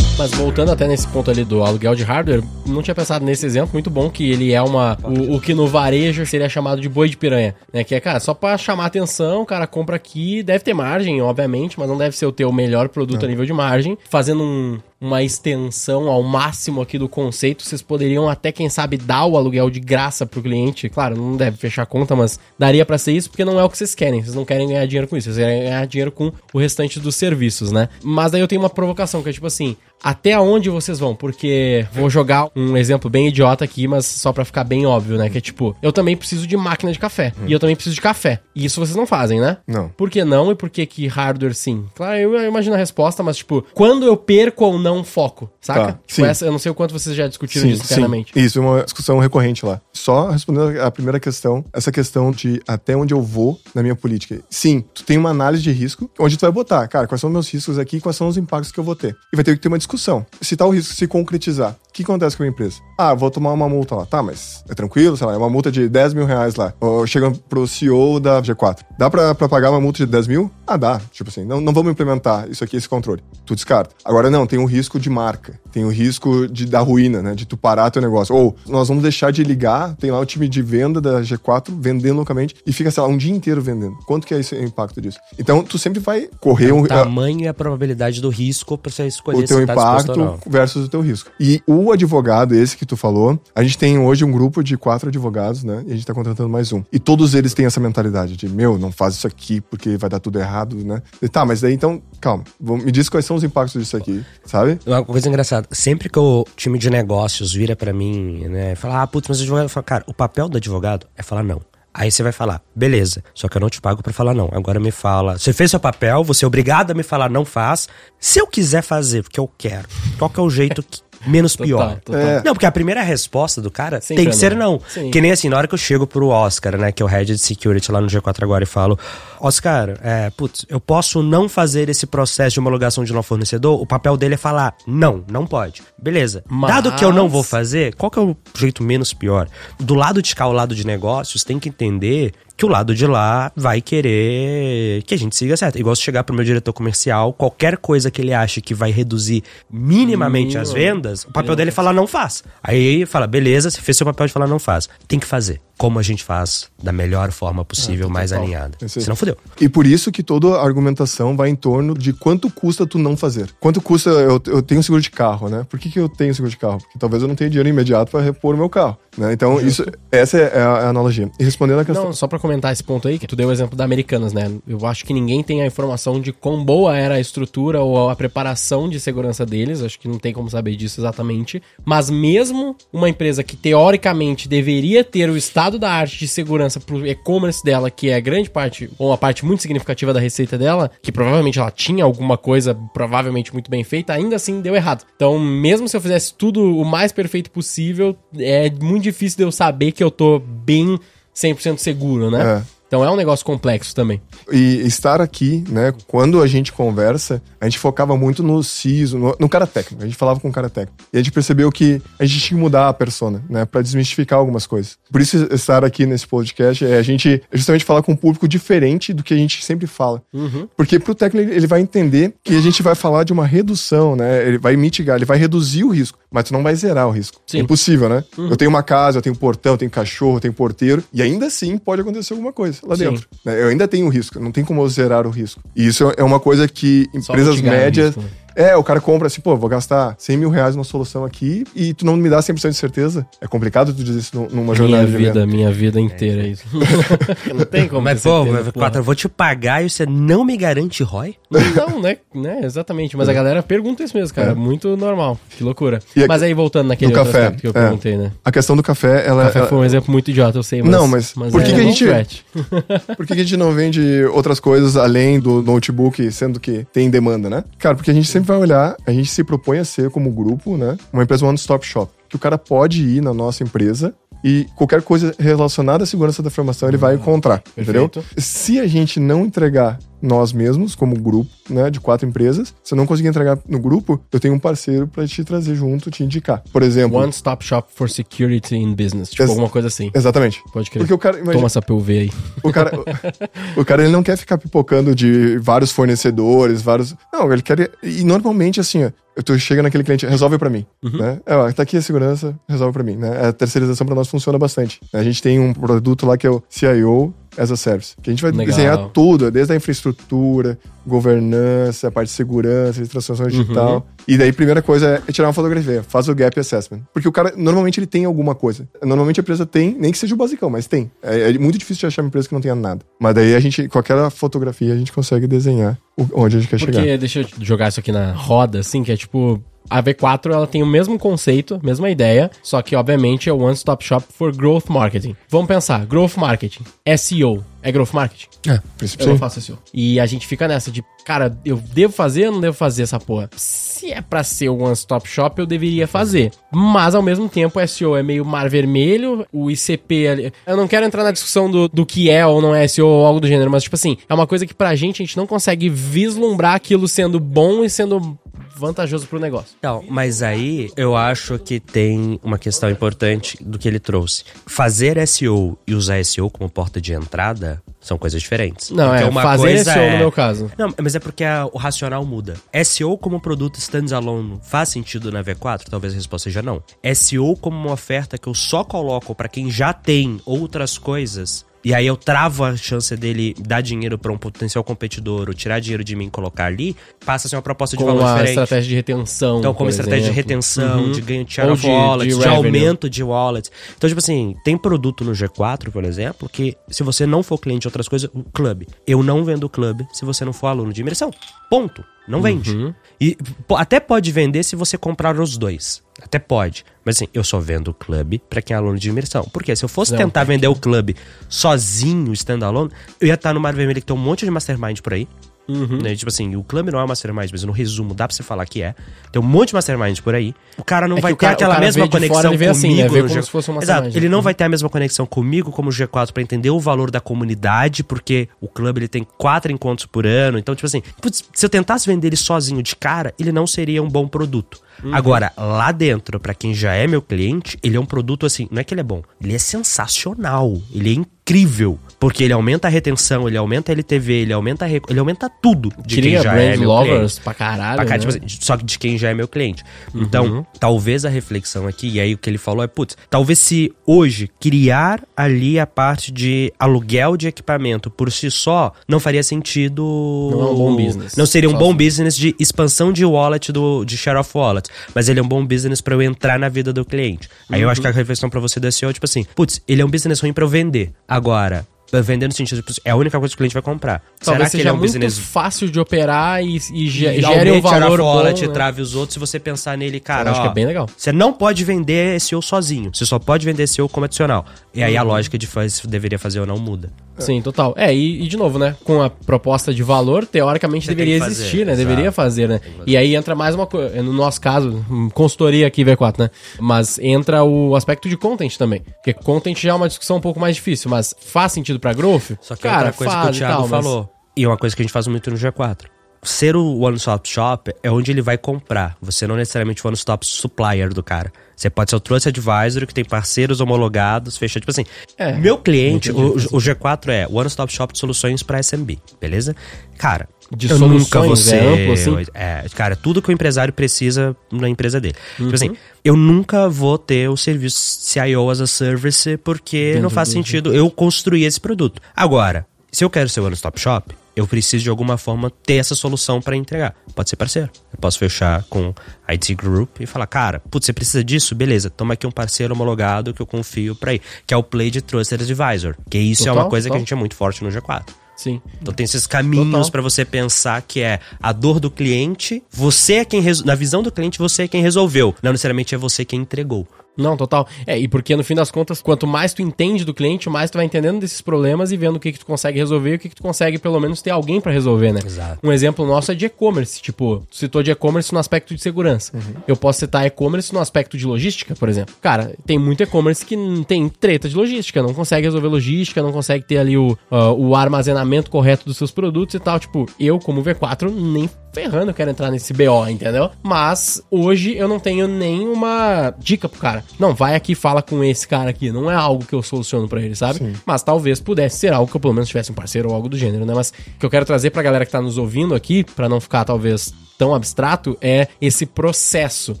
Mas 0.16 0.30
voltando 0.30 0.70
até 0.70 0.86
nesse 0.86 1.08
ponto 1.08 1.28
ali 1.28 1.44
do 1.44 1.64
aluguel 1.64 1.94
de 1.96 2.04
hardware, 2.04 2.40
não 2.64 2.82
tinha 2.82 2.94
pensado 2.94 3.24
nesse 3.24 3.44
exemplo, 3.44 3.70
muito 3.72 3.90
bom 3.90 4.08
que 4.08 4.30
ele 4.30 4.52
é 4.52 4.62
uma. 4.62 4.96
O, 5.02 5.36
o 5.36 5.40
que 5.40 5.52
no 5.52 5.66
varejo 5.66 6.24
seria 6.24 6.48
chamado 6.48 6.80
de 6.80 6.88
boi 6.88 7.08
de 7.08 7.16
piranha, 7.16 7.54
né? 7.72 7.82
Que 7.82 7.96
é, 7.96 8.00
cara, 8.00 8.20
só 8.20 8.32
pra 8.32 8.56
chamar 8.56 8.86
atenção, 8.86 9.42
o 9.42 9.46
cara 9.46 9.66
compra 9.66 9.96
aqui, 9.96 10.42
deve 10.42 10.62
ter 10.62 10.72
margem, 10.72 11.20
obviamente, 11.20 11.78
mas 11.78 11.88
não 11.88 11.98
deve 11.98 12.16
ser 12.16 12.26
o 12.26 12.32
teu 12.32 12.52
melhor 12.52 12.88
produto 12.88 13.24
a 13.24 13.28
nível 13.28 13.44
de 13.44 13.52
margem. 13.52 13.98
Fazendo 14.08 14.42
um- 14.44 14.78
uma 15.00 15.22
extensão 15.22 16.08
ao 16.08 16.22
máximo 16.22 16.80
aqui 16.80 16.98
do 16.98 17.08
conceito, 17.08 17.62
vocês 17.62 17.82
poderiam 17.82 18.28
até, 18.28 18.52
quem 18.52 18.68
sabe, 18.68 18.96
dar 18.96 19.26
o 19.26 19.36
aluguel 19.36 19.70
de 19.70 19.80
graça 19.80 20.26
pro 20.26 20.42
cliente. 20.42 20.88
Claro, 20.88 21.16
não 21.16 21.36
deve 21.36 21.56
fechar 21.56 21.82
a 21.82 21.86
conta, 21.86 22.14
mas 22.14 22.38
daria 22.58 22.84
pra 22.84 22.98
ser 22.98 23.12
isso, 23.12 23.30
porque 23.30 23.44
não 23.44 23.58
é 23.58 23.64
o 23.64 23.68
que 23.68 23.78
vocês 23.78 23.94
querem. 23.94 24.22
Vocês 24.22 24.34
não 24.34 24.44
querem 24.44 24.68
ganhar 24.68 24.86
dinheiro 24.86 25.08
com 25.08 25.16
isso, 25.16 25.32
vocês 25.32 25.44
querem 25.44 25.64
ganhar 25.64 25.86
dinheiro 25.86 26.12
com 26.12 26.32
o 26.52 26.58
restante 26.58 27.00
dos 27.00 27.16
serviços, 27.16 27.72
né? 27.72 27.88
Mas 28.02 28.32
daí 28.32 28.40
eu 28.40 28.48
tenho 28.48 28.60
uma 28.60 28.70
provocação, 28.70 29.22
que 29.22 29.28
é 29.28 29.32
tipo 29.32 29.46
assim, 29.46 29.76
até 30.02 30.38
onde 30.38 30.68
vocês 30.68 30.98
vão? 30.98 31.14
Porque 31.14 31.86
vou 31.92 32.10
jogar 32.10 32.48
um 32.54 32.76
exemplo 32.76 33.08
bem 33.08 33.28
idiota 33.28 33.64
aqui, 33.64 33.88
mas 33.88 34.04
só 34.04 34.32
pra 34.32 34.44
ficar 34.44 34.64
bem 34.64 34.84
óbvio, 34.84 35.16
né? 35.16 35.30
Que 35.30 35.38
é 35.38 35.40
tipo, 35.40 35.74
eu 35.82 35.92
também 35.92 36.16
preciso 36.16 36.46
de 36.46 36.56
máquina 36.56 36.92
de 36.92 36.98
café. 36.98 37.32
E 37.46 37.52
eu 37.52 37.58
também 37.58 37.74
preciso 37.74 37.94
de 37.94 38.02
café. 38.02 38.40
E 38.54 38.64
isso 38.64 38.80
vocês 38.80 38.96
não 38.96 39.06
fazem, 39.06 39.40
né? 39.40 39.58
Não. 39.66 39.88
Por 39.88 40.10
que 40.10 40.24
não 40.24 40.52
e 40.52 40.54
por 40.54 40.68
que 40.68 40.84
que 40.84 41.06
hardware 41.06 41.54
sim? 41.54 41.86
Claro, 41.94 42.18
eu 42.18 42.34
eu 42.34 42.48
imagino 42.48 42.74
a 42.74 42.78
resposta, 42.78 43.22
mas 43.22 43.38
tipo, 43.38 43.64
quando 43.74 44.04
eu 44.04 44.16
perco 44.16 44.64
ou 44.64 44.78
não 44.84 45.02
foco, 45.02 45.50
saca? 45.60 45.80
Tá, 45.80 45.92
tipo, 46.06 46.14
sim. 46.14 46.24
essa, 46.24 46.44
eu 46.44 46.52
não 46.52 46.58
sei 46.58 46.70
o 46.70 46.74
quanto 46.74 46.92
vocês 46.92 47.16
já 47.16 47.26
discutiram 47.26 47.68
isso 47.68 47.84
internamente. 47.84 48.32
Isso, 48.36 48.58
é 48.58 48.62
uma 48.62 48.84
discussão 48.84 49.18
recorrente 49.18 49.64
lá. 49.64 49.80
Só 49.92 50.28
respondendo 50.28 50.80
a 50.80 50.90
primeira 50.90 51.18
questão, 51.18 51.64
essa 51.72 51.90
questão 51.90 52.30
de 52.30 52.62
até 52.68 52.94
onde 52.94 53.14
eu 53.14 53.22
vou 53.22 53.58
na 53.74 53.82
minha 53.82 53.96
política. 53.96 54.40
Sim, 54.50 54.84
tu 54.94 55.02
tem 55.02 55.16
uma 55.16 55.30
análise 55.30 55.62
de 55.62 55.72
risco, 55.72 56.10
onde 56.18 56.36
tu 56.36 56.42
vai 56.42 56.52
botar, 56.52 56.86
cara, 56.86 57.06
quais 57.06 57.20
são 57.20 57.30
os 57.30 57.32
meus 57.32 57.48
riscos 57.50 57.78
aqui, 57.78 58.00
quais 58.00 58.16
são 58.16 58.28
os 58.28 58.36
impactos 58.36 58.70
que 58.70 58.78
eu 58.78 58.84
vou 58.84 58.94
ter. 58.94 59.16
E 59.32 59.36
vai 59.36 59.44
ter 59.44 59.54
que 59.54 59.60
ter 59.60 59.68
uma 59.68 59.78
discussão. 59.78 60.24
Se 60.40 60.56
tal 60.56 60.70
risco 60.70 60.94
se 60.94 61.06
concretizar, 61.06 61.76
que 61.94 62.02
acontece 62.02 62.36
com 62.36 62.42
a 62.42 62.44
minha 62.44 62.52
empresa? 62.52 62.80
Ah, 62.98 63.14
vou 63.14 63.30
tomar 63.30 63.52
uma 63.52 63.68
multa 63.68 63.94
lá. 63.94 64.04
Tá, 64.04 64.22
mas 64.22 64.64
é 64.68 64.74
tranquilo, 64.74 65.16
sei 65.16 65.26
lá, 65.26 65.34
é 65.34 65.36
uma 65.36 65.48
multa 65.48 65.70
de 65.70 65.88
10 65.88 66.14
mil 66.14 66.26
reais 66.26 66.56
lá. 66.56 66.74
Ou 66.80 67.06
chega 67.06 67.30
pro 67.48 67.66
CEO 67.68 68.18
da 68.18 68.42
G4. 68.42 68.80
Dá 68.98 69.08
pra, 69.08 69.34
pra 69.34 69.48
pagar 69.48 69.70
uma 69.70 69.80
multa 69.80 69.98
de 69.98 70.06
10 70.06 70.26
mil? 70.26 70.50
Ah, 70.66 70.76
dá. 70.76 71.00
Tipo 71.12 71.30
assim, 71.30 71.44
não, 71.44 71.60
não 71.60 71.72
vamos 71.72 71.92
implementar 71.92 72.48
isso 72.50 72.64
aqui, 72.64 72.76
esse 72.76 72.88
controle. 72.88 73.22
Tu 73.46 73.54
descarta. 73.54 73.94
Agora 74.04 74.28
não, 74.28 74.46
tem 74.46 74.58
um 74.58 74.64
risco 74.64 74.98
de 74.98 75.08
marca. 75.08 75.58
Tem 75.70 75.84
o 75.84 75.88
risco 75.88 76.48
de 76.48 76.66
da 76.66 76.80
ruína, 76.80 77.22
né? 77.22 77.34
De 77.34 77.46
tu 77.46 77.56
parar 77.56 77.90
teu 77.90 78.02
negócio. 78.02 78.34
Ou 78.34 78.56
nós 78.66 78.88
vamos 78.88 79.02
deixar 79.02 79.30
de 79.30 79.44
ligar, 79.44 79.94
tem 79.94 80.10
lá 80.10 80.18
o 80.18 80.26
time 80.26 80.48
de 80.48 80.62
venda 80.62 81.00
da 81.00 81.20
G4 81.20 81.72
vendendo 81.78 82.16
loucamente 82.16 82.56
e 82.66 82.72
fica, 82.72 82.90
sei 82.90 83.02
lá, 83.02 83.08
um 83.08 83.16
dia 83.16 83.34
inteiro 83.34 83.62
vendendo. 83.62 83.96
Quanto 84.06 84.26
que 84.26 84.34
é 84.34 84.40
esse 84.40 84.56
impacto 84.56 85.00
disso? 85.00 85.18
Então, 85.38 85.62
tu 85.62 85.78
sempre 85.78 86.00
vai 86.00 86.28
correr 86.40 86.72
um, 86.72 86.82
O 86.82 86.88
tamanho 86.88 87.40
e 87.40 87.48
a 87.48 87.54
probabilidade 87.54 88.20
do 88.20 88.30
risco 88.30 88.76
pra 88.76 88.90
você 88.90 89.06
escolher 89.06 89.44
o 89.44 89.46
teu 89.46 89.58
se 89.58 89.66
tá 89.66 89.72
impacto 89.72 90.38
versus 90.46 90.86
o 90.86 90.88
teu 90.88 91.00
risco. 91.00 91.30
E 91.38 91.62
o 91.66 91.83
advogado, 91.92 92.54
esse 92.54 92.76
que 92.76 92.86
tu 92.86 92.96
falou, 92.96 93.40
a 93.54 93.62
gente 93.62 93.76
tem 93.78 93.98
hoje 93.98 94.24
um 94.24 94.30
grupo 94.32 94.62
de 94.62 94.76
quatro 94.76 95.08
advogados, 95.08 95.64
né? 95.64 95.82
E 95.86 95.92
a 95.92 95.94
gente 95.94 96.06
tá 96.06 96.14
contratando 96.14 96.48
mais 96.48 96.72
um. 96.72 96.82
E 96.92 96.98
todos 96.98 97.34
eles 97.34 97.54
têm 97.54 97.66
essa 97.66 97.80
mentalidade 97.80 98.36
de, 98.36 98.48
meu, 98.48 98.78
não 98.78 98.90
faz 98.92 99.14
isso 99.14 99.26
aqui 99.26 99.60
porque 99.60 99.96
vai 99.96 100.08
dar 100.10 100.20
tudo 100.20 100.38
errado, 100.38 100.76
né? 100.84 101.02
E, 101.20 101.28
tá, 101.28 101.44
mas 101.44 101.60
daí 101.60 101.74
então, 101.74 102.02
calma, 102.20 102.44
me 102.60 102.90
diz 102.92 103.08
quais 103.08 103.24
são 103.26 103.36
os 103.36 103.44
impactos 103.44 103.80
disso 103.82 103.96
aqui, 103.96 104.24
sabe? 104.44 104.78
Uma 104.86 105.04
coisa 105.04 105.28
engraçada, 105.28 105.66
sempre 105.72 106.08
que 106.08 106.18
o 106.18 106.44
time 106.56 106.78
de 106.78 106.90
negócios 106.90 107.52
vira 107.52 107.74
pra 107.76 107.92
mim, 107.92 108.46
né, 108.48 108.74
fala, 108.74 109.02
ah, 109.02 109.06
putz, 109.06 109.28
mas 109.28 109.38
o 109.40 109.42
advogado 109.42 109.68
fala, 109.68 109.84
cara, 109.84 110.04
o 110.06 110.14
papel 110.14 110.48
do 110.48 110.56
advogado 110.56 111.06
é 111.16 111.22
falar 111.22 111.42
não. 111.42 111.60
Aí 111.96 112.10
você 112.10 112.24
vai 112.24 112.32
falar, 112.32 112.60
beleza, 112.74 113.22
só 113.32 113.46
que 113.46 113.56
eu 113.56 113.60
não 113.60 113.70
te 113.70 113.80
pago 113.80 114.02
pra 114.02 114.12
falar 114.12 114.34
não. 114.34 114.48
Agora 114.52 114.80
me 114.80 114.90
fala, 114.90 115.38
você 115.38 115.52
fez 115.52 115.70
seu 115.70 115.78
papel, 115.78 116.24
você 116.24 116.44
é 116.44 116.48
obrigado 116.48 116.90
a 116.90 116.94
me 116.94 117.04
falar 117.04 117.30
não 117.30 117.44
faz. 117.44 117.88
Se 118.18 118.40
eu 118.40 118.48
quiser 118.48 118.82
fazer, 118.82 119.22
porque 119.22 119.38
eu 119.38 119.48
quero, 119.56 119.86
qual 120.18 120.28
que 120.28 120.40
é 120.40 120.42
o 120.42 120.50
jeito 120.50 120.82
que- 120.82 121.02
menos 121.26 121.52
Total, 121.54 121.66
pior? 121.66 122.00
total. 122.04 122.20
É. 122.20 122.42
Não, 122.44 122.52
porque 122.54 122.66
a 122.66 122.72
primeira 122.72 123.02
resposta 123.02 123.60
do 123.60 123.70
cara 123.70 124.00
Sempre 124.00 124.16
tem 124.16 124.24
que 124.30 124.36
é 124.36 124.38
ser 124.38 124.54
não. 124.56 124.80
Sim. 124.88 125.10
Que 125.10 125.20
nem 125.20 125.30
assim, 125.30 125.48
na 125.48 125.56
hora 125.56 125.66
que 125.68 125.74
eu 125.74 125.78
chego 125.78 126.06
pro 126.06 126.28
Oscar, 126.28 126.76
né, 126.76 126.92
que 126.92 127.02
é 127.02 127.06
o 127.06 127.08
Head 127.08 127.32
de 127.32 127.38
Security 127.38 127.90
lá 127.92 128.00
no 128.00 128.06
G4 128.08 128.42
agora 128.42 128.64
e 128.64 128.66
falo, 128.66 128.98
Oscar, 129.40 129.98
é, 130.02 130.30
putz, 130.30 130.64
eu 130.68 130.80
posso 130.80 131.22
não 131.22 131.48
fazer 131.48 131.88
esse 131.88 132.06
processo 132.06 132.54
de 132.54 132.60
homologação 132.60 133.04
de 133.04 133.12
novo 133.12 133.26
fornecedor? 133.26 133.80
O 133.80 133.86
papel 133.86 134.16
dele 134.16 134.34
é 134.34 134.38
falar, 134.38 134.74
não, 134.86 135.24
não 135.30 135.46
pode. 135.46 135.82
Beleza. 136.00 136.44
Mas- 136.48 136.70
Dado 136.74 136.92
que 136.92 137.04
eu 137.04 137.12
não 137.12 137.28
vou 137.28 137.42
fazer, 137.42 137.94
qual 137.94 138.10
que 138.10 138.18
é 138.18 138.22
o 138.22 138.36
jeito 138.56 138.82
menos 138.82 139.12
pior? 139.12 139.48
Do 139.78 139.94
lado 139.94 140.22
de 140.22 140.34
cá, 140.34 140.46
o 140.46 140.52
lado 140.52 140.74
de 140.74 140.86
negócios, 140.86 141.44
tem 141.44 141.58
que 141.58 141.68
entender 141.68 142.32
que 142.56 142.64
o 142.64 142.68
lado 142.68 142.94
de 142.94 143.06
lá 143.06 143.50
vai 143.56 143.80
querer 143.80 145.02
que 145.02 145.14
a 145.14 145.18
gente 145.18 145.34
siga 145.34 145.56
certo. 145.56 145.78
Igual 145.78 145.96
se 145.96 146.02
chegar 146.02 146.24
pro 146.24 146.34
meu 146.34 146.44
diretor 146.44 146.72
comercial, 146.72 147.32
qualquer 147.32 147.76
coisa 147.76 148.10
que 148.10 148.22
ele 148.22 148.32
ache 148.32 148.60
que 148.60 148.74
vai 148.74 148.90
reduzir 148.90 149.42
minimamente 149.70 150.56
as 150.56 150.72
vendas, 150.72 151.24
o 151.24 151.32
papel 151.32 151.56
dele 151.56 151.70
é 151.70 151.72
falar 151.72 151.92
não 151.92 152.06
faz. 152.06 152.44
Aí 152.62 153.04
fala, 153.06 153.26
beleza, 153.26 153.70
você 153.70 153.80
fez 153.80 153.96
seu 153.96 154.06
papel 154.06 154.26
de 154.26 154.32
falar 154.32 154.46
não 154.46 154.58
faz. 154.58 154.88
Tem 155.08 155.18
que 155.18 155.26
fazer. 155.26 155.60
Como 155.76 155.98
a 155.98 156.02
gente 156.02 156.22
faz 156.22 156.68
da 156.82 156.92
melhor 156.92 157.32
forma 157.32 157.64
possível, 157.64 158.06
ah, 158.06 158.10
mais 158.10 158.32
alinhada. 158.32 158.76
Senão 158.86 159.16
fodeu. 159.16 159.36
E 159.60 159.68
por 159.68 159.86
isso 159.86 160.12
que 160.12 160.22
toda 160.22 160.56
a 160.56 160.64
argumentação 160.64 161.36
vai 161.36 161.48
em 161.48 161.56
torno 161.56 161.94
de 161.94 162.12
quanto 162.12 162.50
custa 162.50 162.86
tu 162.86 162.98
não 162.98 163.16
fazer. 163.16 163.50
Quanto 163.58 163.80
custa, 163.80 164.10
eu, 164.10 164.40
eu 164.46 164.62
tenho 164.62 164.82
seguro 164.82 165.02
de 165.02 165.10
carro, 165.10 165.48
né? 165.48 165.66
Por 165.68 165.78
que, 165.78 165.90
que 165.90 165.98
eu 165.98 166.08
tenho 166.08 166.34
seguro 166.34 166.50
de 166.50 166.56
carro? 166.56 166.78
Porque 166.78 166.98
talvez 166.98 167.22
eu 167.22 167.28
não 167.28 167.34
tenha 167.34 167.50
dinheiro 167.50 167.68
imediato 167.68 168.10
para 168.10 168.20
repor 168.20 168.54
o 168.54 168.58
meu 168.58 168.68
carro. 168.68 168.96
Né? 169.16 169.32
Então, 169.32 169.60
isso, 169.60 169.84
essa 170.10 170.38
é 170.38 170.56
a, 170.56 170.58
é 170.58 170.62
a, 170.62 170.88
analogia. 170.88 171.30
E 171.38 171.44
respondendo 171.44 171.80
a 171.80 171.84
questão. 171.84 172.06
Não, 172.06 172.12
só 172.12 172.26
para 172.26 172.38
comentar 172.38 172.72
esse 172.72 172.82
ponto 172.82 173.08
aí, 173.08 173.18
que 173.18 173.26
tu 173.26 173.36
deu 173.36 173.48
o 173.48 173.52
exemplo 173.52 173.76
da 173.76 173.84
Americanas, 173.84 174.32
né? 174.32 174.50
Eu 174.66 174.84
acho 174.86 175.04
que 175.04 175.12
ninguém 175.12 175.42
tem 175.42 175.62
a 175.62 175.66
informação 175.66 176.20
de 176.20 176.32
quão 176.32 176.64
boa 176.64 176.96
era 176.96 177.14
a 177.14 177.20
estrutura 177.20 177.80
ou 177.80 178.08
a 178.08 178.16
preparação 178.16 178.88
de 178.88 179.00
segurança 179.00 179.46
deles. 179.46 179.82
Acho 179.82 179.98
que 179.98 180.08
não 180.08 180.18
tem 180.18 180.32
como 180.32 180.50
saber 180.50 180.76
disso 180.76 181.00
exatamente. 181.00 181.62
Mas 181.84 182.10
mesmo 182.10 182.76
uma 182.92 183.08
empresa 183.08 183.42
que 183.42 183.56
teoricamente 183.56 184.48
deveria 184.48 185.02
ter 185.02 185.30
o 185.30 185.36
estado 185.36 185.63
da 185.70 185.90
arte 185.90 186.18
de 186.18 186.28
segurança 186.28 186.80
pro 186.80 187.06
e-commerce 187.06 187.62
dela, 187.64 187.90
que 187.90 188.10
é 188.10 188.20
grande 188.20 188.50
parte, 188.50 188.90
ou 188.98 189.08
uma 189.08 189.18
parte 189.18 189.44
muito 189.44 189.62
significativa 189.62 190.12
da 190.12 190.20
receita 190.20 190.56
dela, 190.56 190.90
que 191.02 191.12
provavelmente 191.12 191.58
ela 191.58 191.70
tinha 191.70 192.04
alguma 192.04 192.36
coisa 192.36 192.74
provavelmente 192.92 193.52
muito 193.52 193.70
bem 193.70 193.84
feita, 193.84 194.12
ainda 194.12 194.36
assim 194.36 194.60
deu 194.60 194.74
errado. 194.74 195.04
Então, 195.16 195.38
mesmo 195.38 195.88
se 195.88 195.96
eu 195.96 196.00
fizesse 196.00 196.34
tudo 196.34 196.62
o 196.62 196.84
mais 196.84 197.12
perfeito 197.12 197.50
possível, 197.50 198.16
é 198.38 198.70
muito 198.70 199.04
difícil 199.04 199.36
de 199.38 199.44
eu 199.44 199.52
saber 199.52 199.92
que 199.92 200.02
eu 200.02 200.10
tô 200.10 200.38
bem 200.38 200.98
100% 201.34 201.78
seguro, 201.78 202.30
né? 202.30 202.62
É. 202.62 202.74
Então 202.86 203.04
é 203.04 203.10
um 203.10 203.16
negócio 203.16 203.44
complexo 203.44 203.94
também. 203.94 204.20
E 204.52 204.82
estar 204.86 205.20
aqui, 205.20 205.64
né, 205.68 205.92
quando 206.06 206.42
a 206.42 206.46
gente 206.46 206.72
conversa, 206.72 207.42
a 207.60 207.64
gente 207.64 207.78
focava 207.78 208.16
muito 208.16 208.42
no 208.42 208.62
CISO, 208.62 209.18
no, 209.18 209.36
no, 209.38 209.48
cara 209.48 209.66
técnico. 209.66 210.02
A 210.02 210.06
gente 210.06 210.16
falava 210.16 210.38
com 210.38 210.48
o 210.48 210.52
cara 210.52 210.68
técnico. 210.68 210.96
E 211.12 211.16
a 211.16 211.20
gente 211.20 211.32
percebeu 211.32 211.70
que 211.72 212.00
a 212.18 212.24
gente 212.24 212.38
tinha 212.40 212.56
que 212.56 212.62
mudar 212.62 212.88
a 212.88 212.92
persona, 212.92 213.42
né, 213.48 213.64
para 213.64 213.82
desmistificar 213.82 214.38
algumas 214.38 214.66
coisas. 214.66 214.96
Por 215.10 215.20
isso 215.20 215.48
estar 215.50 215.84
aqui 215.84 216.06
nesse 216.06 216.26
podcast 216.26 216.84
é 216.84 216.96
a 216.96 217.02
gente 217.02 217.42
justamente 217.52 217.84
falar 217.84 218.02
com 218.02 218.12
um 218.12 218.16
público 218.16 218.46
diferente 218.46 219.12
do 219.12 219.22
que 219.22 219.34
a 219.34 219.36
gente 219.36 219.64
sempre 219.64 219.86
fala. 219.86 220.22
Uhum. 220.32 220.68
Porque 220.76 220.98
pro 220.98 221.14
técnico 221.14 221.50
ele 221.50 221.66
vai 221.66 221.80
entender 221.80 222.34
que 222.44 222.54
a 222.54 222.60
gente 222.60 222.82
vai 222.82 222.94
falar 222.94 223.24
de 223.24 223.32
uma 223.32 223.46
redução, 223.46 224.14
né? 224.14 224.46
Ele 224.46 224.58
vai 224.58 224.76
mitigar, 224.76 225.16
ele 225.16 225.24
vai 225.24 225.38
reduzir 225.38 225.84
o 225.84 225.88
risco, 225.88 226.18
mas 226.30 226.44
tu 226.44 226.52
não 226.52 226.62
vai 226.62 226.74
zerar 226.74 227.08
o 227.08 227.10
risco. 227.10 227.40
Sim. 227.46 227.58
É 227.58 227.60
impossível, 227.60 228.08
né? 228.08 228.22
Uhum. 228.36 228.50
Eu 228.50 228.56
tenho 228.56 228.70
uma 228.70 228.82
casa, 228.82 229.18
eu 229.18 229.22
tenho 229.22 229.34
portão, 229.34 229.72
eu 229.72 229.78
tenho 229.78 229.90
cachorro, 229.90 230.36
eu 230.36 230.40
tenho 230.40 230.54
porteiro, 230.54 231.02
e 231.12 231.22
ainda 231.22 231.46
assim 231.46 231.76
pode 231.76 232.02
acontecer 232.02 232.34
alguma 232.34 232.52
coisa 232.52 232.83
lá 232.86 232.96
Sim. 232.96 233.10
dentro. 233.10 233.28
Né? 233.44 233.62
Eu 233.62 233.68
ainda 233.68 233.88
tenho 233.88 234.08
risco, 234.08 234.38
não 234.40 234.52
tem 234.52 234.64
como 234.64 234.86
zerar 234.88 235.26
o 235.26 235.30
risco. 235.30 235.60
E 235.74 235.86
isso 235.86 236.12
é 236.16 236.22
uma 236.22 236.40
coisa 236.40 236.68
que 236.68 237.08
empresas 237.14 237.60
médias. 237.60 238.08
Risco, 238.08 238.22
né? 238.22 238.43
É, 238.54 238.76
o 238.76 238.84
cara 238.84 239.00
compra 239.00 239.26
assim, 239.26 239.40
pô, 239.40 239.56
vou 239.56 239.68
gastar 239.68 240.14
100 240.18 240.36
mil 240.36 240.50
reais 240.50 240.76
numa 240.76 240.84
solução 240.84 241.24
aqui 241.24 241.64
e 241.74 241.92
tu 241.92 242.06
não 242.06 242.16
me 242.16 242.30
dá 242.30 242.38
100% 242.38 242.70
de 242.70 242.76
certeza. 242.76 243.26
É 243.40 243.46
complicado 243.46 243.92
tu 243.92 244.02
dizer 244.02 244.20
isso 244.20 244.48
numa 244.50 244.74
jornada 244.74 245.06
minha 245.06 245.18
vida, 245.18 245.46
Minha 245.46 245.72
vida 245.72 246.00
inteira 246.00 246.42
é 246.42 246.48
isso. 246.48 246.64
não 247.54 247.64
tem 247.64 247.88
como. 247.88 248.02
Mas, 248.02 248.22
pô, 248.22 248.44
quatro, 248.72 249.00
eu 249.00 249.04
vou 249.04 249.14
te 249.14 249.28
pagar 249.28 249.84
e 249.84 249.90
você 249.90 250.06
não 250.06 250.44
me 250.44 250.56
garante 250.56 251.02
ROI? 251.02 251.36
Não, 251.50 252.00
né? 252.00 252.18
né? 252.34 252.60
Exatamente. 252.62 253.16
Mas 253.16 253.28
a 253.28 253.32
galera 253.32 253.62
pergunta 253.62 254.02
isso 254.02 254.16
mesmo, 254.16 254.34
cara. 254.34 254.52
É. 254.52 254.54
Muito 254.54 254.96
normal. 254.96 255.38
Que 255.50 255.64
loucura. 255.64 256.00
A, 256.16 256.26
mas 256.26 256.42
aí, 256.42 256.54
voltando 256.54 256.88
naquele 256.88 257.12
café, 257.12 257.50
que 257.50 257.66
eu 257.66 257.70
é. 257.70 257.72
perguntei, 257.72 258.16
né? 258.16 258.32
A 258.44 258.52
questão 258.52 258.76
do 258.76 258.82
café, 258.82 259.26
ela... 259.26 259.42
O 259.42 259.46
café 259.46 259.66
foi 259.66 259.78
um 259.78 259.84
exemplo 259.84 260.12
muito 260.12 260.30
idiota, 260.30 260.58
eu 260.58 260.62
sei, 260.62 260.82
mas... 260.82 260.90
Não, 260.90 261.08
mas, 261.08 261.34
mas 261.34 261.50
por 261.50 261.62
que, 261.62 261.70
é, 261.70 261.74
que 261.74 261.80
a 261.80 261.84
gente... 261.84 262.44
por 263.16 263.26
que, 263.26 263.34
que 263.34 263.40
a 263.40 263.44
gente 263.44 263.56
não 263.56 263.72
vende 263.72 264.24
outras 264.32 264.60
coisas 264.60 264.96
além 264.96 265.40
do 265.40 265.62
notebook, 265.62 266.30
sendo 266.30 266.60
que 266.60 266.86
tem 266.92 267.10
demanda, 267.10 267.50
né? 267.50 267.64
Cara, 267.78 267.94
porque 267.94 268.10
a 268.10 268.14
gente 268.14 268.28
sempre 268.28 268.43
vai 268.44 268.56
olhar, 268.56 268.96
a 269.06 269.10
gente 269.10 269.24
gente 269.24 269.30
se 269.30 269.42
propõe 269.42 269.78
a 269.78 269.84
ser, 269.84 270.10
como 270.10 270.30
grupo, 270.30 270.76
né, 270.76 270.96
uma 271.12 271.22
empresa 271.22 271.46
one-stop 271.46 271.84
shop. 271.84 272.12
Que 272.28 272.36
o 272.36 272.38
cara 272.38 272.58
pode 272.58 273.02
ir 273.02 273.20
na 273.20 273.32
nossa 273.32 273.62
empresa 273.62 274.14
e 274.42 274.66
qualquer 274.76 275.00
coisa 275.02 275.34
relacionada 275.38 276.04
à 276.04 276.06
segurança 276.06 276.42
da 276.42 276.48
informação 276.48 276.88
ele 276.88 276.98
vai 276.98 277.14
encontrar, 277.14 277.62
Perfeito. 277.74 278.18
entendeu? 278.18 278.24
Se 278.36 278.78
a 278.78 278.86
gente 278.86 279.18
não 279.18 279.44
entregar 279.44 279.98
nós 280.24 280.52
mesmos, 280.52 280.94
como 280.94 281.14
grupo, 281.14 281.50
né, 281.68 281.90
de 281.90 282.00
quatro 282.00 282.26
empresas. 282.26 282.74
Se 282.82 282.94
eu 282.94 282.96
não 282.96 283.06
conseguir 283.06 283.28
entregar 283.28 283.58
no 283.68 283.78
grupo, 283.78 284.20
eu 284.32 284.40
tenho 284.40 284.54
um 284.54 284.58
parceiro 284.58 285.06
para 285.06 285.26
te 285.26 285.44
trazer 285.44 285.74
junto, 285.74 286.10
te 286.10 286.24
indicar. 286.24 286.62
Por 286.72 286.82
exemplo. 286.82 287.18
One 287.18 287.30
Stop 287.30 287.64
Shop 287.64 287.88
for 287.94 288.08
Security 288.08 288.76
in 288.76 288.94
Business. 288.94 289.30
Tipo, 289.30 289.50
alguma 289.50 289.68
coisa 289.68 289.88
assim. 289.88 290.10
Exatamente. 290.14 290.62
Pode 290.72 290.90
crer. 290.90 291.00
Porque 291.00 291.14
o 291.14 291.18
cara. 291.18 291.36
Imagina, 291.36 291.54
Toma 291.54 291.66
essa 291.66 291.82
PUV 291.82 292.18
aí. 292.18 292.32
O 292.62 292.72
cara, 292.72 292.98
o, 292.98 293.04
o, 293.80 293.84
cara, 293.84 294.02
ele 294.02 294.12
não 294.12 294.22
quer 294.22 294.36
ficar 294.36 294.56
pipocando 294.58 295.14
de 295.14 295.58
vários 295.58 295.92
fornecedores, 295.92 296.80
vários. 296.80 297.14
Não, 297.32 297.52
ele 297.52 297.62
quer. 297.62 297.90
E 298.02 298.24
normalmente, 298.24 298.80
assim, 298.80 299.04
ó, 299.04 299.10
tu 299.42 299.58
chega 299.58 299.82
naquele 299.82 300.04
cliente, 300.04 300.26
resolve 300.26 300.58
para 300.58 300.70
mim, 300.70 300.86
uhum. 301.02 301.18
né? 301.18 301.40
É, 301.44 301.56
ó, 301.56 301.70
tá 301.72 301.82
aqui 301.82 301.96
a 301.96 302.02
segurança, 302.02 302.54
resolve 302.68 302.92
para 302.92 303.02
mim, 303.02 303.16
né? 303.16 303.48
A 303.48 303.52
terceirização 303.52 304.06
para 304.06 304.14
nós 304.14 304.28
funciona 304.28 304.58
bastante. 304.58 305.00
A 305.12 305.22
gente 305.22 305.42
tem 305.42 305.58
um 305.58 305.72
produto 305.72 306.26
lá 306.26 306.36
que 306.36 306.46
é 306.46 306.50
o 306.50 306.62
CIO, 306.68 307.34
as 307.56 307.70
a 307.70 307.76
service. 307.76 308.14
Que 308.22 308.30
a 308.30 308.32
gente 308.32 308.42
vai 308.42 308.50
Legal. 308.52 308.66
desenhar 308.66 309.08
tudo, 309.10 309.50
desde 309.50 309.72
a 309.72 309.76
infraestrutura, 309.76 310.78
governança, 311.06 312.08
a 312.08 312.10
parte 312.10 312.28
de 312.28 312.34
segurança, 312.34 313.04
transformação 313.06 313.46
digital. 313.46 313.96
Uhum. 313.96 314.02
E 314.26 314.38
daí, 314.38 314.50
a 314.50 314.52
primeira 314.52 314.80
coisa 314.80 315.22
é 315.26 315.32
tirar 315.32 315.48
uma 315.48 315.52
fotografia, 315.52 316.02
faz 316.02 316.28
o 316.28 316.34
gap 316.34 316.58
assessment. 316.58 317.00
Porque 317.12 317.28
o 317.28 317.32
cara, 317.32 317.52
normalmente, 317.56 318.00
ele 318.00 318.06
tem 318.06 318.24
alguma 318.24 318.54
coisa. 318.54 318.88
Normalmente 319.02 319.40
a 319.40 319.42
empresa 319.42 319.66
tem, 319.66 319.96
nem 319.98 320.10
que 320.10 320.18
seja 320.18 320.34
o 320.34 320.38
basicão, 320.38 320.70
mas 320.70 320.86
tem. 320.86 321.10
É, 321.22 321.50
é 321.50 321.58
muito 321.58 321.78
difícil 321.78 322.00
de 322.00 322.06
achar 322.06 322.22
uma 322.22 322.28
empresa 322.28 322.48
que 322.48 322.54
não 322.54 322.60
tenha 322.60 322.74
nada. 322.74 323.04
Mas 323.20 323.34
daí 323.34 323.54
a 323.54 323.60
gente, 323.60 323.88
com 323.88 323.98
aquela 323.98 324.30
fotografia, 324.30 324.92
a 324.92 324.96
gente 324.96 325.12
consegue 325.12 325.46
desenhar 325.46 325.98
onde 326.32 326.56
a 326.56 326.60
gente 326.60 326.68
quer 326.68 326.78
Porque, 326.78 326.92
chegar. 326.92 327.00
Porque, 327.00 327.18
deixa 327.18 327.40
eu 327.40 327.46
jogar 327.60 327.88
isso 327.88 328.00
aqui 328.00 328.12
na 328.12 328.32
roda, 328.32 328.78
assim, 328.78 329.02
que 329.02 329.12
é 329.12 329.16
tipo, 329.16 329.62
a 329.88 330.02
V4 330.02 330.52
ela 330.52 330.66
tem 330.66 330.82
o 330.82 330.86
mesmo 330.86 331.18
conceito, 331.18 331.80
mesma 331.82 332.10
ideia, 332.10 332.50
só 332.62 332.80
que 332.82 332.96
obviamente 332.96 333.48
é 333.48 333.52
o 333.52 333.58
one 333.58 333.74
stop 333.74 334.04
shop 334.04 334.26
for 334.30 334.54
growth 334.54 334.88
marketing. 334.88 335.36
Vamos 335.48 335.68
pensar, 335.68 336.04
growth 336.06 336.36
marketing, 336.36 336.84
SEO, 337.16 337.64
é 337.82 337.92
growth 337.92 338.14
marketing? 338.14 338.48
É, 338.66 338.80
eu 339.18 339.26
não 339.28 339.36
faço 339.36 339.60
SEO. 339.60 339.78
E 339.92 340.18
a 340.18 340.24
gente 340.24 340.46
fica 340.46 340.66
nessa 340.66 340.90
de, 340.90 341.04
cara, 341.24 341.54
eu 341.66 341.76
devo 341.76 342.14
fazer 342.14 342.46
ou 342.46 342.52
não 342.54 342.60
devo 342.62 342.74
fazer 342.74 343.02
essa 343.02 343.20
porra? 343.20 343.50
Se 343.56 344.10
é 344.10 344.22
pra 344.22 344.42
ser 344.42 344.70
o 344.70 344.82
one 344.82 344.94
stop 344.94 345.28
shop, 345.28 345.60
eu 345.60 345.66
deveria 345.66 346.08
fazer. 346.08 346.50
Mas 346.72 347.14
ao 347.14 347.20
mesmo 347.20 347.46
tempo, 347.46 347.78
o 347.78 347.86
SEO 347.86 348.16
é 348.16 348.22
meio 348.22 348.42
mar 348.42 348.70
vermelho, 348.70 349.46
o 349.52 349.70
ICP 349.70 350.26
ali. 350.28 350.52
Eu 350.66 350.78
não 350.78 350.88
quero 350.88 351.04
entrar 351.04 351.22
na 351.22 351.30
discussão 351.30 351.70
do, 351.70 351.86
do 351.86 352.06
que 352.06 352.30
é 352.30 352.46
ou 352.46 352.62
não 352.62 352.74
é 352.74 352.88
SEO 352.88 353.06
ou 353.06 353.26
algo 353.26 353.38
do 353.38 353.46
gênero, 353.46 353.70
mas 353.70 353.82
tipo 353.82 353.96
assim, 353.96 354.16
é 354.26 354.32
uma 354.32 354.46
coisa 354.46 354.66
que 354.66 354.72
pra 354.72 354.94
gente 354.94 355.22
a 355.22 355.26
gente 355.26 355.36
não 355.36 355.46
consegue 355.46 355.90
vislumbrar 355.90 356.74
aquilo 356.74 357.06
sendo 357.06 357.38
bom 357.38 357.84
e 357.84 357.90
sendo 357.90 358.38
vantajoso 358.76 359.26
pro 359.26 359.38
negócio. 359.38 359.76
Não, 359.82 360.04
mas 360.08 360.42
aí 360.42 360.90
eu 360.96 361.16
acho 361.16 361.58
que 361.58 361.80
tem 361.80 362.38
uma 362.42 362.58
questão 362.58 362.90
importante 362.90 363.56
do 363.62 363.78
que 363.78 363.88
ele 363.88 363.98
trouxe. 363.98 364.44
Fazer 364.66 365.26
SEO 365.26 365.78
e 365.86 365.94
usar 365.94 366.24
SEO 366.24 366.50
como 366.50 366.68
porta 366.68 367.00
de 367.00 367.12
entrada 367.12 367.82
são 368.00 368.18
coisas 368.18 368.40
diferentes. 368.42 368.90
Não, 368.90 369.08
porque 369.08 369.24
é 369.24 369.26
uma 369.26 369.42
fazer 369.42 369.84
SEO 369.84 370.02
é... 370.02 370.12
no 370.12 370.18
meu 370.18 370.32
caso. 370.32 370.70
Não, 370.76 370.92
mas 371.02 371.14
é 371.14 371.18
porque 371.18 371.44
a, 371.44 371.66
o 371.72 371.78
racional 371.78 372.24
muda. 372.24 372.54
SEO 372.84 373.16
como 373.16 373.40
produto 373.40 373.78
standalone 373.78 374.58
faz 374.62 374.90
sentido 374.90 375.32
na 375.32 375.42
V4? 375.42 375.84
Talvez 375.88 376.12
a 376.12 376.16
resposta 376.16 376.50
seja 376.50 376.62
não. 376.62 376.82
SEO 377.14 377.56
como 377.56 377.76
uma 377.76 377.92
oferta 377.92 378.36
que 378.36 378.48
eu 378.48 378.54
só 378.54 378.84
coloco 378.84 379.34
para 379.34 379.48
quem 379.48 379.70
já 379.70 379.92
tem 379.92 380.40
outras 380.44 380.98
coisas 380.98 381.64
e 381.84 381.92
aí 381.92 382.06
eu 382.06 382.16
travo 382.16 382.64
a 382.64 382.76
chance 382.76 383.14
dele 383.16 383.54
dar 383.58 383.80
dinheiro 383.80 384.18
para 384.18 384.32
um 384.32 384.38
potencial 384.38 384.82
competidor 384.82 385.48
ou 385.48 385.54
tirar 385.54 385.80
dinheiro 385.80 386.02
de 386.02 386.16
mim 386.16 386.26
e 386.26 386.30
colocar 386.30 386.66
ali, 386.66 386.96
passa 387.24 387.46
a 387.46 387.50
ser 387.50 387.56
uma 387.56 387.62
proposta 387.62 387.96
de 387.96 388.02
com 388.02 388.08
valor 388.08 388.26
diferente. 388.26 388.48
estratégia 388.48 388.88
de 388.88 388.94
retenção. 388.94 389.58
Então, 389.58 389.74
como 389.74 389.90
estratégia 389.90 390.18
exemplo. 390.18 390.34
de 390.34 390.40
retenção, 390.40 391.04
uhum. 391.04 391.12
de 391.12 391.20
ganho 391.20 391.44
de 391.44 391.52
share 391.52 391.70
of 391.70 391.86
wallet, 391.86 392.28
de, 392.28 392.36
de, 392.36 392.40
de 392.40 392.48
aumento 392.48 393.10
de 393.10 393.22
wallet. 393.22 393.70
Então, 393.96 394.08
tipo 394.08 394.18
assim, 394.18 394.56
tem 394.64 394.78
produto 394.78 395.24
no 395.24 395.32
G4, 395.32 395.90
por 395.90 396.04
exemplo, 396.04 396.48
que 396.48 396.76
se 396.88 397.02
você 397.02 397.26
não 397.26 397.42
for 397.42 397.58
cliente 397.58 397.82
de 397.82 397.88
outras 397.88 398.08
coisas, 398.08 398.30
o 398.32 398.42
clube. 398.44 398.88
Eu 399.06 399.22
não 399.22 399.44
vendo 399.44 399.64
o 399.64 399.68
clube 399.68 400.06
se 400.12 400.24
você 400.24 400.44
não 400.44 400.52
for 400.52 400.68
aluno 400.68 400.92
de 400.92 401.00
imersão. 401.00 401.30
Ponto. 401.68 402.04
Não 402.26 402.40
vende. 402.40 402.70
Uhum. 402.70 402.94
E 403.20 403.36
até 403.76 404.00
pode 404.00 404.32
vender 404.32 404.62
se 404.62 404.74
você 404.74 404.96
comprar 404.96 405.38
os 405.38 405.58
dois. 405.58 406.02
Até 406.22 406.38
pode. 406.38 406.84
Mas 407.04 407.16
assim, 407.16 407.28
eu 407.34 407.42
só 407.42 407.58
vendo 407.58 407.88
o 407.88 407.94
clube 407.94 408.40
para 408.48 408.62
quem 408.62 408.74
é 408.74 408.78
aluno 408.78 408.98
de 408.98 409.08
imersão. 409.08 409.44
Porque 409.52 409.74
se 409.74 409.84
eu 409.84 409.88
fosse 409.88 410.12
não, 410.12 410.18
tentar 410.18 410.44
vender 410.44 410.68
o 410.68 410.74
clube 410.74 411.16
sozinho, 411.48 412.32
standalone, 412.32 412.90
eu 413.20 413.28
ia 413.28 413.34
estar 413.34 413.52
no 413.52 413.60
Mar 413.60 413.74
Vermelho 413.74 414.00
que 414.00 414.06
tem 414.06 414.16
um 414.16 414.18
monte 414.18 414.44
de 414.44 414.50
mastermind 414.50 415.00
por 415.00 415.12
aí. 415.12 415.28
Uhum. 415.66 415.98
Né? 416.02 416.14
Tipo 416.14 416.28
assim, 416.28 416.54
o 416.56 416.62
clube 416.62 416.90
não 416.90 417.00
é 417.00 417.06
mastermind, 417.06 417.48
mas 417.50 417.64
no 417.64 417.72
resumo 417.72 418.14
dá 418.14 418.28
pra 418.28 418.36
você 418.36 418.42
falar 418.42 418.66
que 418.66 418.82
é. 418.82 418.94
Tem 419.32 419.40
um 419.40 419.44
monte 419.44 419.68
de 419.68 419.74
mastermind 419.74 420.20
por 420.20 420.34
aí. 420.34 420.54
O 420.76 420.84
cara 420.84 421.08
não 421.08 421.18
é 421.18 421.20
vai 421.20 421.32
ter 421.32 421.38
cara, 421.38 421.52
aquela 421.54 421.80
mesma 421.80 422.08
conexão 422.08 422.42
fora, 422.42 422.50
comigo. 422.50 422.70
Assim, 422.70 423.02
né? 423.02 423.28
G... 423.28 423.42
se 423.42 423.50
fosse 423.50 423.70
uma 423.70 423.82
Exato. 423.82 424.08
Ele 424.08 424.28
não 424.28 424.42
vai 424.42 424.54
ter 424.54 424.64
a 424.64 424.68
mesma 424.68 424.88
conexão 424.88 425.26
comigo 425.26 425.70
como 425.70 425.88
o 425.88 425.92
G4 425.92 426.32
para 426.32 426.42
entender 426.42 426.70
o 426.70 426.78
valor 426.78 427.10
da 427.10 427.20
comunidade, 427.20 428.04
porque 428.04 428.48
o 428.60 428.68
clube 428.68 429.00
ele 429.00 429.08
tem 429.08 429.26
quatro 429.38 429.72
encontros 429.72 430.06
por 430.06 430.26
ano. 430.26 430.58
Então, 430.58 430.74
tipo 430.74 430.86
assim, 430.86 431.02
putz, 431.20 431.44
se 431.52 431.64
eu 431.64 431.70
tentasse 431.70 432.06
vender 432.06 432.28
ele 432.28 432.36
sozinho 432.36 432.82
de 432.82 432.94
cara, 432.94 433.32
ele 433.38 433.50
não 433.50 433.66
seria 433.66 434.02
um 434.02 434.08
bom 434.08 434.28
produto. 434.28 434.83
Uhum. 435.02 435.14
Agora, 435.14 435.52
lá 435.56 435.92
dentro, 435.92 436.38
para 436.38 436.54
quem 436.54 436.74
já 436.74 436.94
é 436.94 437.06
meu 437.06 437.22
cliente, 437.22 437.78
ele 437.82 437.96
é 437.96 438.00
um 438.00 438.06
produto 438.06 438.46
assim, 438.46 438.68
não 438.70 438.80
é 438.80 438.84
que 438.84 438.94
ele 438.94 439.00
é 439.00 439.04
bom, 439.04 439.22
ele 439.42 439.54
é 439.54 439.58
sensacional, 439.58 440.80
ele 440.92 441.10
é 441.10 441.14
incrível. 441.14 441.98
Porque 442.18 442.42
ele 442.42 442.54
aumenta 442.54 442.88
a 442.88 442.90
retenção, 442.90 443.46
ele 443.46 443.58
aumenta 443.58 443.92
a 443.92 443.94
LTV, 443.94 444.32
ele 444.32 444.52
aumenta 444.52 444.86
a 444.86 444.88
rec... 444.88 445.04
ele 445.10 445.18
aumenta 445.18 445.50
tudo 445.50 445.90
de 446.06 446.16
Cria 446.16 446.36
quem 446.36 446.42
já 446.42 446.56
é 446.56 446.74
meu 446.74 446.88
lovers 446.88 447.34
cliente. 447.34 447.40
pra 447.42 447.54
caralho. 447.54 447.96
Pra 447.96 448.16
né? 448.16 448.18
tipo, 448.18 448.64
só 448.64 448.76
de 448.76 448.98
quem 448.98 449.18
já 449.18 449.28
é 449.28 449.34
meu 449.34 449.46
cliente. 449.46 449.84
Uhum. 450.14 450.22
Então, 450.22 450.66
talvez 450.80 451.26
a 451.26 451.28
reflexão 451.28 451.86
aqui, 451.86 452.08
e 452.08 452.20
aí 452.20 452.32
o 452.32 452.38
que 452.38 452.48
ele 452.48 452.56
falou 452.56 452.82
é, 452.82 452.86
putz, 452.86 453.14
talvez 453.28 453.58
se 453.58 453.92
hoje 454.06 454.50
criar 454.58 455.22
ali 455.36 455.78
a 455.78 455.86
parte 455.86 456.32
de 456.32 456.72
aluguel 456.78 457.36
de 457.36 457.48
equipamento 457.48 458.10
por 458.10 458.32
si 458.32 458.50
só, 458.50 458.92
não 459.06 459.20
faria 459.20 459.42
sentido. 459.42 460.02
Não 460.50 460.60
é 460.60 460.70
um 460.70 460.74
bom 460.74 460.96
business. 460.96 461.36
Não 461.36 461.44
seria 461.44 461.68
um 461.68 461.74
bom 461.74 461.88
assim. 461.88 461.96
business 461.96 462.36
de 462.36 462.56
expansão 462.58 463.12
de 463.12 463.24
wallet, 463.24 463.70
do, 463.70 464.02
de 464.04 464.16
share 464.16 464.38
of 464.38 464.50
wallet. 464.54 464.83
Mas 465.14 465.28
ele 465.28 465.40
é 465.40 465.42
um 465.42 465.48
bom 465.48 465.64
business 465.64 466.00
para 466.00 466.14
eu 466.14 466.22
entrar 466.22 466.58
na 466.58 466.68
vida 466.68 466.92
do 466.92 467.04
cliente. 467.04 467.48
Aí 467.70 467.80
uhum. 467.80 467.84
eu 467.86 467.90
acho 467.90 468.00
que 468.00 468.06
a 468.06 468.10
reflexão 468.10 468.50
para 468.50 468.60
você 468.60 468.78
desse 468.80 469.04
é 469.04 469.12
tipo 469.12 469.24
assim, 469.24 469.44
putz, 469.54 469.80
ele 469.86 470.02
é 470.02 470.04
um 470.04 470.10
business 470.10 470.40
ruim 470.40 470.52
para 470.52 470.64
eu 470.64 470.68
vender. 470.68 471.12
Agora, 471.26 471.86
vender 472.22 472.46
no 472.46 472.54
sentido 472.54 472.82
de, 472.82 473.00
é 473.04 473.10
a 473.10 473.16
única 473.16 473.38
coisa 473.38 473.52
que 473.52 473.56
o 473.56 473.58
cliente 473.58 473.74
vai 473.74 473.82
comprar. 473.82 474.22
Talvez 474.42 474.70
Será 474.70 474.70
que 474.70 474.76
ele 474.82 474.88
é 474.88 474.92
um 474.92 474.96
muito 474.96 475.12
business 475.12 475.38
fácil 475.38 475.90
de 475.90 475.98
operar 475.98 476.62
e, 476.62 476.76
e, 476.92 477.06
e 477.06 477.10
gere 477.10 477.72
um 477.72 477.80
valor 477.80 478.18
bom, 478.18 478.24
wallet, 478.24 478.66
né? 478.66 478.72
trave 478.72 479.02
os 479.02 479.14
outros 479.14 479.34
se 479.34 479.38
você 479.38 479.58
pensar 479.58 479.98
nele, 479.98 480.20
cara, 480.20 480.50
Eu 480.50 480.52
acho 480.52 480.60
ó, 480.60 480.64
que 480.64 480.70
é 480.70 480.74
bem 480.74 480.86
legal. 480.86 481.08
Você 481.16 481.32
não 481.32 481.52
pode 481.52 481.84
vender 481.84 482.40
SEO 482.40 482.62
sozinho, 482.62 483.10
você 483.12 483.26
só 483.26 483.38
pode 483.38 483.66
vender 483.66 483.86
SEO 483.86 484.08
como 484.08 484.24
adicional. 484.24 484.64
E 484.94 485.02
aí 485.02 485.16
a 485.16 485.22
uhum. 485.22 485.28
lógica 485.28 485.58
de 485.58 485.66
faz, 485.66 486.00
deveria 486.06 486.38
fazer 486.38 486.60
ou 486.60 486.66
não 486.66 486.78
muda. 486.78 487.10
Sim, 487.38 487.60
total. 487.60 487.94
É, 487.96 488.14
e, 488.14 488.44
e, 488.44 488.48
de 488.48 488.56
novo, 488.56 488.78
né? 488.78 488.96
Com 489.02 489.20
a 489.20 489.28
proposta 489.28 489.92
de 489.92 490.02
valor, 490.02 490.46
teoricamente 490.46 491.06
você 491.06 491.14
deveria 491.14 491.44
existir, 491.44 491.84
né? 491.84 491.92
Exato. 491.92 492.08
Deveria 492.08 492.30
fazer, 492.30 492.68
né? 492.68 492.80
E 493.06 493.16
aí 493.16 493.34
entra 493.34 493.54
mais 493.54 493.74
uma 493.74 493.86
coisa, 493.86 494.22
no 494.22 494.32
nosso 494.32 494.60
caso, 494.60 495.04
consultoria 495.34 495.86
aqui 495.86 496.04
V4, 496.04 496.38
né? 496.38 496.50
Mas 496.78 497.18
entra 497.18 497.64
o 497.64 497.96
aspecto 497.96 498.28
de 498.28 498.36
content 498.36 498.76
também. 498.76 499.00
Porque 499.00 499.32
content 499.32 499.76
já 499.80 499.90
é 499.90 499.94
uma 499.94 500.06
discussão 500.06 500.36
um 500.36 500.40
pouco 500.40 500.60
mais 500.60 500.76
difícil, 500.76 501.10
mas 501.10 501.34
faz 501.40 501.72
sentido 501.72 501.98
pra 502.04 502.12
growth? 502.12 502.58
Só 502.60 502.76
que 502.76 502.82
Cara, 502.82 503.06
outra 503.06 503.12
coisa 503.14 503.40
que 503.40 503.48
o 503.48 503.52
Thiago 503.52 503.74
tal, 503.74 503.88
falou. 503.88 504.20
Mas... 504.22 504.52
E 504.56 504.64
é 504.64 504.68
uma 504.68 504.76
coisa 504.76 504.94
que 504.94 505.02
a 505.02 505.04
gente 505.04 505.12
faz 505.12 505.26
muito 505.26 505.50
no 505.50 505.56
G4 505.56 506.13
ser 506.48 506.76
o 506.76 506.98
one-stop 506.98 507.48
shop 507.48 507.94
é 508.02 508.10
onde 508.10 508.30
ele 508.30 508.42
vai 508.42 508.56
comprar. 508.58 509.16
Você 509.20 509.46
não 509.46 509.56
necessariamente 509.56 510.04
o 510.04 510.08
one-stop 510.08 510.46
supplier 510.46 511.12
do 511.12 511.22
cara. 511.22 511.52
Você 511.76 511.90
pode 511.90 512.10
ser 512.10 512.16
o 512.16 512.20
Trust 512.20 512.48
Advisor, 512.48 513.06
que 513.06 513.14
tem 513.14 513.24
parceiros 513.24 513.80
homologados, 513.80 514.56
fecha. 514.56 514.78
Tipo 514.78 514.90
assim, 514.90 515.04
é, 515.36 515.52
meu 515.52 515.78
cliente, 515.78 516.30
o, 516.30 516.54
o, 516.54 516.78
G4 516.78 517.28
é 517.28 517.48
One 517.50 517.66
Stop 517.66 517.92
Shop 517.92 518.12
de 518.12 518.18
soluções 518.18 518.62
para 518.62 518.80
SMB, 518.80 519.18
beleza? 519.40 519.74
Cara, 520.16 520.48
de 520.74 520.90
eu 520.90 520.98
nunca 520.98 521.40
vou 521.40 521.56
ser. 521.56 521.82
É, 521.82 522.12
assim? 522.12 522.36
é, 522.54 522.84
cara, 522.94 523.16
tudo 523.16 523.42
que 523.42 523.50
o 523.50 523.52
empresário 523.52 523.92
precisa 523.92 524.56
na 524.70 524.88
empresa 524.88 525.20
dele. 525.20 525.34
Uhum. 525.58 525.66
Tipo 525.66 525.74
assim, 525.74 525.96
eu 526.24 526.36
nunca 526.36 526.88
vou 526.88 527.18
ter 527.18 527.48
o 527.48 527.56
serviço 527.56 527.98
CIO 527.98 528.70
as 528.70 528.80
a 528.80 528.86
service 528.86 529.56
porque 529.58 530.06
Dentro 530.06 530.22
não 530.22 530.30
faz 530.30 530.48
sentido 530.48 530.94
eu 530.94 531.10
construir 531.10 531.64
esse 531.64 531.80
produto. 531.80 532.20
Agora, 532.34 532.86
se 533.10 533.24
eu 533.24 533.30
quero 533.30 533.48
ser 533.48 533.60
One 533.60 533.74
Stop 533.74 534.00
Shop, 534.00 534.34
eu 534.56 534.66
preciso 534.66 535.04
de 535.04 535.10
alguma 535.10 535.36
forma 535.36 535.70
ter 535.70 535.94
essa 535.94 536.14
solução 536.14 536.60
para 536.60 536.76
entregar. 536.76 537.14
Pode 537.34 537.50
ser 537.50 537.56
parceiro. 537.56 537.90
Eu 538.12 538.18
posso 538.20 538.38
fechar 538.38 538.84
com 538.84 539.12
a 539.46 539.52
IT 539.52 539.74
Group 539.74 540.20
e 540.20 540.26
falar, 540.26 540.46
cara, 540.46 540.80
putz, 540.90 541.06
você 541.06 541.12
precisa 541.12 541.42
disso? 541.42 541.74
Beleza, 541.74 542.08
toma 542.10 542.34
aqui 542.34 542.46
um 542.46 542.50
parceiro 542.50 542.94
homologado 542.94 543.52
que 543.52 543.60
eu 543.60 543.66
confio 543.66 544.14
para 544.14 544.34
ir, 544.34 544.42
que 544.66 544.72
é 544.72 544.76
o 544.76 544.82
Play 544.82 545.10
de 545.10 545.20
Trusted 545.20 545.62
Advisor. 545.62 546.14
Que 546.30 546.38
isso 546.38 546.64
total, 546.64 546.76
é 546.76 546.80
uma 546.80 546.90
coisa 546.90 547.08
total. 547.08 547.16
que 547.16 547.16
a 547.16 547.20
gente 547.20 547.32
é 547.32 547.36
muito 547.36 547.54
forte 547.56 547.82
no 547.82 547.90
G4. 547.90 548.24
Sim. 548.56 548.80
Então 549.02 549.12
tem 549.12 549.24
esses 549.24 549.46
caminhos 549.46 550.08
para 550.08 550.22
você 550.22 550.44
pensar 550.44 551.02
que 551.02 551.20
é 551.20 551.40
a 551.60 551.72
dor 551.72 551.98
do 551.98 552.10
cliente, 552.10 552.82
você 552.90 553.34
é 553.34 553.44
quem 553.44 553.62
na 553.84 553.94
visão 553.94 554.22
do 554.22 554.30
cliente 554.30 554.58
você 554.58 554.84
é 554.84 554.88
quem 554.88 555.02
resolveu, 555.02 555.54
não 555.62 555.72
necessariamente 555.72 556.14
é 556.14 556.18
você 556.18 556.44
quem 556.44 556.60
entregou. 556.60 557.06
Não, 557.36 557.56
total. 557.56 557.86
É, 558.06 558.18
e 558.18 558.28
porque 558.28 558.54
no 558.54 558.62
fim 558.62 558.74
das 558.74 558.90
contas, 558.90 559.20
quanto 559.20 559.46
mais 559.46 559.74
tu 559.74 559.82
entende 559.82 560.24
do 560.24 560.32
cliente, 560.32 560.68
mais 560.70 560.90
tu 560.90 560.98
vai 560.98 561.04
entendendo 561.04 561.40
desses 561.40 561.60
problemas 561.60 562.12
e 562.12 562.16
vendo 562.16 562.36
o 562.36 562.40
que, 562.40 562.52
que 562.52 562.58
tu 562.58 562.66
consegue 562.66 562.98
resolver 562.98 563.32
e 563.32 563.34
o 563.34 563.38
que, 563.38 563.48
que 563.48 563.54
tu 563.54 563.62
consegue, 563.62 563.98
pelo 563.98 564.20
menos, 564.20 564.40
ter 564.40 564.50
alguém 564.50 564.80
para 564.80 564.92
resolver, 564.92 565.32
né? 565.32 565.40
Exato. 565.44 565.78
Um 565.82 565.92
exemplo 565.92 566.26
nosso 566.26 566.52
é 566.52 566.54
de 566.54 566.66
e-commerce. 566.66 567.20
Tipo, 567.20 567.64
tu 567.70 567.76
citou 567.76 568.02
de 568.02 568.10
e-commerce 568.10 568.52
no 568.52 568.58
aspecto 568.58 568.94
de 568.94 569.02
segurança. 569.02 569.56
Uhum. 569.56 569.82
Eu 569.86 569.96
posso 569.96 570.20
citar 570.20 570.46
e-commerce 570.46 570.92
no 570.92 571.00
aspecto 571.00 571.36
de 571.36 571.46
logística, 571.46 571.94
por 571.94 572.08
exemplo. 572.08 572.34
Cara, 572.40 572.74
tem 572.86 572.98
muito 572.98 573.22
e-commerce 573.22 573.64
que 573.64 573.76
tem 574.06 574.28
treta 574.28 574.68
de 574.68 574.76
logística, 574.76 575.22
não 575.22 575.34
consegue 575.34 575.66
resolver 575.66 575.88
logística, 575.88 576.42
não 576.42 576.52
consegue 576.52 576.84
ter 576.84 576.98
ali 576.98 577.16
o, 577.16 577.32
uh, 577.50 577.56
o 577.76 577.96
armazenamento 577.96 578.70
correto 578.70 579.04
dos 579.04 579.16
seus 579.16 579.30
produtos 579.30 579.74
e 579.74 579.80
tal. 579.80 579.98
Tipo, 579.98 580.26
eu, 580.38 580.58
como 580.58 580.82
V4, 580.82 581.32
nem 581.32 581.68
ferrando 581.94 582.30
eu 582.30 582.34
quero 582.34 582.50
entrar 582.50 582.70
nesse 582.70 582.92
BO, 582.92 583.28
entendeu? 583.28 583.70
Mas 583.82 584.42
hoje 584.50 584.96
eu 584.96 585.06
não 585.06 585.20
tenho 585.20 585.46
nenhuma 585.46 586.52
dica 586.58 586.88
pro 586.88 587.00
cara. 587.00 587.24
Não, 587.38 587.54
vai 587.54 587.76
aqui 587.76 587.92
e 587.92 587.94
fala 587.94 588.20
com 588.20 588.42
esse 588.42 588.66
cara 588.66 588.90
aqui. 588.90 589.12
Não 589.12 589.30
é 589.30 589.34
algo 589.34 589.64
que 589.64 589.74
eu 589.74 589.82
soluciono 589.82 590.28
para 590.28 590.42
ele, 590.42 590.56
sabe? 590.56 590.80
Sim. 590.80 590.92
Mas 591.06 591.22
talvez 591.22 591.60
pudesse 591.60 591.98
ser 591.98 592.12
algo 592.12 592.30
que 592.30 592.36
eu 592.36 592.40
pelo 592.40 592.52
menos 592.52 592.68
tivesse 592.68 592.90
um 592.90 592.94
parceiro 592.94 593.28
ou 593.28 593.34
algo 593.34 593.48
do 593.48 593.56
gênero, 593.56 593.86
né? 593.86 593.94
Mas 593.94 594.10
o 594.10 594.38
que 594.40 594.44
eu 594.44 594.50
quero 594.50 594.64
trazer 594.64 594.90
pra 594.90 595.02
galera 595.02 595.24
que 595.24 595.32
tá 595.32 595.40
nos 595.40 595.56
ouvindo 595.56 595.94
aqui, 595.94 596.24
para 596.24 596.48
não 596.48 596.60
ficar 596.60 596.84
talvez 596.84 597.32
tão 597.58 597.74
abstrato 597.74 598.36
é 598.40 598.68
esse 598.80 599.06
processo, 599.06 600.00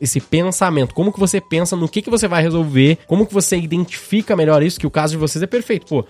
esse 0.00 0.20
pensamento. 0.20 0.94
Como 0.94 1.12
que 1.12 1.20
você 1.20 1.40
pensa 1.40 1.76
no 1.76 1.88
que, 1.88 2.02
que 2.02 2.10
você 2.10 2.28
vai 2.28 2.42
resolver, 2.42 2.98
como 3.06 3.26
que 3.26 3.34
você 3.34 3.56
identifica 3.56 4.36
melhor 4.36 4.62
isso, 4.62 4.78
que 4.78 4.86
o 4.86 4.90
caso 4.90 5.12
de 5.12 5.18
vocês 5.18 5.42
é 5.42 5.46
perfeito. 5.46 5.86
Pô, 5.86 6.00
uh, 6.00 6.06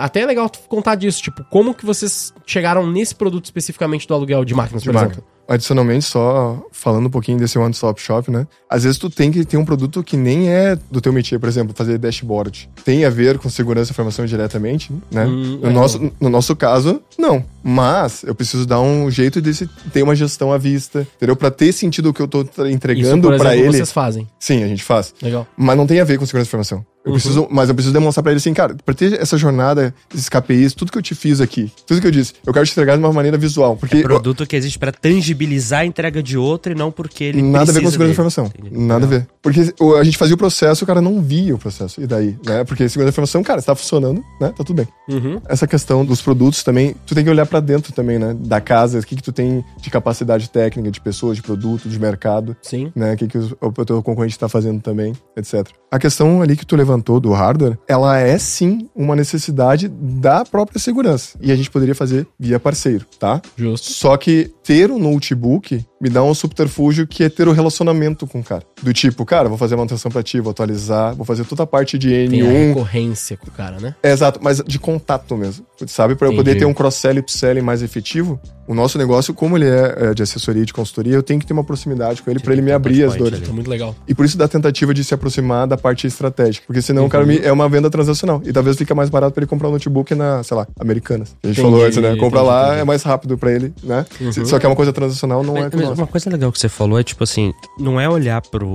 até 0.00 0.20
é 0.20 0.26
legal 0.26 0.50
contar 0.68 0.94
disso, 0.94 1.22
tipo, 1.22 1.44
como 1.44 1.74
que 1.74 1.84
vocês 1.84 2.32
chegaram 2.46 2.86
nesse 2.86 3.14
produto 3.14 3.44
especificamente 3.44 4.06
do 4.06 4.14
aluguel 4.14 4.44
de 4.44 4.54
máquinas, 4.54 4.82
de 4.82 4.88
por 4.88 4.94
máquina. 4.94 5.12
exemplo? 5.12 5.33
Adicionalmente, 5.48 6.04
só 6.04 6.64
falando 6.72 7.06
um 7.06 7.10
pouquinho 7.10 7.38
desse 7.38 7.58
One 7.58 7.72
Stop 7.72 8.00
Shop, 8.00 8.30
né? 8.30 8.46
Às 8.68 8.84
vezes 8.84 8.98
tu 8.98 9.10
tem 9.10 9.30
que 9.30 9.44
ter 9.44 9.56
um 9.56 9.64
produto 9.64 10.02
que 10.02 10.16
nem 10.16 10.50
é 10.50 10.76
do 10.90 11.00
teu 11.00 11.12
métier, 11.12 11.38
por 11.38 11.48
exemplo, 11.48 11.74
fazer 11.76 11.98
dashboard. 11.98 12.68
Tem 12.84 13.04
a 13.04 13.10
ver 13.10 13.38
com 13.38 13.48
segurança 13.48 13.90
e 13.90 13.92
informação 13.92 14.24
diretamente, 14.24 14.92
né? 15.10 15.24
Hum, 15.26 15.58
no, 15.62 15.68
é. 15.68 15.72
nosso, 15.72 16.12
no 16.20 16.28
nosso 16.30 16.56
caso, 16.56 17.02
não. 17.18 17.44
Mas 17.62 18.22
eu 18.24 18.34
preciso 18.34 18.66
dar 18.66 18.80
um 18.80 19.10
jeito 19.10 19.40
de 19.40 19.66
ter 19.92 20.02
uma 20.02 20.14
gestão 20.14 20.52
à 20.52 20.58
vista, 20.58 21.06
entendeu? 21.16 21.36
Pra 21.36 21.50
ter 21.50 21.72
sentido 21.72 22.10
o 22.10 22.14
que 22.14 22.22
eu 22.22 22.28
tô 22.28 22.44
entregando 22.66 23.36
para 23.36 23.56
ele. 23.56 23.72
vocês 23.72 23.92
fazem? 23.92 24.28
Sim, 24.38 24.62
a 24.62 24.68
gente 24.68 24.82
faz. 24.82 25.14
Legal. 25.22 25.46
Mas 25.56 25.76
não 25.76 25.86
tem 25.86 26.00
a 26.00 26.04
ver 26.04 26.18
com 26.18 26.26
segurança 26.26 26.48
e 26.48 26.50
informação. 26.50 26.93
Eu 27.04 27.10
uhum. 27.10 27.18
preciso, 27.18 27.48
mas 27.50 27.68
eu 27.68 27.74
preciso 27.74 27.92
demonstrar 27.92 28.22
para 28.22 28.32
ele 28.32 28.38
assim, 28.38 28.54
cara, 28.54 28.76
pra 28.84 28.94
ter 28.94 29.20
essa 29.20 29.36
jornada, 29.36 29.94
esses 30.12 30.28
KPIs, 30.28 30.72
tudo 30.72 30.92
que 30.92 30.98
eu 30.98 31.02
te 31.02 31.14
fiz 31.14 31.40
aqui, 31.40 31.70
tudo 31.86 32.00
que 32.00 32.06
eu 32.06 32.10
disse, 32.10 32.34
eu 32.46 32.52
quero 32.52 32.64
te 32.64 32.72
entregar 32.72 32.96
de 32.96 33.02
uma 33.02 33.12
maneira 33.12 33.36
visual. 33.36 33.76
Porque 33.76 33.98
é 33.98 34.02
produto 34.02 34.44
eu, 34.44 34.46
que 34.46 34.56
existe 34.56 34.78
para 34.78 34.92
tangibilizar 34.92 35.80
a 35.80 35.84
entrega 35.84 36.22
de 36.22 36.38
outro 36.38 36.72
e 36.72 36.74
não 36.74 36.90
porque 36.90 37.24
ele 37.24 37.42
Nada 37.42 37.70
a 37.70 37.74
ver 37.74 37.82
com 37.82 37.90
segurança 37.90 38.08
da 38.08 38.12
informação. 38.12 38.46
Entendi. 38.46 38.78
Nada 38.78 39.04
a 39.04 39.08
ver. 39.08 39.26
Porque 39.42 39.74
a 39.98 40.04
gente 40.04 40.16
fazia 40.16 40.34
o 40.34 40.38
processo 40.38 40.84
o 40.84 40.86
cara 40.86 41.00
não 41.00 41.20
via 41.20 41.54
o 41.54 41.58
processo. 41.58 42.00
E 42.00 42.06
daí, 42.06 42.36
né? 42.44 42.64
Porque 42.64 42.88
segurança 42.88 43.10
da 43.10 43.14
informação, 43.14 43.42
cara, 43.42 43.58
está 43.58 43.74
funcionando, 43.74 44.24
né? 44.40 44.48
Tá 44.56 44.64
tudo 44.64 44.74
bem. 44.74 44.88
Uhum. 45.08 45.40
Essa 45.48 45.66
questão 45.66 46.04
dos 46.04 46.22
produtos 46.22 46.62
também, 46.62 46.94
tu 47.06 47.14
tem 47.14 47.24
que 47.24 47.30
olhar 47.30 47.46
para 47.46 47.60
dentro 47.60 47.92
também, 47.92 48.18
né? 48.18 48.34
Da 48.38 48.60
casa, 48.60 48.98
o 48.98 49.02
que 49.02 49.16
que 49.16 49.22
tu 49.22 49.32
tem 49.32 49.64
de 49.80 49.90
capacidade 49.90 50.48
técnica, 50.48 50.90
de 50.90 51.00
pessoas, 51.00 51.36
de 51.36 51.42
produto, 51.42 51.88
de 51.88 51.98
mercado. 51.98 52.56
Sim. 52.62 52.92
Né? 52.94 53.14
O 53.14 53.16
que 53.16 53.28
que 53.28 53.38
o, 53.38 53.56
o 53.60 53.84
teu 53.84 54.02
concorrente 54.02 54.34
está 54.34 54.48
fazendo 54.48 54.80
também, 54.80 55.12
etc. 55.36 55.66
A 55.90 55.98
questão 55.98 56.42
ali 56.42 56.56
que 56.56 56.66
tu 56.66 56.76
levantou 56.94 57.18
do 57.20 57.32
hardware, 57.32 57.78
ela 57.88 58.18
é 58.18 58.38
sim 58.38 58.88
uma 58.94 59.16
necessidade 59.16 59.88
da 59.88 60.44
própria 60.44 60.78
segurança. 60.78 61.36
E 61.40 61.50
a 61.50 61.56
gente 61.56 61.70
poderia 61.70 61.94
fazer 61.94 62.26
via 62.38 62.60
parceiro, 62.60 63.04
tá? 63.18 63.42
Justo. 63.56 63.90
Só 63.90 64.16
que 64.16 64.52
ter 64.62 64.90
um 64.90 64.98
notebook 64.98 65.84
me 66.00 66.08
dá 66.08 66.22
um 66.22 66.34
subterfúgio 66.34 67.06
que 67.06 67.24
é 67.24 67.28
ter 67.28 67.48
o 67.48 67.50
um 67.50 67.54
relacionamento 67.54 68.26
com 68.26 68.40
o 68.40 68.44
cara. 68.44 68.62
Do 68.84 68.92
tipo, 68.92 69.24
cara, 69.24 69.48
vou 69.48 69.56
fazer 69.56 69.76
manutenção 69.76 70.10
pra 70.10 70.22
ti, 70.22 70.38
vou 70.40 70.50
atualizar, 70.50 71.14
vou 71.14 71.24
fazer 71.24 71.44
toda 71.46 71.62
a 71.62 71.66
parte 71.66 71.96
de 71.96 72.10
N1. 72.10 72.30
Tem 72.30 72.42
a 72.42 72.68
recorrência 72.68 73.34
com 73.34 73.48
o 73.48 73.50
cara, 73.50 73.80
né? 73.80 73.94
É, 74.02 74.12
exato, 74.12 74.38
mas 74.42 74.62
de 74.64 74.78
contato 74.78 75.34
mesmo. 75.38 75.64
Sabe? 75.86 76.14
Pra 76.14 76.28
eu 76.28 76.36
poder 76.36 76.56
ter 76.58 76.66
um 76.66 76.74
cross-sell 76.74 77.16
e 77.16 77.20
upselling 77.20 77.62
mais 77.62 77.82
efetivo, 77.82 78.38
o 78.66 78.74
nosso 78.74 78.96
negócio, 78.98 79.34
como 79.34 79.56
ele 79.56 79.68
é, 79.68 80.10
é 80.10 80.14
de 80.14 80.22
assessoria 80.22 80.62
e 80.62 80.66
de 80.66 80.72
consultoria, 80.72 81.14
eu 81.14 81.22
tenho 81.22 81.40
que 81.40 81.46
ter 81.46 81.52
uma 81.52 81.64
proximidade 81.64 82.22
com 82.22 82.30
ele 82.30 82.40
para 82.40 82.52
ele 82.52 82.62
me 82.62 82.72
abrir 82.72 83.04
as 83.04 83.14
dores. 83.16 83.42
É 83.46 83.52
muito 83.52 83.68
legal. 83.68 83.94
E 84.08 84.14
por 84.14 84.24
isso 84.24 84.38
da 84.38 84.48
tentativa 84.48 84.94
de 84.94 85.04
se 85.04 85.14
aproximar 85.14 85.66
da 85.66 85.76
parte 85.76 86.06
estratégica. 86.06 86.66
Porque 86.66 86.80
senão 86.80 87.02
uhum. 87.02 87.08
o 87.08 87.10
cara 87.10 87.26
me, 87.26 87.38
é 87.38 87.52
uma 87.52 87.68
venda 87.68 87.90
transacional. 87.90 88.40
E 88.44 88.52
talvez 88.52 88.76
fica 88.76 88.94
mais 88.94 89.10
barato 89.10 89.34
para 89.34 89.42
ele 89.42 89.48
comprar 89.48 89.68
um 89.68 89.72
notebook 89.72 90.14
na, 90.14 90.42
sei 90.42 90.56
lá, 90.56 90.66
Americanas. 90.78 91.36
A 91.42 91.46
gente 91.46 91.60
entendi, 91.60 91.72
falou 91.72 91.84
antes, 91.84 91.98
né? 91.98 92.16
Compra 92.16 92.40
entendi, 92.40 92.46
lá, 92.46 92.66
entendi. 92.66 92.80
é 92.80 92.84
mais 92.84 93.02
rápido 93.02 93.36
para 93.36 93.52
ele, 93.52 93.72
né? 93.82 94.06
Uhum. 94.20 94.44
Só 94.46 94.58
que 94.58 94.66
é 94.66 94.68
uma 94.68 94.76
coisa 94.76 94.92
transacional, 94.92 95.42
não 95.42 95.56
é 95.56 95.70
com 95.70 95.76
Uma 95.76 96.06
coisa 96.06 96.30
legal 96.30 96.50
que 96.50 96.58
você 96.58 96.68
falou 96.68 96.98
é 96.98 97.02
tipo 97.02 97.22
assim, 97.22 97.52
não 97.78 98.00
é 98.00 98.08
olhar 98.08 98.40
pro 98.40 98.66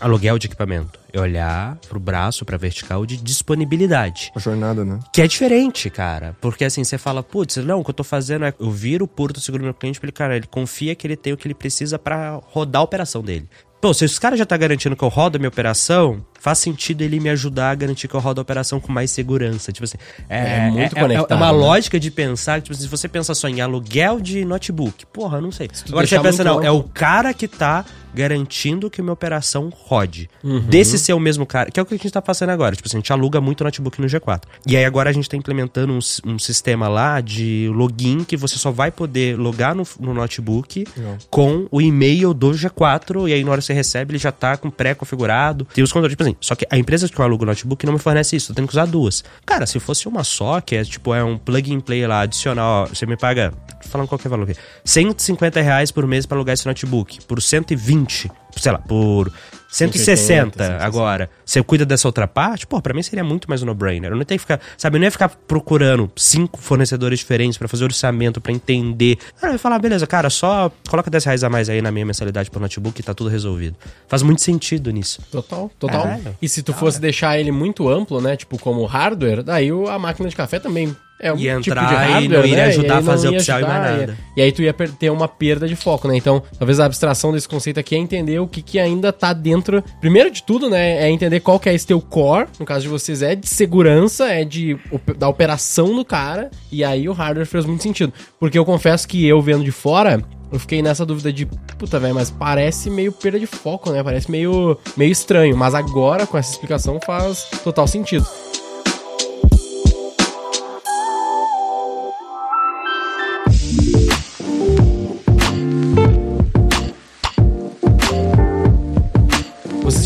aluguel 0.00 0.38
de 0.38 0.46
equipamento, 0.46 0.98
é 1.12 1.20
olhar 1.20 1.76
pro 1.88 2.00
braço, 2.00 2.44
pra 2.44 2.56
vertical 2.56 3.04
de 3.06 3.16
disponibilidade. 3.16 4.32
A 4.34 4.38
jornada, 4.38 4.84
né? 4.84 4.98
Que 5.12 5.22
é 5.22 5.26
diferente, 5.26 5.88
cara. 5.90 6.36
Porque 6.40 6.64
assim, 6.64 6.84
você 6.84 6.98
fala, 6.98 7.22
putz, 7.22 7.56
não, 7.56 7.80
o 7.80 7.84
que 7.84 7.90
eu 7.90 7.94
tô 7.94 8.04
fazendo 8.04 8.44
é 8.44 8.54
eu 8.58 8.70
viro 8.70 9.04
o 9.04 9.08
porto 9.08 9.40
seguro 9.40 9.64
meu 9.64 9.74
cliente 9.74 9.98
pra 10.00 10.06
ele, 10.06 10.12
cara, 10.12 10.36
ele 10.36 10.46
confia 10.46 10.94
que 10.94 11.06
ele 11.06 11.16
tem 11.16 11.32
o 11.32 11.36
que 11.36 11.46
ele 11.46 11.54
precisa 11.54 11.98
para 11.98 12.40
rodar 12.46 12.80
a 12.80 12.84
operação 12.84 13.22
dele. 13.22 13.48
Pô, 13.80 13.92
se 13.92 14.04
os 14.04 14.18
caras 14.18 14.38
já 14.38 14.46
tá 14.46 14.56
garantindo 14.56 14.96
que 14.96 15.04
eu 15.04 15.08
rodo 15.08 15.36
a 15.36 15.38
minha 15.38 15.48
operação, 15.48 16.24
faz 16.38 16.58
sentido 16.58 17.02
ele 17.02 17.20
me 17.20 17.28
ajudar 17.30 17.70
a 17.70 17.74
garantir 17.74 18.08
que 18.08 18.14
eu 18.14 18.20
rodo 18.20 18.40
a 18.40 18.42
operação 18.42 18.80
com 18.80 18.92
mais 18.92 19.10
segurança. 19.10 19.72
Tipo 19.72 19.84
assim, 19.84 19.98
é, 20.28 20.66
É 20.66 20.70
muito 20.70 20.96
é, 20.96 21.00
conectado, 21.00 21.32
É 21.32 21.34
uma 21.34 21.52
né? 21.52 21.58
lógica 21.58 21.98
de 21.98 22.10
pensar, 22.10 22.60
tipo, 22.60 22.74
assim, 22.74 22.82
se 22.82 22.88
você 22.88 23.08
pensa 23.08 23.34
só 23.34 23.48
em 23.48 23.60
aluguel 23.60 24.20
de 24.20 24.44
notebook, 24.44 25.06
porra, 25.06 25.40
não 25.40 25.52
sei. 25.52 25.68
tu 25.68 25.84
Agora 25.88 26.06
você 26.06 26.20
pensa, 26.20 26.44
não, 26.44 26.62
é 26.62 26.70
o 26.70 26.82
cara 26.82 27.32
que 27.32 27.48
tá 27.48 27.84
garantindo 28.16 28.88
que 28.88 29.02
minha 29.02 29.12
operação 29.12 29.70
rode. 29.70 30.30
Uhum. 30.42 30.60
Desse 30.60 30.98
ser 30.98 31.12
o 31.12 31.20
mesmo 31.20 31.44
cara, 31.44 31.70
que 31.70 31.78
é 31.78 31.82
o 31.82 31.86
que 31.86 31.94
a 31.94 31.98
gente 31.98 32.10
tá 32.10 32.22
fazendo 32.22 32.48
agora. 32.48 32.74
Tipo 32.74 32.88
assim, 32.88 32.96
a 32.96 33.00
gente 33.00 33.12
aluga 33.12 33.42
muito 33.42 33.62
notebook 33.62 34.00
no 34.00 34.06
G4. 34.06 34.44
E 34.66 34.74
aí 34.74 34.86
agora 34.86 35.10
a 35.10 35.12
gente 35.12 35.28
tá 35.28 35.36
implementando 35.36 35.92
um, 35.92 35.98
um 36.24 36.38
sistema 36.38 36.88
lá 36.88 37.20
de 37.20 37.70
login 37.74 38.24
que 38.24 38.34
você 38.34 38.56
só 38.56 38.70
vai 38.70 38.90
poder 38.90 39.38
logar 39.38 39.74
no, 39.74 39.86
no 40.00 40.14
notebook 40.14 40.86
com 41.28 41.68
o 41.70 41.78
e-mail 41.78 42.32
do 42.32 42.52
G4. 42.52 43.28
E 43.28 43.34
aí 43.34 43.44
na 43.44 43.50
hora 43.50 43.60
que 43.60 43.66
você 43.66 43.74
recebe, 43.74 44.12
ele 44.12 44.18
já 44.18 44.32
tá 44.32 44.56
com 44.56 44.70
pré-configurado. 44.70 45.66
Tem 45.74 45.84
os 45.84 45.92
controles, 45.92 46.12
tipo 46.12 46.24
assim. 46.26 46.36
Só 46.40 46.54
que 46.54 46.66
a 46.70 46.76
empresa 46.76 47.08
que 47.08 47.18
eu 47.18 47.24
alugo 47.24 47.44
o 47.44 47.46
notebook 47.46 47.86
não 47.86 47.92
me 47.92 47.98
fornece 47.98 48.36
isso. 48.36 48.52
Eu 48.52 48.56
tenho 48.56 48.66
que 48.66 48.74
usar 48.74 48.86
duas. 48.86 49.22
Cara, 49.44 49.66
se 49.66 49.78
fosse 49.78 50.08
uma 50.08 50.24
só, 50.24 50.60
que 50.60 50.76
é 50.76 50.84
tipo, 50.84 51.14
é 51.14 51.22
um 51.22 51.38
plug 51.38 51.74
and 51.74 51.80
play 51.80 52.06
lá, 52.06 52.22
adicional, 52.22 52.84
ó, 52.84 52.86
você 52.86 53.06
me 53.06 53.16
paga, 53.16 53.52
tô 53.82 53.88
falando 53.88 54.08
qualquer 54.08 54.28
valor 54.28 54.48
aqui, 54.48 54.58
150 54.84 55.60
reais 55.60 55.90
por 55.90 56.06
mês 56.06 56.26
pra 56.26 56.36
alugar 56.36 56.54
esse 56.54 56.66
notebook. 56.66 57.24
Por 57.26 57.40
120, 57.40 58.30
sei 58.56 58.72
lá, 58.72 58.78
por 58.78 59.32
160 59.68 60.16
180, 60.16 60.84
agora. 60.84 61.30
Você 61.44 61.62
cuida 61.62 61.84
dessa 61.84 62.08
outra 62.08 62.26
parte, 62.26 62.66
pô, 62.66 62.80
pra 62.80 62.94
mim 62.94 63.02
seria 63.02 63.24
muito 63.24 63.48
mais 63.48 63.62
um 63.62 63.66
no-brainer. 63.66 64.10
Eu 64.10 64.16
não 64.16 64.24
tenho 64.24 64.38
que 64.38 64.42
ficar, 64.42 64.60
sabe, 64.76 64.96
eu 64.96 65.00
não 65.00 65.06
ia 65.06 65.10
ficar 65.10 65.28
procurando 65.28 66.10
cinco 66.16 66.60
fornecedores 66.60 67.18
diferentes 67.18 67.58
pra 67.58 67.68
fazer 67.68 67.84
orçamento, 67.84 68.40
pra 68.40 68.52
entender. 68.52 69.18
Ah, 69.40 69.48
eu 69.48 69.52
ia 69.52 69.58
falar, 69.58 69.78
beleza, 69.78 70.06
cara, 70.06 70.30
só 70.30 70.70
coloca 70.88 71.10
10 71.10 71.24
reais 71.24 71.44
a 71.44 71.50
mais 71.50 71.68
aí 71.68 71.82
na 71.82 71.90
minha 71.90 72.06
mensalidade 72.06 72.50
pro 72.50 72.60
notebook 72.60 72.98
e 73.00 73.02
tá 73.02 73.14
tudo 73.14 73.30
resolvido. 73.30 73.76
Faz 74.08 74.22
muito 74.22 74.40
sentido 74.40 74.90
nisso. 74.90 75.20
Total, 75.30 75.70
total. 75.78 76.02
Caralho. 76.02 76.36
E 76.40 76.48
se 76.48 76.62
tu 76.62 76.72
fosse 76.72 77.00
deixar 77.00 77.38
ele 77.38 77.50
muito 77.50 77.88
amplo, 77.88 78.20
né? 78.20 78.36
Tipo, 78.36 78.58
como 78.58 78.84
hardware, 78.84 79.42
daí 79.42 79.70
a 79.70 79.98
máquina 79.98 80.28
de 80.28 80.36
café 80.36 80.58
também 80.58 80.94
é 81.20 81.32
um 81.32 81.36
Ia 81.38 81.60
tipo 81.60 81.74
de 81.76 81.84
entrar 81.84 82.08
e 82.08 82.12
hardware, 82.12 82.38
não 82.38 82.46
iria 82.46 82.56
né? 82.56 82.64
ajudar 82.64 82.98
a 82.98 83.02
fazer 83.02 83.30
ia 83.30 83.38
upsell 83.38 83.58
e 83.58 83.62
mais 83.62 83.74
ajudar, 83.74 83.98
nada. 83.98 84.18
E, 84.36 84.40
e 84.40 84.42
aí 84.42 84.52
tu 84.52 84.62
ia 84.62 84.72
ter 84.72 85.10
uma 85.10 85.26
perda 85.26 85.66
de 85.66 85.74
foco, 85.74 86.06
né? 86.08 86.16
Então, 86.16 86.42
talvez 86.58 86.78
a 86.78 86.84
abstração 86.84 87.32
desse 87.32 87.48
conceito 87.48 87.80
aqui 87.80 87.94
é 87.94 87.98
entender 87.98 88.38
o 88.38 88.46
que, 88.46 88.60
que 88.60 88.78
ainda 88.78 89.12
tá 89.12 89.32
dentro. 89.32 89.82
Primeiro 90.00 90.30
de 90.30 90.42
tudo, 90.42 90.68
né? 90.68 91.04
É 91.04 91.10
entender 91.10 91.40
qual 91.40 91.58
que 91.58 91.68
é 91.68 91.74
esse 91.74 91.86
teu 91.86 92.00
core. 92.00 92.48
No 92.58 92.66
caso 92.66 92.82
de 92.82 92.88
vocês, 92.88 93.22
é 93.22 93.34
de 93.34 93.48
segurança, 93.48 94.26
é 94.26 94.44
de 94.44 94.78
da 95.16 95.28
operação 95.28 95.94
do 95.94 96.04
cara. 96.04 96.50
E 96.70 96.84
aí 96.84 97.08
o 97.08 97.12
hardware 97.12 97.46
fez 97.46 97.64
muito 97.64 97.82
sentido. 97.82 98.12
Porque 98.38 98.58
eu 98.58 98.64
confesso 98.64 99.08
que 99.08 99.26
eu 99.26 99.40
vendo 99.40 99.64
de 99.64 99.72
fora. 99.72 100.22
Eu 100.52 100.60
fiquei 100.60 100.80
nessa 100.80 101.04
dúvida 101.04 101.32
de, 101.32 101.44
puta, 101.76 101.98
velho, 101.98 102.14
mas 102.14 102.30
parece 102.30 102.88
meio 102.88 103.10
perda 103.10 103.38
de 103.38 103.46
foco, 103.46 103.90
né? 103.90 104.02
Parece 104.02 104.30
meio, 104.30 104.78
meio 104.96 105.10
estranho. 105.10 105.56
Mas 105.56 105.74
agora, 105.74 106.26
com 106.26 106.38
essa 106.38 106.52
explicação, 106.52 107.00
faz 107.04 107.48
total 107.64 107.88
sentido. 107.88 108.26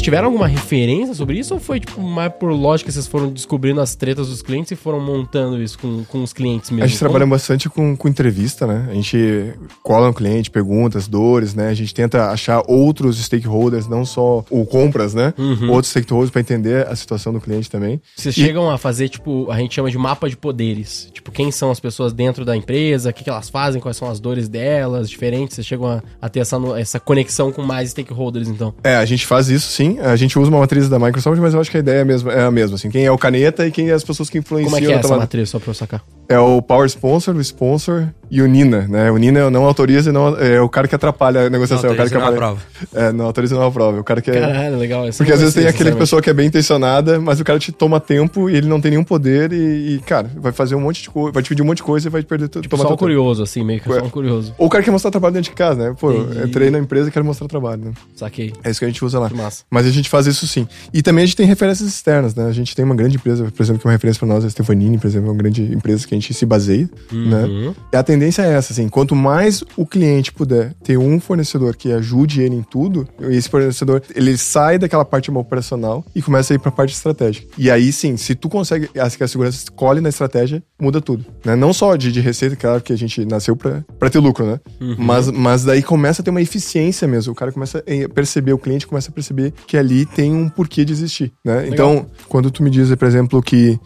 Vocês 0.00 0.06
tiveram 0.06 0.28
alguma 0.28 0.46
referência 0.46 1.14
sobre 1.14 1.38
isso 1.38 1.52
ou 1.52 1.60
foi 1.60 1.78
tipo 1.78 2.00
mais 2.00 2.32
por 2.32 2.50
lógica 2.50 2.90
vocês 2.90 3.06
foram 3.06 3.28
descobrindo 3.30 3.82
as 3.82 3.94
tretas 3.94 4.28
dos 4.28 4.40
clientes 4.40 4.72
e 4.72 4.76
foram 4.76 4.98
montando 4.98 5.62
isso 5.62 5.78
com, 5.78 6.04
com 6.04 6.22
os 6.22 6.32
clientes 6.32 6.70
mesmo? 6.70 6.84
A 6.84 6.86
gente 6.86 6.98
trabalha 6.98 7.26
bastante 7.26 7.68
com, 7.68 7.94
com 7.94 8.08
entrevista, 8.08 8.66
né? 8.66 8.88
A 8.90 8.94
gente 8.94 9.52
cola 9.82 10.06
no 10.06 10.14
cliente, 10.14 10.50
pergunta 10.50 10.96
as 10.96 11.06
dores, 11.06 11.54
né? 11.54 11.68
A 11.68 11.74
gente 11.74 11.92
tenta 11.92 12.30
achar 12.30 12.62
outros 12.66 13.22
stakeholders, 13.22 13.88
não 13.88 14.06
só 14.06 14.42
o 14.48 14.64
compras, 14.64 15.12
né? 15.12 15.34
Uhum. 15.36 15.70
Outros 15.70 15.90
stakeholders 15.90 16.30
para 16.30 16.40
entender 16.40 16.86
a 16.86 16.96
situação 16.96 17.30
do 17.30 17.40
cliente 17.40 17.70
também. 17.70 18.00
Vocês 18.16 18.34
E- 18.34 18.40
chegam 18.40 18.70
a 18.70 18.78
fazer, 18.78 19.10
tipo, 19.10 19.50
a 19.50 19.58
gente 19.58 19.74
chama 19.74 19.90
de 19.90 19.98
mapa 19.98 20.30
de 20.30 20.36
poderes. 20.36 21.10
Tipo, 21.12 21.30
quem 21.30 21.50
são 21.50 21.70
as 21.70 21.78
pessoas 21.78 22.14
dentro 22.14 22.42
da 22.42 22.56
empresa, 22.56 23.10
o 23.10 23.12
que, 23.12 23.22
que 23.22 23.28
elas 23.28 23.50
fazem, 23.50 23.82
quais 23.82 23.98
são 23.98 24.08
as 24.08 24.18
dores 24.18 24.48
delas, 24.48 25.10
diferentes. 25.10 25.56
Vocês 25.56 25.66
chegam 25.66 25.86
a, 25.86 26.02
a 26.22 26.28
ter 26.30 26.40
essa, 26.40 26.56
essa 26.78 26.98
conexão 26.98 27.52
com 27.52 27.62
mais 27.62 27.90
stakeholders, 27.90 28.48
então. 28.48 28.72
É, 28.82 28.96
a 28.96 29.04
gente 29.04 29.26
faz 29.26 29.50
isso 29.50 29.70
sim. 29.70 29.90
A 30.02 30.16
gente 30.16 30.38
usa 30.38 30.50
uma 30.50 30.60
matriz 30.60 30.88
da 30.88 30.98
Microsoft, 30.98 31.38
mas 31.40 31.54
eu 31.54 31.60
acho 31.60 31.70
que 31.70 31.76
a 31.76 31.80
ideia 31.80 31.98
é 31.98 32.02
a 32.02 32.04
mesma, 32.04 32.32
é 32.32 32.42
a 32.42 32.50
mesma 32.50 32.76
assim. 32.76 32.90
Quem 32.90 33.04
é 33.04 33.10
o 33.10 33.18
caneta 33.18 33.66
e 33.66 33.70
quem 33.70 33.90
é 33.90 33.92
as 33.92 34.04
pessoas 34.04 34.30
que 34.30 34.38
influenciam 34.38 34.72
Como 34.72 34.84
é 34.84 34.86
que 34.86 34.92
é 34.92 34.96
essa 34.96 35.16
matriz, 35.16 35.48
só 35.50 35.58
pra 35.58 35.70
eu 35.70 35.74
sacar? 35.74 36.02
É 36.30 36.38
o 36.38 36.62
Power 36.62 36.86
Sponsor, 36.86 37.34
o 37.34 37.40
Sponsor 37.40 38.06
e 38.30 38.40
o 38.40 38.46
Nina, 38.46 38.86
né? 38.88 39.10
O 39.10 39.16
Nina 39.16 39.50
não 39.50 39.64
autoriza 39.64 40.10
e 40.10 40.12
não 40.12 40.38
é 40.38 40.60
o 40.60 40.68
cara 40.68 40.86
que 40.86 40.94
atrapalha 40.94 41.46
a 41.46 41.50
negociação. 41.50 41.82
Não 41.82 41.90
é 41.90 41.94
o 41.94 41.96
cara 41.96 42.08
que 42.08 42.14
autoriza 42.14 42.36
e 42.36 42.40
não 42.40 42.46
atrapalha- 42.52 43.08
É, 43.08 43.12
não 43.12 43.24
autoriza 43.24 43.54
e 43.56 43.58
não 43.58 43.66
aprova. 43.66 43.96
É 43.96 44.00
o 44.00 44.04
cara 44.04 44.22
que 44.22 44.30
é... 44.30 44.40
Caralho, 44.40 44.78
legal. 44.78 45.08
essa 45.08 45.18
Porque 45.18 45.32
às 45.32 45.40
vezes 45.40 45.52
tem 45.54 45.64
sinceramente. 45.66 45.98
pessoa 45.98 46.22
que 46.22 46.30
é 46.30 46.32
bem 46.32 46.46
intencionada, 46.46 47.20
mas 47.20 47.40
o 47.40 47.44
cara 47.44 47.58
te 47.58 47.72
toma 47.72 47.98
tempo 47.98 48.48
e 48.48 48.54
ele 48.54 48.68
não 48.68 48.80
tem 48.80 48.92
nenhum 48.92 49.02
poder 49.02 49.52
e, 49.52 49.96
e, 49.96 49.98
cara, 50.06 50.30
vai 50.36 50.52
fazer 50.52 50.76
um 50.76 50.80
monte 50.80 51.02
de 51.02 51.10
coisa, 51.10 51.32
vai 51.32 51.42
te 51.42 51.48
pedir 51.48 51.62
um 51.62 51.64
monte 51.66 51.78
de 51.78 51.82
coisa 51.82 52.06
e 52.06 52.10
vai 52.10 52.22
te 52.22 52.26
perder 52.26 52.46
tudo. 52.48 52.62
Tipo, 52.62 52.76
só 52.76 52.92
um 52.92 52.96
curioso, 52.96 53.42
assim, 53.42 53.64
meio 53.64 53.80
que 53.80 53.88
só 53.88 53.94
Ué. 53.94 54.02
um 54.02 54.08
curioso. 54.10 54.54
Ou 54.56 54.68
o 54.68 54.70
cara 54.70 54.84
quer 54.84 54.92
mostrar 54.92 55.10
trabalho 55.10 55.34
dentro 55.34 55.50
de 55.50 55.56
casa, 55.56 55.88
né? 55.88 55.96
Pô, 55.98 56.12
entrei 56.46 56.70
na 56.70 56.78
empresa 56.78 57.08
e 57.08 57.10
quero 57.10 57.24
mostrar 57.24 57.48
trabalho, 57.48 57.86
né? 57.86 57.92
Saquei. 58.14 58.52
É 58.62 58.70
isso 58.70 58.78
que 58.78 58.84
a 58.84 58.88
gente 58.88 59.04
usa 59.04 59.18
lá. 59.18 59.28
Que 59.28 59.34
massa. 59.34 59.64
Mas 59.68 59.84
a 59.86 59.90
gente 59.90 60.08
faz 60.08 60.28
isso 60.28 60.46
sim. 60.46 60.68
E 60.94 61.02
também 61.02 61.24
a 61.24 61.26
gente 61.26 61.36
tem 61.36 61.46
referências 61.46 61.88
externas, 61.88 62.32
né? 62.36 62.46
A 62.46 62.52
gente 62.52 62.76
tem 62.76 62.84
uma 62.84 62.94
grande 62.94 63.16
empresa, 63.16 63.50
por 63.50 63.60
exemplo, 63.60 63.80
que 63.80 63.86
é 63.86 63.88
uma 63.88 63.92
referência 63.94 64.20
para 64.20 64.28
nós, 64.28 64.44
a 64.44 64.50
Stefanini, 64.50 64.98
por 64.98 65.08
exemplo, 65.08 65.26
é 65.28 65.32
uma 65.32 65.36
grande 65.38 65.62
empresa 65.74 66.06
que 66.06 66.14
a 66.14 66.16
gente 66.16 66.19
se 66.22 66.46
baseia, 66.46 66.88
né? 67.12 67.44
Uhum. 67.44 67.74
E 67.92 67.96
a 67.96 68.02
tendência 68.02 68.42
é 68.42 68.52
essa, 68.52 68.72
assim, 68.72 68.88
quanto 68.88 69.14
mais 69.14 69.64
o 69.76 69.87
cliente 69.87 70.33
puder 70.33 70.74
ter 70.83 70.96
um 70.96 71.18
fornecedor 71.20 71.76
que 71.76 71.92
ajude 71.92 72.42
ele 72.42 72.54
em 72.54 72.62
tudo, 72.62 73.09
esse 73.20 73.48
fornecedor, 73.48 74.02
ele 74.14 74.37
sai 74.37 74.78
daquela 74.78 75.04
parte 75.04 75.30
operacional 75.30 76.04
e 76.14 76.22
começa 76.22 76.52
a 76.52 76.56
ir 76.56 76.59
pra 76.59 76.70
parte 76.70 76.94
estratégica. 76.94 77.46
E 77.56 77.70
aí 77.70 77.92
sim, 77.92 78.16
se 78.16 78.35
tu 78.35 78.48
consegue, 78.48 78.88
acho 78.98 79.16
que 79.16 79.24
a 79.24 79.28
segurança 79.28 79.59
escolhe 79.59 80.00
na 80.00 80.09
estratégia, 80.09 80.62
muda 80.80 81.00
tudo, 81.00 81.24
né? 81.44 81.56
Não 81.56 81.72
só 81.72 81.96
de, 81.96 82.12
de 82.12 82.20
receita, 82.20 82.56
claro 82.56 82.80
que 82.80 82.92
a 82.92 82.96
gente 82.96 83.24
nasceu 83.24 83.56
pra, 83.56 83.85
pra 83.98 84.11
ter 84.11 84.18
lucro, 84.18 84.46
né? 84.46 84.61
Uhum. 84.80 84.96
Mas, 84.98 85.30
mas 85.30 85.64
daí 85.64 85.83
começa 85.83 86.22
a 86.22 86.24
ter 86.24 86.30
uma 86.30 86.42
eficiência 86.42 87.06
mesmo, 87.06 87.33
o 87.33 87.37
cara 87.37 87.52
começa 87.52 87.78
a 87.78 88.09
perceber, 88.09 88.52
o 88.52 88.59
cliente 88.59 88.87
começa 88.87 89.11
a 89.11 89.12
perceber 89.12 89.52
que 89.66 89.76
ali 89.76 90.06
tem 90.06 90.33
um 90.33 90.48
porquê 90.48 90.85
de 90.85 90.92
existir, 90.92 91.33
né? 91.44 91.68
Então, 91.68 92.06
quando 92.28 92.50
tu 92.50 92.62
me 92.62 92.70
diz, 92.70 92.94
por 92.94 93.06
exemplo, 93.06 93.42
que 93.42 93.78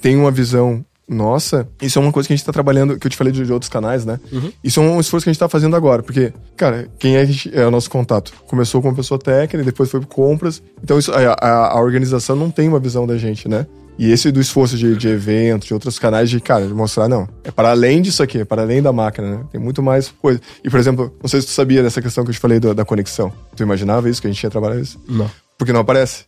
tem 0.00 0.16
uma 0.16 0.30
visão 0.30 0.84
nossa, 1.10 1.68
isso 1.82 1.98
é 1.98 2.02
uma 2.02 2.12
coisa 2.12 2.26
que 2.26 2.32
a 2.32 2.36
gente 2.36 2.46
tá 2.46 2.52
trabalhando, 2.52 2.98
que 2.98 3.06
eu 3.06 3.10
te 3.10 3.16
falei 3.16 3.32
de, 3.32 3.44
de 3.44 3.52
outros 3.52 3.68
canais, 3.68 4.04
né? 4.04 4.20
Isso 4.62 4.78
é 4.80 4.82
um 4.82 5.00
esforço 5.00 5.24
que 5.24 5.30
a 5.30 5.32
gente 5.32 5.40
tá 5.40 5.48
fazendo 5.48 5.74
agora, 5.74 6.02
porque, 6.02 6.32
cara, 6.56 6.88
quem 6.98 7.16
é, 7.16 7.28
é 7.52 7.66
o 7.66 7.70
nosso 7.70 7.90
contato? 7.90 8.32
Começou 8.46 8.80
com 8.80 8.88
uma 8.88 8.94
pessoa 8.94 9.18
técnica, 9.18 9.64
depois 9.64 9.90
foi 9.90 10.00
compras, 10.02 10.62
então 10.82 10.98
isso, 10.98 11.12
a, 11.12 11.18
a- 11.32 11.72
a 11.78 11.80
organização 11.80 12.36
não 12.36 12.50
tem 12.50 12.68
uma 12.68 12.78
visão 12.78 13.06
da 13.06 13.18
gente, 13.18 13.48
né? 13.48 13.66
E 13.98 14.10
esse 14.10 14.30
do 14.32 14.40
esforço 14.40 14.78
de, 14.78 14.96
de 14.96 15.08
eventos, 15.08 15.68
de 15.68 15.74
outros 15.74 15.98
canais, 15.98 16.30
de, 16.30 16.40
cara, 16.40 16.66
de 16.66 16.72
mostrar, 16.72 17.06
não, 17.06 17.28
é 17.44 17.50
para 17.50 17.70
além 17.70 18.00
disso 18.00 18.22
aqui, 18.22 18.38
é 18.38 18.44
para 18.46 18.62
além 18.62 18.80
da 18.80 18.92
máquina, 18.94 19.30
né? 19.30 19.44
Tem 19.52 19.60
muito 19.60 19.82
mais 19.82 20.08
coisa. 20.22 20.40
E, 20.64 20.70
por 20.70 20.80
exemplo, 20.80 21.12
não 21.22 21.28
sei 21.28 21.40
se 21.42 21.48
tu 21.48 21.52
sabia 21.52 21.82
dessa 21.82 22.00
questão 22.00 22.24
que 22.24 22.30
eu 22.30 22.34
te 22.34 22.40
falei 22.40 22.58
da, 22.58 22.72
da 22.72 22.84
conexão. 22.84 23.30
Tu 23.54 23.62
imaginava 23.62 24.08
isso, 24.08 24.20
que 24.22 24.26
a 24.26 24.30
gente 24.30 24.42
ia 24.42 24.48
trabalhar 24.48 24.80
isso? 24.80 24.98
Não. 25.06 25.30
Porque 25.60 25.74
não 25.74 25.80
aparece. 25.80 26.24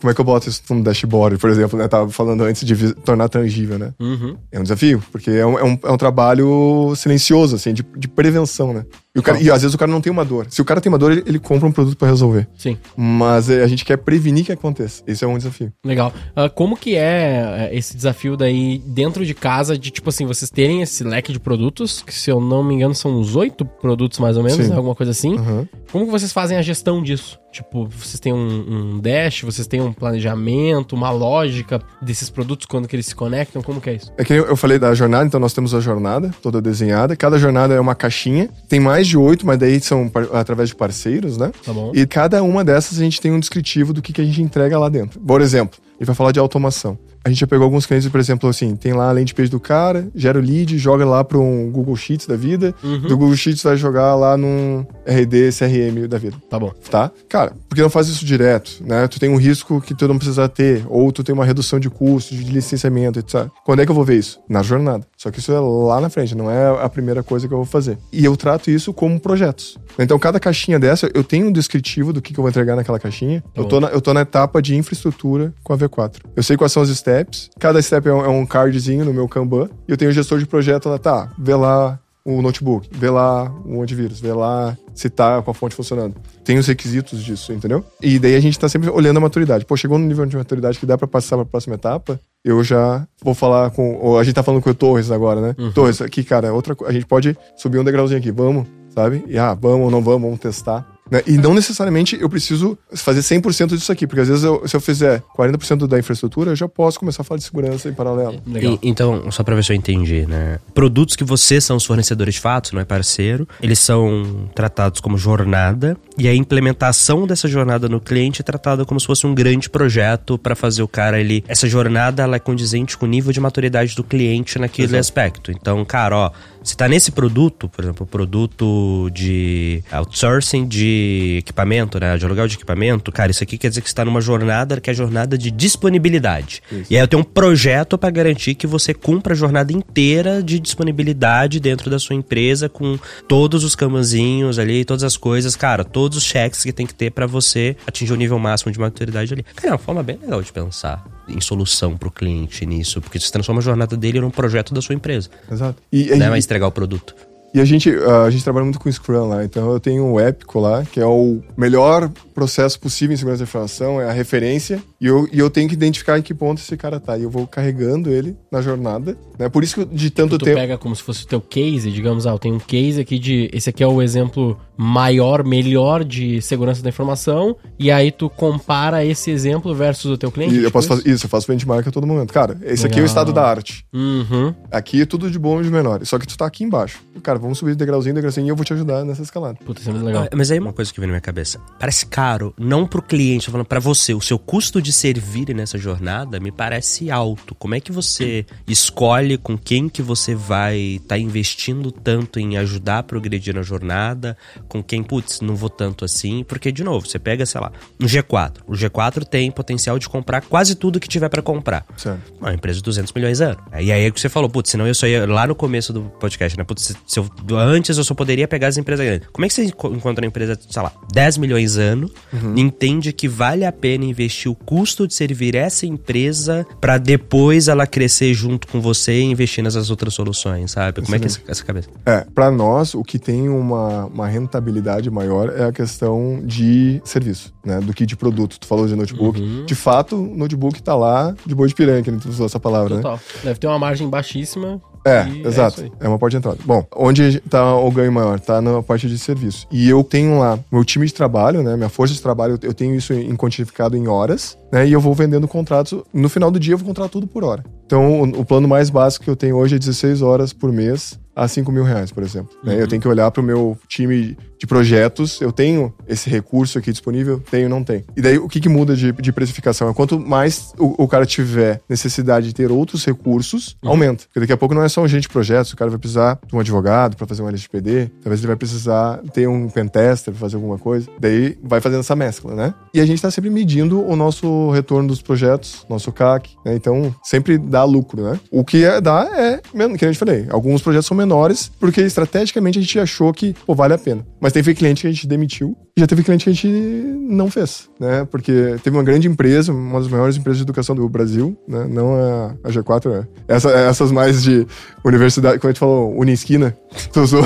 Como 0.00 0.10
é 0.10 0.14
que 0.14 0.20
eu 0.20 0.24
boto 0.24 0.48
isso 0.48 0.60
no 0.70 0.82
dashboard, 0.82 1.38
por 1.38 1.48
exemplo, 1.48 1.78
né? 1.78 1.86
Tava 1.86 2.10
falando 2.10 2.42
antes 2.42 2.66
de 2.66 2.92
tornar 2.94 3.28
tangível, 3.28 3.78
né? 3.78 3.94
Uhum. 4.00 4.36
É 4.50 4.58
um 4.58 4.64
desafio, 4.64 5.00
porque 5.12 5.30
é 5.30 5.46
um, 5.46 5.56
é 5.56 5.62
um, 5.62 5.78
é 5.84 5.92
um 5.92 5.96
trabalho 5.96 6.92
silencioso, 6.96 7.54
assim, 7.54 7.72
de, 7.72 7.86
de 7.96 8.08
prevenção, 8.08 8.74
né? 8.74 8.84
E, 9.14 9.20
cara- 9.20 9.40
e 9.40 9.50
às 9.50 9.60
vezes 9.62 9.74
o 9.74 9.78
cara 9.78 9.90
não 9.90 10.00
tem 10.00 10.10
uma 10.10 10.24
dor. 10.24 10.46
Se 10.48 10.62
o 10.62 10.64
cara 10.64 10.80
tem 10.80 10.90
uma 10.90 10.98
dor, 10.98 11.12
ele, 11.12 11.22
ele 11.26 11.38
compra 11.38 11.68
um 11.68 11.72
produto 11.72 11.96
pra 11.96 12.08
resolver. 12.08 12.48
Sim. 12.56 12.78
Mas 12.96 13.50
é, 13.50 13.62
a 13.62 13.66
gente 13.66 13.84
quer 13.84 13.98
prevenir 13.98 14.44
que 14.46 14.52
aconteça. 14.52 15.02
Esse 15.06 15.24
é 15.24 15.28
um 15.28 15.36
desafio. 15.36 15.72
Legal. 15.84 16.12
Ah, 16.34 16.48
como 16.48 16.76
que 16.76 16.96
é 16.96 17.68
é, 17.70 17.76
esse 17.76 17.94
desafio 17.96 18.36
daí 18.36 18.78
dentro 18.86 19.24
de 19.26 19.34
casa 19.34 19.76
de, 19.76 19.90
tipo 19.90 20.08
assim, 20.08 20.24
vocês 20.26 20.50
terem 20.50 20.80
esse 20.82 21.04
leque 21.04 21.32
de 21.32 21.38
produtos, 21.38 22.02
que 22.02 22.14
se 22.14 22.30
eu 22.30 22.40
não 22.40 22.64
me 22.64 22.74
engano 22.74 22.94
são 22.94 23.12
uns 23.18 23.36
oito 23.36 23.64
produtos 23.64 24.18
mais 24.18 24.36
ou 24.36 24.42
menos, 24.42 24.68
né? 24.68 24.74
alguma 24.76 24.94
coisa 24.94 25.12
assim. 25.12 25.36
Aham. 25.36 25.68
Como 25.90 26.06
que 26.06 26.10
vocês 26.10 26.32
fazem 26.32 26.56
a 26.56 26.62
gestão 26.62 27.02
disso? 27.02 27.38
Tipo, 27.52 27.86
vocês 27.86 28.18
têm 28.18 28.32
um, 28.32 28.94
um 28.94 28.98
dash, 28.98 29.42
vocês 29.42 29.66
têm 29.66 29.78
um 29.82 29.92
planejamento, 29.92 30.94
uma 30.94 31.10
lógica 31.10 31.80
desses 32.00 32.30
produtos 32.30 32.64
quando 32.66 32.88
que 32.88 32.96
eles 32.96 33.06
se 33.06 33.14
conectam? 33.14 33.60
Como 33.62 33.78
que 33.78 33.90
é 33.90 33.94
isso? 33.96 34.10
É 34.16 34.24
que 34.24 34.32
eu 34.32 34.56
falei 34.56 34.78
da 34.78 34.94
jornada, 34.94 35.26
então 35.26 35.38
nós 35.38 35.52
temos 35.52 35.74
a 35.74 35.80
jornada 35.80 36.30
toda 36.40 36.62
desenhada. 36.62 37.14
Cada 37.14 37.38
jornada 37.38 37.74
é 37.74 37.80
uma 37.80 37.94
caixinha. 37.94 38.48
Tem 38.68 38.80
mais 38.80 39.01
de 39.06 39.16
oito, 39.16 39.46
mas 39.46 39.58
daí 39.58 39.80
são 39.80 40.10
através 40.32 40.68
de 40.68 40.74
parceiros, 40.74 41.36
né? 41.36 41.50
Tá 41.64 41.72
bom? 41.72 41.92
E 41.94 42.06
cada 42.06 42.42
uma 42.42 42.64
dessas 42.64 42.98
a 42.98 43.02
gente 43.02 43.20
tem 43.20 43.32
um 43.32 43.40
descritivo 43.40 43.92
do 43.92 44.02
que, 44.02 44.12
que 44.12 44.20
a 44.20 44.24
gente 44.24 44.40
entrega 44.42 44.78
lá 44.78 44.88
dentro. 44.88 45.20
Por 45.20 45.40
exemplo, 45.40 45.78
ele 46.02 46.06
vai 46.06 46.16
falar 46.16 46.32
de 46.32 46.40
automação. 46.40 46.98
A 47.24 47.28
gente 47.28 47.38
já 47.38 47.46
pegou 47.46 47.64
alguns 47.64 47.86
clientes, 47.86 48.08
por 48.08 48.18
exemplo, 48.18 48.48
assim, 48.48 48.74
tem 48.74 48.92
lá 48.92 49.08
a 49.08 49.12
landing 49.12 49.32
page 49.32 49.48
do 49.48 49.60
cara, 49.60 50.08
gera 50.12 50.36
o 50.36 50.42
lead, 50.42 50.76
joga 50.76 51.06
lá 51.06 51.22
para 51.22 51.38
um 51.38 51.70
Google 51.70 51.94
Sheets 51.94 52.26
da 52.26 52.34
vida, 52.34 52.74
uhum. 52.82 53.02
do 53.02 53.16
Google 53.16 53.36
Sheets 53.36 53.62
vai 53.62 53.76
jogar 53.76 54.16
lá 54.16 54.36
num 54.36 54.84
RD, 55.06 55.50
CRM 55.56 56.08
da 56.08 56.18
vida. 56.18 56.36
Tá 56.50 56.58
bom. 56.58 56.72
Tá? 56.90 57.12
Cara, 57.28 57.52
porque 57.68 57.80
não 57.80 57.88
faz 57.88 58.08
isso 58.08 58.24
direto, 58.24 58.82
né? 58.84 59.06
Tu 59.06 59.20
tem 59.20 59.30
um 59.30 59.36
risco 59.36 59.80
que 59.80 59.94
tu 59.94 60.08
não 60.08 60.16
precisa 60.16 60.48
ter, 60.48 60.84
ou 60.88 61.12
tu 61.12 61.22
tem 61.22 61.32
uma 61.32 61.44
redução 61.44 61.78
de 61.78 61.88
custo, 61.88 62.34
de 62.34 62.42
licenciamento, 62.42 63.20
etc. 63.20 63.46
Quando 63.64 63.80
é 63.80 63.84
que 63.84 63.90
eu 63.92 63.94
vou 63.94 64.04
ver 64.04 64.16
isso? 64.16 64.40
Na 64.48 64.64
jornada. 64.64 65.06
Só 65.16 65.30
que 65.30 65.38
isso 65.38 65.52
é 65.52 65.60
lá 65.60 66.00
na 66.00 66.10
frente, 66.10 66.34
não 66.34 66.50
é 66.50 66.84
a 66.84 66.88
primeira 66.88 67.22
coisa 67.22 67.46
que 67.46 67.54
eu 67.54 67.58
vou 67.58 67.66
fazer. 67.66 67.96
E 68.12 68.24
eu 68.24 68.36
trato 68.36 68.68
isso 68.68 68.92
como 68.92 69.20
projetos. 69.20 69.78
Então, 69.96 70.18
cada 70.18 70.40
caixinha 70.40 70.80
dessa, 70.80 71.08
eu 71.14 71.22
tenho 71.22 71.46
um 71.46 71.52
descritivo 71.52 72.12
do 72.12 72.20
que, 72.20 72.34
que 72.34 72.40
eu 72.40 72.42
vou 72.42 72.50
entregar 72.50 72.74
naquela 72.74 72.98
caixinha. 72.98 73.44
Eu 73.54 73.64
tô, 73.64 73.78
na, 73.78 73.88
eu 73.88 74.00
tô 74.00 74.12
na 74.12 74.22
etapa 74.22 74.60
de 74.60 74.74
infraestrutura 74.74 75.54
com 75.62 75.72
a 75.72 75.76
V4. 75.92 76.16
Eu 76.34 76.42
sei 76.42 76.56
quais 76.56 76.72
são 76.72 76.82
os 76.82 76.88
steps. 76.96 77.50
Cada 77.58 77.80
step 77.80 78.08
é 78.08 78.12
um, 78.12 78.24
é 78.24 78.28
um 78.28 78.46
cardzinho 78.46 79.04
no 79.04 79.12
meu 79.12 79.28
Kanban. 79.28 79.68
E 79.86 79.92
eu 79.92 79.96
tenho 79.96 80.10
o 80.10 80.14
gestor 80.14 80.38
de 80.38 80.46
projeto 80.46 80.88
lá, 80.88 80.98
tá, 80.98 81.30
vê 81.38 81.54
lá 81.54 81.98
o 82.24 82.40
notebook, 82.40 82.88
vê 82.92 83.10
lá 83.10 83.52
o 83.64 83.82
antivírus, 83.82 84.20
vê 84.20 84.32
lá 84.32 84.76
se 84.94 85.10
tá 85.10 85.42
com 85.42 85.50
a 85.50 85.54
fonte 85.54 85.74
funcionando. 85.74 86.14
Tem 86.44 86.56
os 86.56 86.66
requisitos 86.66 87.22
disso, 87.22 87.52
entendeu? 87.52 87.84
E 88.00 88.18
daí 88.18 88.36
a 88.36 88.40
gente 88.40 88.58
tá 88.58 88.68
sempre 88.68 88.88
olhando 88.90 89.16
a 89.16 89.20
maturidade. 89.20 89.64
Pô, 89.64 89.76
chegou 89.76 89.98
no 89.98 90.06
nível 90.06 90.24
de 90.26 90.36
maturidade 90.36 90.78
que 90.78 90.86
dá 90.86 90.96
para 90.96 91.08
passar 91.08 91.36
para 91.36 91.42
a 91.42 91.46
próxima 91.46 91.74
etapa, 91.74 92.20
eu 92.44 92.62
já 92.62 93.06
vou 93.22 93.34
falar 93.34 93.70
com. 93.70 94.16
A 94.18 94.24
gente 94.24 94.34
tá 94.34 94.42
falando 94.42 94.62
com 94.62 94.70
o 94.70 94.74
Torres 94.74 95.10
agora, 95.10 95.40
né? 95.40 95.54
Uhum. 95.58 95.72
Torres, 95.72 96.00
aqui, 96.00 96.22
cara, 96.22 96.52
outra 96.52 96.76
A 96.86 96.92
gente 96.92 97.06
pode 97.06 97.36
subir 97.56 97.78
um 97.78 97.84
degrauzinho 97.84 98.20
aqui, 98.20 98.30
vamos, 98.30 98.66
sabe? 98.90 99.24
E 99.26 99.38
ah, 99.38 99.54
vamos 99.54 99.86
ou 99.86 99.90
não 99.90 100.02
vamos, 100.02 100.22
vamos 100.22 100.40
testar. 100.40 100.91
Né? 101.12 101.22
E 101.26 101.32
não 101.32 101.52
necessariamente 101.52 102.16
eu 102.18 102.26
preciso 102.30 102.78
fazer 102.94 103.20
100% 103.20 103.76
disso 103.76 103.92
aqui, 103.92 104.06
porque 104.06 104.22
às 104.22 104.28
vezes 104.28 104.44
eu, 104.44 104.66
se 104.66 104.74
eu 104.74 104.80
fizer 104.80 105.22
40% 105.36 105.86
da 105.86 105.98
infraestrutura, 105.98 106.52
eu 106.52 106.56
já 106.56 106.66
posso 106.66 106.98
começar 106.98 107.20
a 107.20 107.24
falar 107.24 107.36
de 107.36 107.44
segurança 107.44 107.86
em 107.86 107.92
paralelo. 107.92 108.40
E, 108.46 108.78
então, 108.82 109.30
só 109.30 109.42
para 109.44 109.54
ver 109.54 109.62
se 109.62 109.72
eu 109.72 109.76
entendi, 109.76 110.24
né? 110.26 110.58
Produtos 110.72 111.14
que 111.14 111.22
vocês 111.22 111.62
são 111.64 111.76
os 111.76 111.84
fornecedores 111.84 112.36
de 112.36 112.40
fato, 112.40 112.74
não 112.74 112.80
é 112.80 112.84
parceiro, 112.86 113.46
eles 113.60 113.78
são 113.78 114.48
tratados 114.54 115.02
como 115.02 115.18
jornada 115.18 115.98
e 116.16 116.26
a 116.26 116.34
implementação 116.34 117.26
dessa 117.26 117.46
jornada 117.46 117.90
no 117.90 118.00
cliente 118.00 118.40
é 118.40 118.44
tratada 118.44 118.86
como 118.86 118.98
se 118.98 119.06
fosse 119.06 119.26
um 119.26 119.34
grande 119.34 119.68
projeto 119.68 120.38
para 120.38 120.54
fazer 120.54 120.82
o 120.82 120.88
cara 120.88 121.20
ele 121.20 121.44
essa 121.46 121.68
jornada 121.68 122.22
ela 122.22 122.36
é 122.36 122.38
condizente 122.38 122.96
com 122.96 123.04
o 123.04 123.08
nível 123.08 123.32
de 123.32 123.40
maturidade 123.40 123.94
do 123.94 124.02
cliente 124.02 124.58
naquele 124.58 124.96
Exato. 124.96 125.00
aspecto. 125.00 125.50
Então, 125.52 125.84
cara, 125.84 126.16
ó, 126.16 126.30
se 126.62 126.76
tá 126.76 126.88
nesse 126.88 127.10
produto, 127.10 127.68
por 127.68 127.84
exemplo, 127.84 128.06
produto 128.06 129.10
de 129.12 129.82
outsourcing 129.90 130.66
de 130.66 131.38
equipamento, 131.40 131.98
né? 131.98 132.16
De 132.16 132.24
aluguel 132.24 132.46
de 132.46 132.54
equipamento, 132.54 133.10
cara, 133.10 133.30
isso 133.30 133.42
aqui 133.42 133.58
quer 133.58 133.68
dizer 133.68 133.80
que 133.80 133.88
você 133.88 133.94
tá 133.94 134.04
numa 134.04 134.20
jornada 134.20 134.80
que 134.80 134.90
é 134.90 134.92
a 134.92 134.94
jornada 134.94 135.36
de 135.36 135.50
disponibilidade. 135.50 136.62
Isso. 136.70 136.92
E 136.92 136.96
aí 136.96 137.02
eu 137.02 137.08
tenho 137.08 137.22
um 137.22 137.24
projeto 137.24 137.96
para 137.98 138.10
garantir 138.10 138.54
que 138.54 138.66
você 138.66 138.94
cumpra 138.94 139.32
a 139.32 139.36
jornada 139.36 139.72
inteira 139.72 140.42
de 140.42 140.58
disponibilidade 140.58 141.60
dentro 141.60 141.90
da 141.90 141.98
sua 141.98 142.14
empresa 142.14 142.68
com 142.68 142.98
todos 143.28 143.64
os 143.64 143.74
camanzinhos 143.74 144.58
ali, 144.58 144.84
todas 144.84 145.04
as 145.04 145.16
coisas, 145.16 145.56
cara, 145.56 145.84
todos 145.84 146.18
os 146.18 146.24
cheques 146.24 146.62
que 146.62 146.72
tem 146.72 146.86
que 146.86 146.94
ter 146.94 147.10
para 147.10 147.26
você 147.26 147.76
atingir 147.86 148.12
o 148.12 148.16
nível 148.16 148.38
máximo 148.38 148.72
de 148.72 148.78
maturidade 148.78 149.32
ali. 149.32 149.42
Cara, 149.54 149.68
é 149.68 149.72
uma 149.72 149.78
forma 149.78 150.02
bem 150.02 150.18
legal 150.20 150.42
de 150.42 150.52
pensar 150.52 151.04
em 151.28 151.40
solução 151.40 151.96
para 151.96 152.08
o 152.08 152.10
cliente 152.10 152.66
nisso, 152.66 153.00
porque 153.00 153.18
você 153.18 153.30
transforma 153.30 153.60
a 153.60 153.64
jornada 153.64 153.96
dele 153.96 154.20
num 154.20 154.30
projeto 154.30 154.74
da 154.74 154.82
sua 154.82 154.94
empresa. 154.94 155.30
Exato. 155.50 155.82
E, 155.90 156.06
não 156.16 156.26
é 156.26 156.30
mais 156.30 156.46
entregar 156.52 156.66
o 156.66 156.72
produto. 156.72 157.14
E 157.54 157.60
a 157.60 157.64
gente, 157.64 157.90
a 158.24 158.30
gente 158.30 158.44
trabalha 158.44 158.64
muito 158.64 158.80
com 158.80 158.90
Scrum 158.90 159.28
lá, 159.28 159.44
então 159.44 159.70
eu 159.70 159.80
tenho 159.80 160.06
o 160.06 160.18
Épico 160.18 160.58
lá, 160.58 160.84
que 160.84 160.98
é 160.98 161.04
o 161.04 161.40
melhor 161.56 162.10
processo 162.32 162.78
possível 162.78 163.14
em 163.14 163.16
segurança 163.16 163.44
da 163.44 163.48
informação, 163.48 164.00
é 164.00 164.08
a 164.08 164.12
referência, 164.12 164.82
e 165.00 165.06
eu, 165.06 165.28
e 165.32 165.38
eu 165.38 165.50
tenho 165.50 165.68
que 165.68 165.74
identificar 165.74 166.18
em 166.18 166.22
que 166.22 166.34
ponto 166.34 166.58
esse 166.58 166.76
cara 166.76 166.98
tá. 166.98 167.16
E 167.16 167.22
eu 167.22 167.30
vou 167.30 167.46
carregando 167.46 168.10
ele 168.10 168.36
na 168.50 168.60
jornada, 168.60 169.16
né? 169.38 169.48
Por 169.48 169.62
isso 169.62 169.74
que 169.74 169.94
de 169.94 170.10
tanto 170.10 170.38
tu 170.38 170.44
tempo. 170.44 170.56
Tu 170.56 170.60
pega 170.60 170.78
como 170.78 170.94
se 170.94 171.02
fosse 171.02 171.24
o 171.24 171.26
teu 171.26 171.40
case, 171.40 171.90
digamos, 171.90 172.26
ah, 172.26 172.30
eu 172.30 172.38
tenho 172.38 172.56
um 172.56 172.60
case 172.60 173.00
aqui 173.00 173.18
de. 173.18 173.50
Esse 173.52 173.70
aqui 173.70 173.82
é 173.82 173.86
o 173.86 174.00
exemplo 174.02 174.58
maior, 174.76 175.44
melhor 175.44 176.04
de 176.04 176.40
segurança 176.42 176.82
da 176.82 176.88
informação, 176.88 177.56
e 177.78 177.90
aí 177.90 178.10
tu 178.10 178.28
compara 178.28 179.04
esse 179.04 179.30
exemplo 179.30 179.74
versus 179.74 180.10
o 180.10 180.18
teu 180.18 180.30
cliente. 180.30 180.54
E 180.54 180.64
eu 180.64 180.70
posso 180.70 180.88
fazer 180.88 181.08
isso, 181.08 181.26
eu 181.26 181.30
faço 181.30 181.46
benchmark 181.46 181.86
a 181.86 181.90
todo 181.90 182.06
momento. 182.06 182.32
Cara, 182.32 182.58
esse 182.62 182.82
Legal. 182.82 182.86
aqui 182.86 183.00
é 183.00 183.02
o 183.02 183.06
estado 183.06 183.32
da 183.32 183.46
arte. 183.46 183.84
Uhum. 183.92 184.54
Aqui 184.70 185.02
é 185.02 185.06
tudo 185.06 185.30
de 185.30 185.38
bom 185.38 185.60
e 185.60 185.64
de 185.64 185.70
menor. 185.70 186.04
Só 186.04 186.18
que 186.18 186.26
tu 186.26 186.36
tá 186.36 186.46
aqui 186.46 186.64
embaixo. 186.64 187.00
Cara, 187.22 187.38
vamos 187.38 187.58
subir 187.58 187.76
degrauzinho, 187.76 188.14
degrauzinho, 188.14 188.46
e 188.46 188.48
eu 188.48 188.56
vou 188.56 188.64
te 188.64 188.72
ajudar 188.72 189.04
nessa 189.04 189.22
escalada. 189.22 189.58
Puta, 189.64 189.80
isso 189.80 189.90
é 189.90 189.92
muito 189.92 190.04
legal. 190.04 190.28
Mas 190.34 190.50
aí 190.50 190.58
uma 190.58 190.72
coisa 190.72 190.92
que 190.92 190.98
vem 190.98 191.06
na 191.06 191.12
minha 191.12 191.20
cabeça. 191.20 191.60
Parece 191.78 192.06
caro, 192.06 192.21
não 192.58 192.86
pro 192.86 193.02
cliente, 193.02 193.46
tô 193.46 193.52
falando 193.52 193.66
pra 193.66 193.80
você. 193.80 194.14
O 194.14 194.20
seu 194.20 194.38
custo 194.38 194.80
de 194.80 194.92
servir 194.92 195.54
nessa 195.54 195.78
jornada 195.78 196.38
me 196.38 196.52
parece 196.52 197.10
alto. 197.10 197.54
Como 197.54 197.74
é 197.74 197.80
que 197.80 197.92
você 197.92 198.46
escolhe 198.66 199.36
com 199.36 199.56
quem 199.56 199.88
que 199.88 200.02
você 200.02 200.34
vai 200.34 200.78
estar 200.78 201.08
tá 201.08 201.18
investindo 201.18 201.90
tanto 201.90 202.38
em 202.38 202.56
ajudar 202.56 202.98
a 202.98 203.02
progredir 203.02 203.54
na 203.54 203.62
jornada, 203.62 204.36
com 204.68 204.82
quem, 204.82 205.02
putz, 205.02 205.40
não 205.40 205.56
vou 205.56 205.70
tanto 205.70 206.04
assim, 206.04 206.44
porque, 206.44 206.70
de 206.70 206.84
novo, 206.84 207.06
você 207.06 207.18
pega, 207.18 207.44
sei 207.46 207.60
lá, 207.60 207.72
um 208.00 208.06
G4. 208.06 208.58
O 208.66 208.72
G4 208.72 209.24
tem 209.24 209.50
potencial 209.50 209.98
de 209.98 210.08
comprar 210.08 210.42
quase 210.42 210.74
tudo 210.74 211.00
que 211.00 211.08
tiver 211.08 211.28
para 211.28 211.42
comprar. 211.42 211.84
Certo. 211.96 212.32
Uma 212.40 212.54
empresa 212.54 212.78
de 212.78 212.84
200 212.84 213.12
milhões 213.12 213.38
de 213.38 213.44
anos. 213.44 213.62
E 213.80 213.92
aí 213.92 214.04
é 214.04 214.10
que 214.10 214.20
você 214.20 214.28
falou, 214.28 214.48
putz, 214.48 214.70
senão 214.70 214.86
eu 214.86 214.94
só 214.94 215.06
ia 215.06 215.26
lá 215.26 215.46
no 215.46 215.54
começo 215.54 215.92
do 215.92 216.02
podcast, 216.02 216.56
né? 216.56 216.64
Putz, 216.64 216.94
se 217.06 217.18
eu, 217.18 217.28
antes 217.56 217.96
eu 217.96 218.04
só 218.04 218.14
poderia 218.14 218.46
pegar 218.46 218.68
as 218.68 218.76
empresas 218.76 219.04
grandes. 219.04 219.28
Como 219.32 219.44
é 219.44 219.48
que 219.48 219.54
você 219.54 219.64
encontra 219.64 220.24
uma 220.24 220.28
empresa, 220.28 220.58
sei 220.68 220.82
lá, 220.82 220.92
10 221.12 221.38
milhões 221.38 221.76
ano, 221.76 222.11
uhum. 222.32 222.56
entende 222.56 223.12
que 223.12 223.28
vale 223.28 223.64
a 223.64 223.72
pena 223.72 224.04
investir 224.04 224.50
o 224.50 224.54
custo 224.54 225.06
de 225.06 225.14
servir 225.14 225.54
essa 225.54 225.86
empresa 225.86 226.66
para 226.80 226.98
depois 226.98 227.68
ela 227.68 227.86
crescer 227.86 228.34
junto 228.34 228.66
com 228.68 228.80
você 228.80 229.20
e 229.20 229.24
investir 229.24 229.62
nessas 229.62 229.90
outras 229.90 230.14
soluções, 230.14 230.72
sabe? 230.72 231.02
Como 231.02 231.14
é 231.14 231.18
que 231.18 231.24
é 231.24 231.28
essa, 231.28 231.40
essa 231.46 231.64
cabeça? 231.64 231.88
É, 232.06 232.26
para 232.34 232.50
nós, 232.50 232.94
o 232.94 233.02
que 233.02 233.18
tem 233.18 233.48
uma, 233.48 234.06
uma 234.06 234.28
rentabilidade 234.28 235.10
maior 235.10 235.50
é 235.50 235.64
a 235.64 235.72
questão 235.72 236.42
de 236.44 237.00
serviço, 237.04 237.52
né? 237.64 237.80
Do 237.80 237.92
que 237.92 238.06
de 238.06 238.16
produto. 238.16 238.58
Tu 238.58 238.66
falou 238.66 238.86
de 238.86 238.94
notebook. 238.94 239.40
Uhum. 239.40 239.64
De 239.64 239.74
fato, 239.74 240.16
o 240.16 240.36
notebook 240.36 240.82
tá 240.82 240.94
lá 240.94 241.34
de 241.44 241.54
boi 241.54 241.68
de 241.68 241.74
piranha, 241.74 242.02
que 242.02 242.10
não 242.10 242.18
usou 242.18 242.46
essa 242.46 242.60
palavra, 242.60 242.96
Total. 242.96 243.14
né? 243.14 243.20
Deve 243.44 243.58
ter 243.58 243.66
uma 243.66 243.78
margem 243.78 244.08
baixíssima 244.08 244.80
é, 245.04 245.26
e 245.26 245.44
é 245.44 245.48
exato. 245.48 245.82
É, 245.82 246.06
é, 246.06 246.08
uma 246.08 246.18
porta 246.18 246.32
de 246.32 246.36
entrada. 246.38 246.58
Bom, 246.64 246.86
onde 246.94 247.40
tá 247.40 247.76
o 247.76 247.90
ganho 247.90 248.12
maior? 248.12 248.38
Tá 248.38 248.60
na 248.60 248.82
parte 248.82 249.08
de 249.08 249.18
serviço. 249.18 249.66
E 249.70 249.88
eu 249.88 250.02
tenho 250.04 250.38
lá 250.38 250.58
meu 250.70 250.84
time 250.84 251.06
de 251.06 251.14
trabalho, 251.14 251.62
né? 251.62 251.76
Minha 251.76 251.88
força 251.88 252.14
de 252.14 252.22
trabalho, 252.22 252.58
eu 252.62 252.74
tenho 252.74 252.94
isso 252.94 253.12
em 253.12 253.34
quantificado 253.36 253.96
em 253.96 254.08
horas, 254.08 254.56
né? 254.72 254.86
E 254.86 254.92
eu 254.92 255.00
vou 255.00 255.14
vendendo 255.14 255.48
contratos. 255.48 256.02
No 256.12 256.28
final 256.28 256.50
do 256.50 256.60
dia, 256.60 256.74
eu 256.74 256.78
vou 256.78 256.86
contratar 256.86 257.10
tudo 257.10 257.26
por 257.26 257.44
hora. 257.44 257.64
Então, 257.86 258.22
o, 258.22 258.40
o 258.40 258.44
plano 258.44 258.68
mais 258.68 258.90
básico 258.90 259.24
que 259.24 259.30
eu 259.30 259.36
tenho 259.36 259.56
hoje 259.56 259.76
é 259.76 259.78
16 259.78 260.22
horas 260.22 260.52
por 260.52 260.72
mês 260.72 261.18
a 261.34 261.48
5 261.48 261.70
mil 261.72 261.84
reais, 261.84 262.12
por 262.12 262.22
exemplo. 262.22 262.50
Uhum. 262.64 262.72
Eu 262.72 262.86
tenho 262.86 263.00
que 263.00 263.08
olhar 263.08 263.30
para 263.30 263.40
o 263.40 263.44
meu 263.44 263.76
time 263.88 264.36
de 264.62 264.66
projetos, 264.66 265.40
eu 265.40 265.50
tenho 265.50 265.92
esse 266.06 266.30
recurso 266.30 266.78
aqui 266.78 266.92
disponível? 266.92 267.42
Tenho, 267.50 267.68
não 267.68 267.82
tem. 267.82 268.04
E 268.16 268.22
daí 268.22 268.38
o 268.38 268.48
que, 268.48 268.60
que 268.60 268.68
muda 268.68 268.94
de, 268.94 269.10
de 269.10 269.32
precificação? 269.32 269.88
É 269.88 269.92
quanto 269.94 270.20
mais 270.20 270.72
o, 270.78 271.02
o, 271.02 271.08
cara 271.08 271.26
tiver 271.26 271.80
necessidade 271.88 272.46
de 272.46 272.54
ter 272.54 272.70
outros 272.70 273.04
recursos, 273.04 273.76
uhum. 273.82 273.90
aumenta. 273.90 274.24
Porque 274.24 274.38
daqui 274.38 274.52
a 274.52 274.56
pouco 274.56 274.72
não 274.72 274.84
é 274.84 274.88
só 274.88 275.00
um 275.00 275.04
agente 275.04 275.22
de 275.22 275.28
projetos, 275.30 275.72
o 275.72 275.76
cara 275.76 275.90
vai 275.90 275.98
precisar 275.98 276.38
de 276.46 276.54
um 276.54 276.60
advogado 276.60 277.16
para 277.16 277.26
fazer 277.26 277.42
um 277.42 277.48
LGPD, 277.48 278.10
talvez 278.22 278.40
ele 278.40 278.46
vai 278.46 278.56
precisar 278.56 279.18
ter 279.32 279.48
um 279.48 279.68
pentester 279.68 280.32
para 280.32 280.40
fazer 280.40 280.54
alguma 280.54 280.78
coisa. 280.78 281.08
Daí 281.18 281.58
vai 281.60 281.80
fazendo 281.80 282.00
essa 282.00 282.14
mescla, 282.14 282.54
né? 282.54 282.72
E 282.94 283.00
a 283.00 283.04
gente 283.04 283.16
está 283.16 283.32
sempre 283.32 283.50
medindo 283.50 284.00
o 284.06 284.14
nosso 284.14 284.70
retorno 284.70 285.08
dos 285.08 285.20
projetos, 285.20 285.84
nosso 285.88 286.12
CAC, 286.12 286.50
né? 286.64 286.76
Então 286.76 287.12
sempre 287.24 287.58
dá 287.58 287.82
lucro, 287.82 288.22
né? 288.22 288.38
O 288.48 288.64
que 288.64 288.84
é, 288.84 289.00
dá 289.00 289.28
é, 289.34 289.60
que 289.98 290.04
a 290.04 290.08
gente 290.08 290.18
falei, 290.18 290.46
alguns 290.50 290.80
projetos 290.82 291.06
são 291.06 291.16
menores, 291.22 291.70
porque 291.78 292.00
estrategicamente 292.00 292.78
a 292.78 292.82
gente 292.82 292.98
achou 292.98 293.32
que, 293.32 293.54
pô, 293.66 293.74
vale 293.74 293.94
a 293.94 293.98
pena. 293.98 294.26
Mas 294.40 294.52
teve 294.52 294.74
cliente 294.74 295.02
que 295.02 295.06
a 295.06 295.10
gente 295.10 295.26
demitiu 295.26 295.76
e 295.96 296.00
já 296.00 296.06
teve 296.06 296.22
cliente 296.22 296.44
que 296.44 296.50
a 296.50 296.52
gente 296.52 296.68
não 296.68 297.50
fez, 297.50 297.88
né? 298.00 298.26
Porque 298.30 298.76
teve 298.82 298.96
uma 298.96 299.02
grande 299.02 299.28
empresa, 299.28 299.72
uma 299.72 300.00
das 300.00 300.08
maiores 300.08 300.36
empresas 300.36 300.58
de 300.58 300.62
educação 300.62 300.96
do 300.96 301.06
Brasil, 301.06 301.56
né? 301.68 301.86
Não 301.88 302.14
a, 302.14 302.56
a 302.64 302.70
G4, 302.70 303.10
né? 303.10 303.26
Essa, 303.46 303.70
essas 303.70 304.10
mais 304.10 304.42
de 304.42 304.66
universidade, 305.04 305.58
como 305.58 305.68
a 305.68 305.72
gente 305.72 305.80
falou, 305.80 306.18
Unisquina. 306.18 306.76
Tu 307.12 307.20
usou, 307.20 307.42